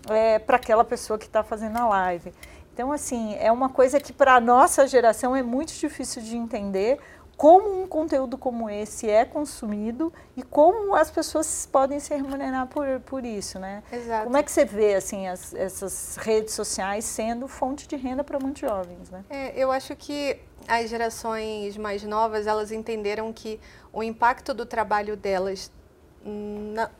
é, 0.08 0.38
para 0.38 0.54
aquela 0.56 0.84
pessoa 0.84 1.18
que 1.18 1.26
está 1.26 1.42
fazendo 1.42 1.76
a 1.78 1.88
live. 1.88 2.32
Então, 2.72 2.90
assim, 2.90 3.36
é 3.38 3.52
uma 3.52 3.68
coisa 3.68 4.00
que 4.00 4.12
para 4.12 4.34
a 4.36 4.40
nossa 4.40 4.86
geração 4.86 5.36
é 5.36 5.42
muito 5.42 5.72
difícil 5.74 6.22
de 6.22 6.36
entender 6.36 6.98
como 7.36 7.82
um 7.82 7.86
conteúdo 7.86 8.38
como 8.38 8.70
esse 8.70 9.10
é 9.10 9.24
consumido 9.24 10.12
e 10.36 10.42
como 10.42 10.94
as 10.94 11.10
pessoas 11.10 11.68
podem 11.70 11.98
se 11.98 12.14
remunerar 12.14 12.66
por, 12.68 13.00
por 13.00 13.24
isso, 13.24 13.58
né? 13.58 13.82
Exato. 13.90 14.24
Como 14.24 14.36
é 14.36 14.42
que 14.42 14.52
você 14.52 14.64
vê, 14.64 14.94
assim, 14.94 15.26
as, 15.26 15.52
essas 15.54 16.16
redes 16.16 16.54
sociais 16.54 17.04
sendo 17.04 17.48
fonte 17.48 17.88
de 17.88 17.96
renda 17.96 18.22
para 18.22 18.38
muitos 18.38 18.60
jovens, 18.60 19.10
né? 19.10 19.24
É, 19.28 19.52
eu 19.56 19.72
acho 19.72 19.96
que 19.96 20.38
as 20.68 20.88
gerações 20.88 21.76
mais 21.76 22.02
novas, 22.04 22.46
elas 22.46 22.70
entenderam 22.70 23.32
que 23.32 23.58
o 23.92 24.02
impacto 24.02 24.54
do 24.54 24.64
trabalho 24.64 25.16
delas 25.16 25.70
na, 26.24 26.90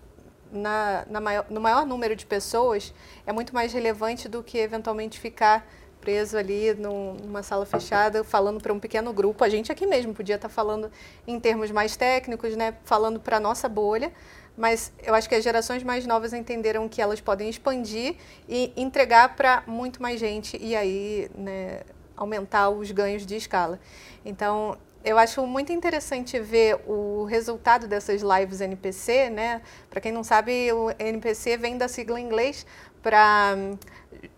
na, 0.53 1.05
na 1.09 1.21
maior, 1.21 1.47
no 1.49 1.61
maior 1.61 1.87
número 1.87 2.15
de 2.15 2.27
pessoas 2.27 2.95
é 3.27 3.33
muito 3.33 3.55
mais 3.55 3.73
relevante 3.73 4.29
do 4.29 4.43
que 4.43 4.59
eventualmente 4.59 5.19
ficar 5.19 5.67
preso 6.01 6.37
ali 6.37 6.75
numa 6.75 7.43
sala 7.45 7.65
fechada, 7.65 8.25
falando 8.25 8.61
para 8.61 8.73
um 8.73 8.81
pequeno 8.81 9.13
grupo. 9.13 9.45
A 9.45 9.49
gente 9.49 9.71
aqui 9.71 9.87
mesmo 9.87 10.13
podia 10.13 10.35
estar 10.35 10.49
tá 10.49 10.55
falando 10.55 10.91
em 11.27 11.39
termos 11.39 11.71
mais 11.71 11.97
técnicos, 11.97 12.57
né, 12.57 12.75
falando 12.85 13.21
para 13.21 13.39
nossa 13.39 13.69
bolha, 13.69 14.13
mas 14.57 14.93
eu 15.03 15.15
acho 15.15 15.29
que 15.29 15.35
as 15.35 15.45
gerações 15.45 15.83
mais 15.83 16.05
novas 16.05 16.33
entenderam 16.33 16.89
que 16.89 17.01
elas 17.01 17.21
podem 17.21 17.49
expandir 17.49 18.17
e 18.49 18.73
entregar 18.77 19.35
para 19.37 19.63
muito 19.67 20.03
mais 20.03 20.19
gente 20.21 20.59
e 20.61 20.77
aí 20.77 21.31
né, 21.35 21.83
aumentar 22.17 22.69
os 22.69 22.91
ganhos 22.91 23.25
de 23.25 23.37
escala. 23.37 23.81
Então, 24.25 24.77
eu 25.05 25.19
acho 25.19 25.47
muito 25.47 25.73
interessante 25.73 26.39
ver 26.39 26.81
o 26.87 27.25
resultado 27.25 27.87
dessas 27.87 28.23
lives 28.23 28.61
NPC, 28.61 29.31
né? 29.31 29.63
Para 29.91 30.01
quem 30.01 30.13
não 30.13 30.23
sabe, 30.23 30.73
o 30.73 30.91
NPC 30.99 31.57
vem 31.57 31.77
da 31.77 31.89
sigla 31.89 32.21
em 32.21 32.25
inglês 32.25 32.67
para 33.03 33.57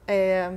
é, 0.08 0.50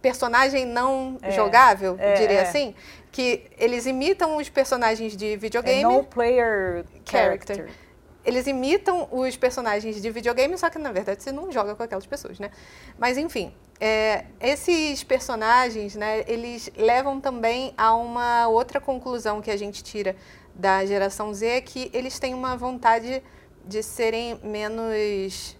personagem 0.00 0.64
não 0.66 1.18
é, 1.22 1.30
jogável, 1.30 1.96
é, 1.98 2.14
diria 2.14 2.40
é. 2.40 2.42
assim, 2.42 2.74
que 3.10 3.44
eles 3.58 3.86
imitam 3.86 4.36
os 4.36 4.48
personagens 4.48 5.16
de 5.16 5.36
videogame. 5.36 5.82
É 5.82 5.96
no 5.96 6.04
player 6.04 6.84
character. 7.04 7.56
character. 7.56 7.84
Eles 8.24 8.46
imitam 8.46 9.08
os 9.10 9.36
personagens 9.36 10.00
de 10.00 10.10
videogame, 10.10 10.56
só 10.56 10.70
que 10.70 10.78
na 10.78 10.92
verdade 10.92 11.22
você 11.22 11.32
não 11.32 11.50
joga 11.50 11.74
com 11.74 11.82
aquelas 11.82 12.06
pessoas, 12.06 12.38
né? 12.38 12.50
Mas 12.98 13.18
enfim, 13.18 13.52
é, 13.80 14.24
esses 14.40 15.02
personagens, 15.02 15.94
né, 15.94 16.24
eles 16.26 16.70
levam 16.76 17.20
também 17.20 17.74
a 17.76 17.94
uma 17.94 18.48
outra 18.48 18.80
conclusão 18.80 19.40
que 19.40 19.50
a 19.50 19.56
gente 19.56 19.82
tira 19.82 20.16
da 20.54 20.84
geração 20.86 21.34
Z, 21.34 21.62
que 21.62 21.90
eles 21.92 22.18
têm 22.18 22.32
uma 22.32 22.56
vontade 22.56 23.22
de 23.64 23.82
serem 23.82 24.38
menos. 24.42 25.56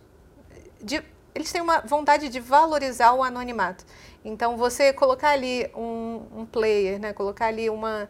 De, 0.81 1.03
eles 1.35 1.51
têm 1.51 1.61
uma 1.61 1.81
vontade 1.81 2.29
de 2.29 2.39
valorizar 2.39 3.13
o 3.13 3.23
anonimato. 3.23 3.85
Então, 4.25 4.57
você 4.57 4.93
colocar 4.93 5.31
ali 5.31 5.69
um, 5.75 6.23
um 6.35 6.47
player, 6.47 7.01
né? 7.01 7.13
colocar 7.13 7.47
ali 7.47 7.69
uma, 7.69 8.09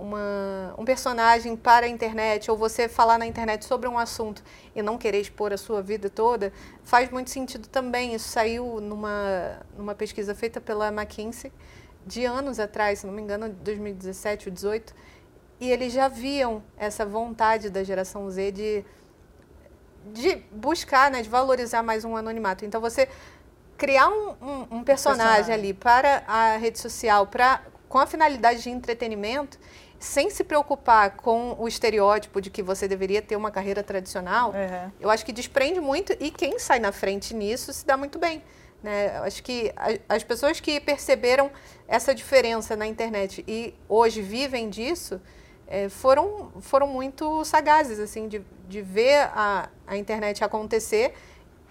uma, 0.00 0.74
um 0.78 0.84
personagem 0.84 1.56
para 1.56 1.86
a 1.86 1.88
internet, 1.88 2.50
ou 2.50 2.56
você 2.56 2.88
falar 2.88 3.18
na 3.18 3.26
internet 3.26 3.64
sobre 3.64 3.88
um 3.88 3.98
assunto 3.98 4.42
e 4.74 4.82
não 4.82 4.96
querer 4.98 5.20
expor 5.20 5.52
a 5.52 5.56
sua 5.56 5.82
vida 5.82 6.08
toda, 6.08 6.52
faz 6.84 7.10
muito 7.10 7.30
sentido 7.30 7.68
também. 7.68 8.14
Isso 8.14 8.28
saiu 8.28 8.80
numa, 8.80 9.60
numa 9.76 9.94
pesquisa 9.94 10.34
feita 10.34 10.60
pela 10.60 10.88
McKinsey 10.88 11.52
de 12.06 12.24
anos 12.24 12.60
atrás, 12.60 13.00
se 13.00 13.06
não 13.06 13.12
me 13.12 13.20
engano, 13.20 13.48
2017 13.48 14.48
ou 14.48 14.52
2018, 14.52 14.94
e 15.58 15.70
eles 15.70 15.92
já 15.92 16.06
viam 16.06 16.62
essa 16.76 17.04
vontade 17.04 17.68
da 17.70 17.82
geração 17.82 18.30
Z 18.30 18.52
de, 18.52 18.84
de 20.12 20.36
buscar, 20.52 21.10
né, 21.10 21.22
de 21.22 21.28
valorizar 21.28 21.82
mais 21.82 22.04
um 22.04 22.16
anonimato. 22.16 22.64
Então, 22.64 22.80
você 22.80 23.08
criar 23.76 24.08
um, 24.08 24.34
um, 24.40 24.66
um 24.70 24.84
personagem, 24.84 24.84
personagem 24.84 25.54
ali 25.54 25.74
para 25.74 26.22
a 26.26 26.56
rede 26.56 26.78
social, 26.78 27.26
pra, 27.26 27.62
com 27.88 27.98
a 27.98 28.06
finalidade 28.06 28.62
de 28.62 28.70
entretenimento, 28.70 29.58
sem 29.98 30.30
se 30.30 30.44
preocupar 30.44 31.16
com 31.16 31.56
o 31.58 31.66
estereótipo 31.66 32.40
de 32.40 32.50
que 32.50 32.62
você 32.62 32.86
deveria 32.86 33.22
ter 33.22 33.36
uma 33.36 33.50
carreira 33.50 33.82
tradicional, 33.82 34.50
uhum. 34.50 34.92
eu 35.00 35.10
acho 35.10 35.24
que 35.24 35.32
desprende 35.32 35.80
muito 35.80 36.14
e 36.20 36.30
quem 36.30 36.58
sai 36.58 36.78
na 36.78 36.92
frente 36.92 37.34
nisso 37.34 37.72
se 37.72 37.86
dá 37.86 37.96
muito 37.96 38.18
bem. 38.18 38.42
Né? 38.82 39.18
Acho 39.18 39.42
que 39.42 39.72
as 40.08 40.22
pessoas 40.22 40.60
que 40.60 40.78
perceberam 40.80 41.50
essa 41.88 42.14
diferença 42.14 42.76
na 42.76 42.86
internet 42.86 43.44
e 43.48 43.74
hoje 43.88 44.20
vivem 44.20 44.68
disso 44.68 45.20
é, 45.66 45.88
foram, 45.88 46.52
foram 46.60 46.86
muito 46.86 47.44
sagazes 47.44 47.98
assim 47.98 48.28
de, 48.28 48.42
de 48.68 48.82
ver 48.82 49.30
a, 49.34 49.68
a 49.86 49.96
internet 49.96 50.44
acontecer 50.44 51.14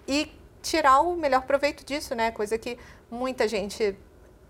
e 0.08 0.32
tirar 0.62 1.00
o 1.02 1.16
melhor 1.16 1.44
proveito 1.44 1.86
disso, 1.86 2.16
né? 2.16 2.32
Coisa 2.32 2.58
que 2.58 2.78
muita 3.10 3.48
gente 3.48 3.96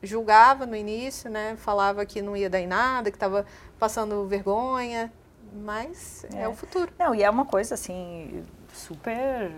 julgava 0.05 0.65
no 0.65 0.75
início, 0.75 1.29
né? 1.29 1.55
Falava 1.57 2.05
que 2.05 2.21
não 2.21 2.35
ia 2.35 2.49
dar 2.49 2.59
em 2.59 2.67
nada, 2.67 3.11
que 3.11 3.17
estava 3.17 3.45
passando 3.79 4.25
vergonha, 4.27 5.11
mas 5.53 6.25
é. 6.33 6.43
é. 6.43 6.47
o 6.47 6.53
futuro. 6.53 6.91
Não, 6.97 7.13
e 7.15 7.23
é 7.23 7.29
uma 7.29 7.45
coisa 7.45 7.75
assim 7.75 8.43
super 8.73 9.51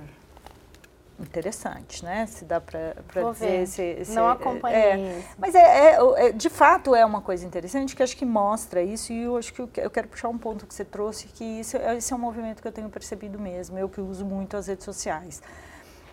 interessante, 1.20 2.04
né? 2.04 2.26
Se 2.28 2.46
dá 2.46 2.62
para 2.62 2.94
dizer. 3.32 3.62
Esse, 4.02 4.14
não 4.14 4.30
acompanhei 4.30 4.80
é, 4.80 5.24
Mas 5.38 5.56
é, 5.56 5.60
é, 5.60 6.28
é, 6.28 6.32
de 6.32 6.50
fato 6.50 6.94
é 6.94 7.04
uma 7.04 7.22
coisa 7.22 7.46
interessante 7.46 7.96
que 7.96 8.04
acho 8.04 8.16
que 8.16 8.26
mostra 8.26 8.82
isso 8.82 9.12
e 9.12 9.24
eu 9.24 9.38
acho 9.38 9.54
que 9.54 9.62
eu 9.62 9.90
quero 9.90 10.08
puxar 10.08 10.30
um 10.30 10.38
ponto 10.38 10.66
que 10.66 10.74
você 10.74 10.86
trouxe 10.86 11.28
que 11.28 11.44
isso, 11.44 11.78
esse 11.78 12.14
é 12.14 12.16
um 12.16 12.20
movimento 12.20 12.62
que 12.62 12.68
eu 12.68 12.72
tenho 12.72 12.90
percebido 12.90 13.40
mesmo. 13.40 13.78
Eu 13.78 13.90
que 13.90 14.00
uso 14.00 14.26
muito 14.26 14.56
as 14.56 14.68
redes 14.68 14.86
sociais. 14.86 15.42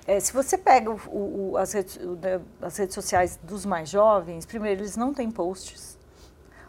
É, 0.07 0.21
se 0.21 0.33
você 0.33 0.59
pega 0.59 0.91
o, 0.91 1.53
o, 1.53 1.57
as, 1.57 1.73
redes, 1.73 1.97
o, 1.97 2.19
as 2.61 2.77
redes 2.77 2.95
sociais 2.95 3.39
dos 3.43 3.65
mais 3.65 3.89
jovens, 3.89 4.45
primeiro, 4.45 4.83
eles 4.83 4.97
não 4.97 5.15
têm 5.15 5.31
posts. 5.31 5.99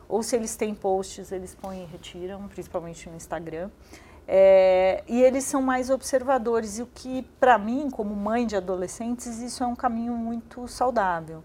Ou 0.07 0.23
se 0.23 0.36
eles 0.36 0.55
têm 0.55 0.73
posts, 0.73 1.31
eles 1.31 1.55
põem 1.55 1.83
e 1.83 1.86
retiram, 1.86 2.47
principalmente 2.47 3.09
no 3.09 3.15
Instagram. 3.15 3.69
É, 4.27 5.03
e 5.07 5.21
eles 5.21 5.43
são 5.43 5.61
mais 5.61 5.89
observadores, 5.89 6.79
e 6.79 6.81
o 6.81 6.88
que, 6.88 7.23
para 7.39 7.57
mim, 7.57 7.89
como 7.89 8.15
mãe 8.15 8.47
de 8.47 8.55
adolescentes, 8.55 9.39
isso 9.39 9.63
é 9.63 9.67
um 9.67 9.75
caminho 9.75 10.13
muito 10.13 10.67
saudável. 10.67 11.43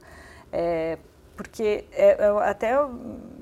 É, 0.53 0.99
porque 1.36 1.86
é, 1.93 2.22
é 2.22 2.51
até 2.51 2.72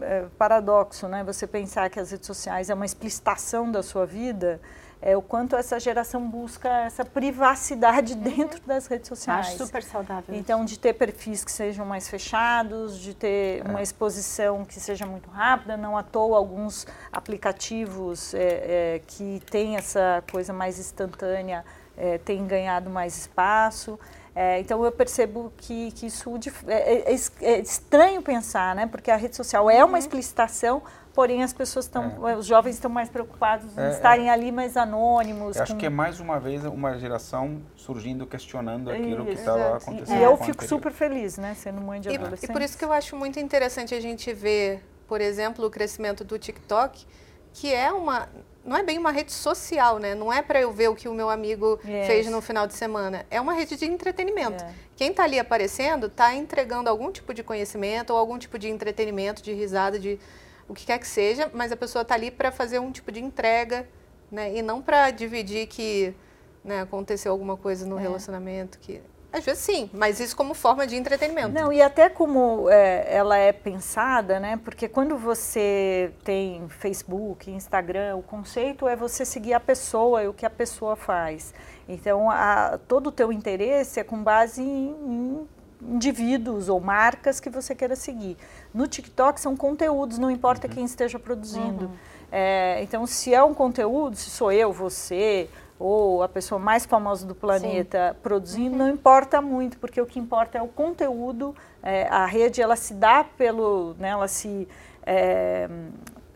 é 0.01 0.27
paradoxo, 0.39 1.09
né? 1.09 1.25
Você 1.25 1.47
pensar 1.47 1.91
que 1.91 1.99
as 1.99 2.13
redes 2.13 2.27
sociais 2.27 2.71
é 2.71 2.75
uma 2.75 2.87
explicitação 2.87 3.71
da 3.71 3.83
sua 3.83 4.07
vida, 4.07 4.61
é, 5.01 5.17
o 5.17 5.23
quanto 5.23 5.57
essa 5.57 5.79
geração 5.79 6.29
busca 6.29 6.69
essa 6.69 7.05
privacidade 7.05 8.15
uhum. 8.15 8.21
dentro 8.21 8.61
das 8.67 8.87
redes 8.87 9.09
sociais. 9.09 9.49
Acho 9.49 9.59
super 9.59 9.83
saudável. 9.83 10.35
Então, 10.35 10.65
de 10.65 10.79
ter 10.79 10.93
perfis 10.93 11.45
que 11.45 11.53
sejam 11.53 11.87
mais 11.87 12.09
fechados, 12.09 12.99
de 12.99 13.15
ter 13.15 13.65
é. 13.65 13.69
uma 13.69 13.83
exposição 13.83 14.65
que 14.65 14.81
seja 14.81 15.07
muito 15.07 15.31
rápida, 15.31 15.77
não 15.77 15.97
à 15.97 16.03
toa 16.03 16.37
alguns 16.37 16.87
aplicativos 17.13 18.35
é, 18.35 18.97
é 18.97 19.03
que 19.07 19.41
têm 19.51 19.77
essa 19.77 20.23
coisa 20.31 20.53
mais 20.53 20.79
instantânea 20.79 21.65
é, 21.99 22.17
têm 22.19 22.47
ganhado 22.47 22.89
mais 22.89 23.19
espaço. 23.19 23.99
É, 24.35 24.61
então 24.61 24.85
eu 24.85 24.93
percebo 24.93 25.53
que, 25.57 25.91
que 25.93 26.07
isso 26.07 26.33
é, 26.69 27.13
é, 27.13 27.17
é, 27.43 27.59
estranho 27.59 28.23
pensar, 28.23 28.75
né? 28.75 28.87
Porque 28.87 29.11
a 29.11 29.17
rede 29.17 29.35
social 29.35 29.69
é 29.69 29.85
uma 29.85 29.95
uhum. 29.95 29.99
explicitação, 29.99 30.81
porém 31.19 31.43
as 31.43 31.53
pessoas 31.53 31.87
estão, 31.87 32.29
é. 32.29 32.37
os 32.37 32.47
jovens 32.47 32.75
estão 32.75 32.89
mais 32.89 33.09
preocupados 33.09 33.77
em 33.77 33.81
é, 33.81 33.91
estarem 33.91 34.29
é. 34.29 34.31
ali 34.31 34.53
mais 34.53 34.77
anônimos. 34.77 35.57
Eu 35.57 35.65
acho 35.65 35.75
que 35.75 35.87
é 35.87 35.91
mais 35.91 36.21
uma 36.21 36.39
vez 36.39 36.65
uma 36.65 36.97
geração 36.97 37.61
surgindo, 37.75 38.25
questionando 38.25 38.89
aquilo 38.89 39.25
isso. 39.25 39.25
que 39.25 39.33
estava 39.33 39.79
acontecendo. 39.79 40.17
E 40.17 40.23
eu 40.23 40.37
fico 40.37 40.65
super 40.65 40.93
feliz, 40.93 41.37
né, 41.37 41.55
sendo 41.57 41.81
mãe 41.81 42.01
de 42.01 42.09
e, 42.09 42.15
adolescente. 42.15 42.49
E 42.49 42.53
por 42.53 42.63
isso 42.63 42.79
que 42.79 42.85
eu 42.85 42.93
acho 42.93 43.17
muito 43.17 43.41
interessante 43.41 43.97
a 43.97 44.01
gente 44.01 44.33
ver, 44.33 44.81
por 45.09 45.21
exemplo, 45.21 45.67
o 45.67 45.71
crescimento 45.71 46.23
do 46.23 46.39
TikTok, 46.39 47.05
que 47.53 47.75
é 47.75 47.91
uma 47.91 48.29
não 48.65 48.77
é 48.77 48.85
bem 48.85 48.97
uma 48.97 49.11
rede 49.11 49.33
social, 49.33 49.99
né? 49.99 50.15
Não 50.15 50.33
é 50.33 50.41
para 50.41 50.61
eu 50.61 50.71
ver 50.71 50.87
o 50.87 50.95
que 50.95 51.09
o 51.09 51.15
meu 51.15 51.29
amigo 51.31 51.81
yes. 51.85 52.07
fez 52.07 52.31
no 52.31 52.41
final 52.41 52.65
de 52.65 52.75
semana. 52.75 53.27
É 53.29 53.41
uma 53.41 53.55
rede 53.55 53.77
de 53.77 53.87
entretenimento. 53.87 54.63
Yeah. 54.63 54.75
Quem 54.95 55.11
está 55.11 55.25
ali 55.25 55.39
aparecendo 55.41 56.07
está 56.07 56.33
entregando 56.33 56.89
algum 56.89 57.11
tipo 57.11 57.35
de 57.35 57.43
conhecimento 57.43 58.11
ou 58.11 58.19
algum 58.19 58.39
tipo 58.39 58.57
de 58.57 58.69
entretenimento, 58.69 59.43
de 59.43 59.53
risada, 59.53 59.99
de 59.99 60.21
o 60.69 60.75
que 60.75 60.85
quer 60.87 60.99
que 60.99 61.07
seja, 61.09 61.51
mas 61.55 61.73
a 61.73 61.77
pessoa 61.77 62.03
está 62.03 62.15
ali 62.15 62.31
para 62.31 62.53
fazer 62.53 62.79
um 62.79 62.93
tipo 62.93 63.11
de 63.11 63.21
entrega, 63.21 63.89
né? 64.31 64.55
E 64.55 64.63
não 64.63 64.83
para 64.83 65.11
dividir 65.11 65.67
que 65.67 66.15
né, 66.63 66.83
aconteceu 66.83 67.33
alguma 67.33 67.57
coisa 67.57 67.87
no 67.87 67.99
é. 67.99 68.03
relacionamento 68.03 68.79
que 68.79 69.01
Às 69.33 69.45
vezes 69.45 69.63
sim, 69.63 69.89
mas 69.93 70.21
isso 70.21 70.37
como 70.37 70.53
forma 70.53 70.87
de 70.87 70.95
entretenimento. 70.97 71.49
Não, 71.49 71.73
e 71.73 71.81
até 71.81 72.11
como 72.11 72.69
é, 72.69 73.07
ela 73.09 73.39
é 73.39 73.53
pensada, 73.53 74.39
né? 74.39 74.61
Porque 74.63 74.87
quando 74.87 75.17
você 75.17 76.13
tem 76.23 76.69
Facebook, 76.69 77.51
Instagram, 77.51 78.17
o 78.17 78.23
conceito 78.23 78.87
é 78.87 78.95
você 78.95 79.25
seguir 79.25 79.55
a 79.55 79.61
pessoa 79.61 80.23
e 80.23 80.29
o 80.29 80.35
que 80.35 80.45
a 80.45 80.51
pessoa 80.51 80.95
faz. 80.95 81.55
Então, 81.89 82.31
a, 82.31 82.79
todo 82.87 83.07
o 83.07 83.13
teu 83.13 83.33
interesse 83.33 83.99
é 83.99 84.05
com 84.05 84.23
base 84.23 84.61
em, 84.61 84.91
em 84.91 85.49
indivíduos 85.83 86.69
ou 86.69 86.81
marcas 86.81 87.41
que 87.41 87.49
você 87.49 87.75
queira 87.75 87.97
seguir. 87.97 88.37
No 88.73 88.87
TikTok 88.87 89.41
são 89.41 89.57
conteúdos, 89.57 90.19
não 90.19 90.31
importa 90.31 90.67
uhum. 90.67 90.73
quem 90.73 90.85
esteja 90.85 91.19
produzindo. 91.19 91.87
Uhum. 91.87 91.97
É, 92.31 92.83
então, 92.83 93.07
se 93.07 93.33
é 93.33 93.43
um 93.43 93.55
conteúdo, 93.55 94.17
se 94.17 94.31
sou 94.31 94.53
eu, 94.53 94.73
você, 94.73 95.49
ou 95.79 96.23
a 96.23 96.29
pessoa 96.29 96.59
mais 96.59 96.85
famosa 96.85 97.27
do 97.27 97.35
planeta 97.35 98.13
Sim. 98.13 98.21
produzindo, 98.23 98.73
uhum. 98.73 98.79
não 98.79 98.91
importa 98.91 99.41
muito, 99.41 99.79
porque 99.79 100.01
o 100.01 100.07
que 100.07 100.19
importa 100.19 100.59
é 100.59 100.63
o 100.63 100.69
conteúdo. 100.69 101.55
É, 101.83 102.09
a 102.09 102.27
rede 102.27 102.61
ela 102.61 102.77
se 102.77 102.95
dá 102.95 103.25
pelo, 103.25 103.95
né, 103.99 104.09
ela 104.09 104.29
se 104.29 104.67
é, 105.07 105.69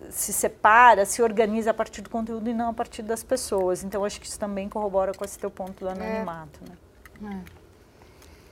se 0.09 0.32
separa, 0.32 1.05
se 1.05 1.22
organiza 1.22 1.70
a 1.70 1.74
partir 1.74 2.03
do 2.03 2.11
conteúdo 2.11 2.49
e 2.49 2.55
não 2.55 2.70
a 2.70 2.72
partir 2.72 3.03
das 3.03 3.22
pessoas. 3.22 3.82
Então 3.82 4.05
acho 4.05 4.20
que 4.20 4.26
isso 4.26 4.38
também 4.38 4.68
corrobora 4.68 5.12
com 5.12 5.24
esse 5.24 5.38
teu 5.38 5.51
ponto 5.51 5.84
do 5.84 5.88
é. 5.88 5.93
anonimato, 5.93 6.61
né? 6.68 7.43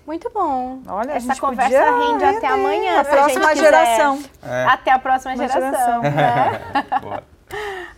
É. 0.03 0.07
Muito 0.07 0.31
bom. 0.31 0.81
Olha, 0.89 1.13
Essa 1.13 1.37
conversa 1.37 1.91
rende 1.91 2.25
até 2.25 2.47
amanhã. 2.47 3.01
A 3.01 3.05
próxima 3.05 3.55
geração. 3.55 4.23
É. 4.43 4.65
Até 4.65 4.91
a 4.91 4.99
próxima 4.99 5.37
geração. 5.37 5.61
geração. 5.61 6.03
Né? 6.03 7.21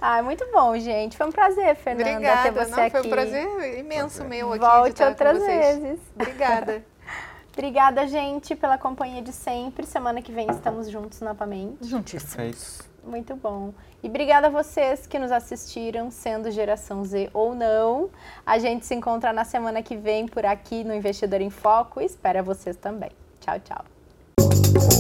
Ah, 0.00 0.22
muito 0.22 0.44
bom, 0.53 0.76
gente. 0.78 1.16
Foi 1.16 1.26
um 1.26 1.30
prazer, 1.30 1.76
Fernanda, 1.76 2.11
Obrigada. 2.11 2.42
ter 2.42 2.64
você 2.64 2.70
Não, 2.70 2.82
aqui. 2.82 2.90
Foi 2.90 3.00
um 3.07 3.11
prazer 3.11 3.78
imenso 3.78 4.24
meu 4.24 4.48
aqui. 4.53 4.59
Volte 4.59 5.03
outras 5.03 5.38
vezes. 5.38 6.00
Obrigada. 6.16 6.82
Obrigada, 7.53 8.07
gente, 8.09 8.57
pela 8.57 8.78
companhia 8.78 9.20
de 9.22 9.32
sempre. 9.32 9.84
Semana 9.86 10.22
que 10.22 10.32
vem 10.32 10.50
estamos 10.50 10.88
juntos 10.90 11.20
novamente. 11.20 11.86
Juntíssimos. 11.86 12.80
Muito 13.05 13.36
bom. 13.36 13.74
E 14.03 14.09
obrigada 14.09 14.48
a 14.48 14.50
vocês 14.50 15.07
que 15.07 15.18
nos 15.18 15.30
assistiram, 15.30 16.11
sendo 16.11 16.50
geração 16.50 17.05
Z 17.05 17.30
ou 17.32 17.55
não. 17.55 18.11
A 18.44 18.59
gente 18.59 18.84
se 18.84 18.94
encontra 18.94 19.32
na 19.32 19.44
semana 19.44 19.82
que 19.82 19.96
vem 19.96 20.26
por 20.26 20.44
aqui 20.44 20.82
no 20.82 20.92
Investidor 20.92 21.40
em 21.40 21.50
Foco 21.50 22.00
e 22.00 22.05
espera 22.05 22.42
vocês 22.42 22.76
também. 22.76 23.11
Tchau, 23.40 23.61
tchau. 23.61 24.91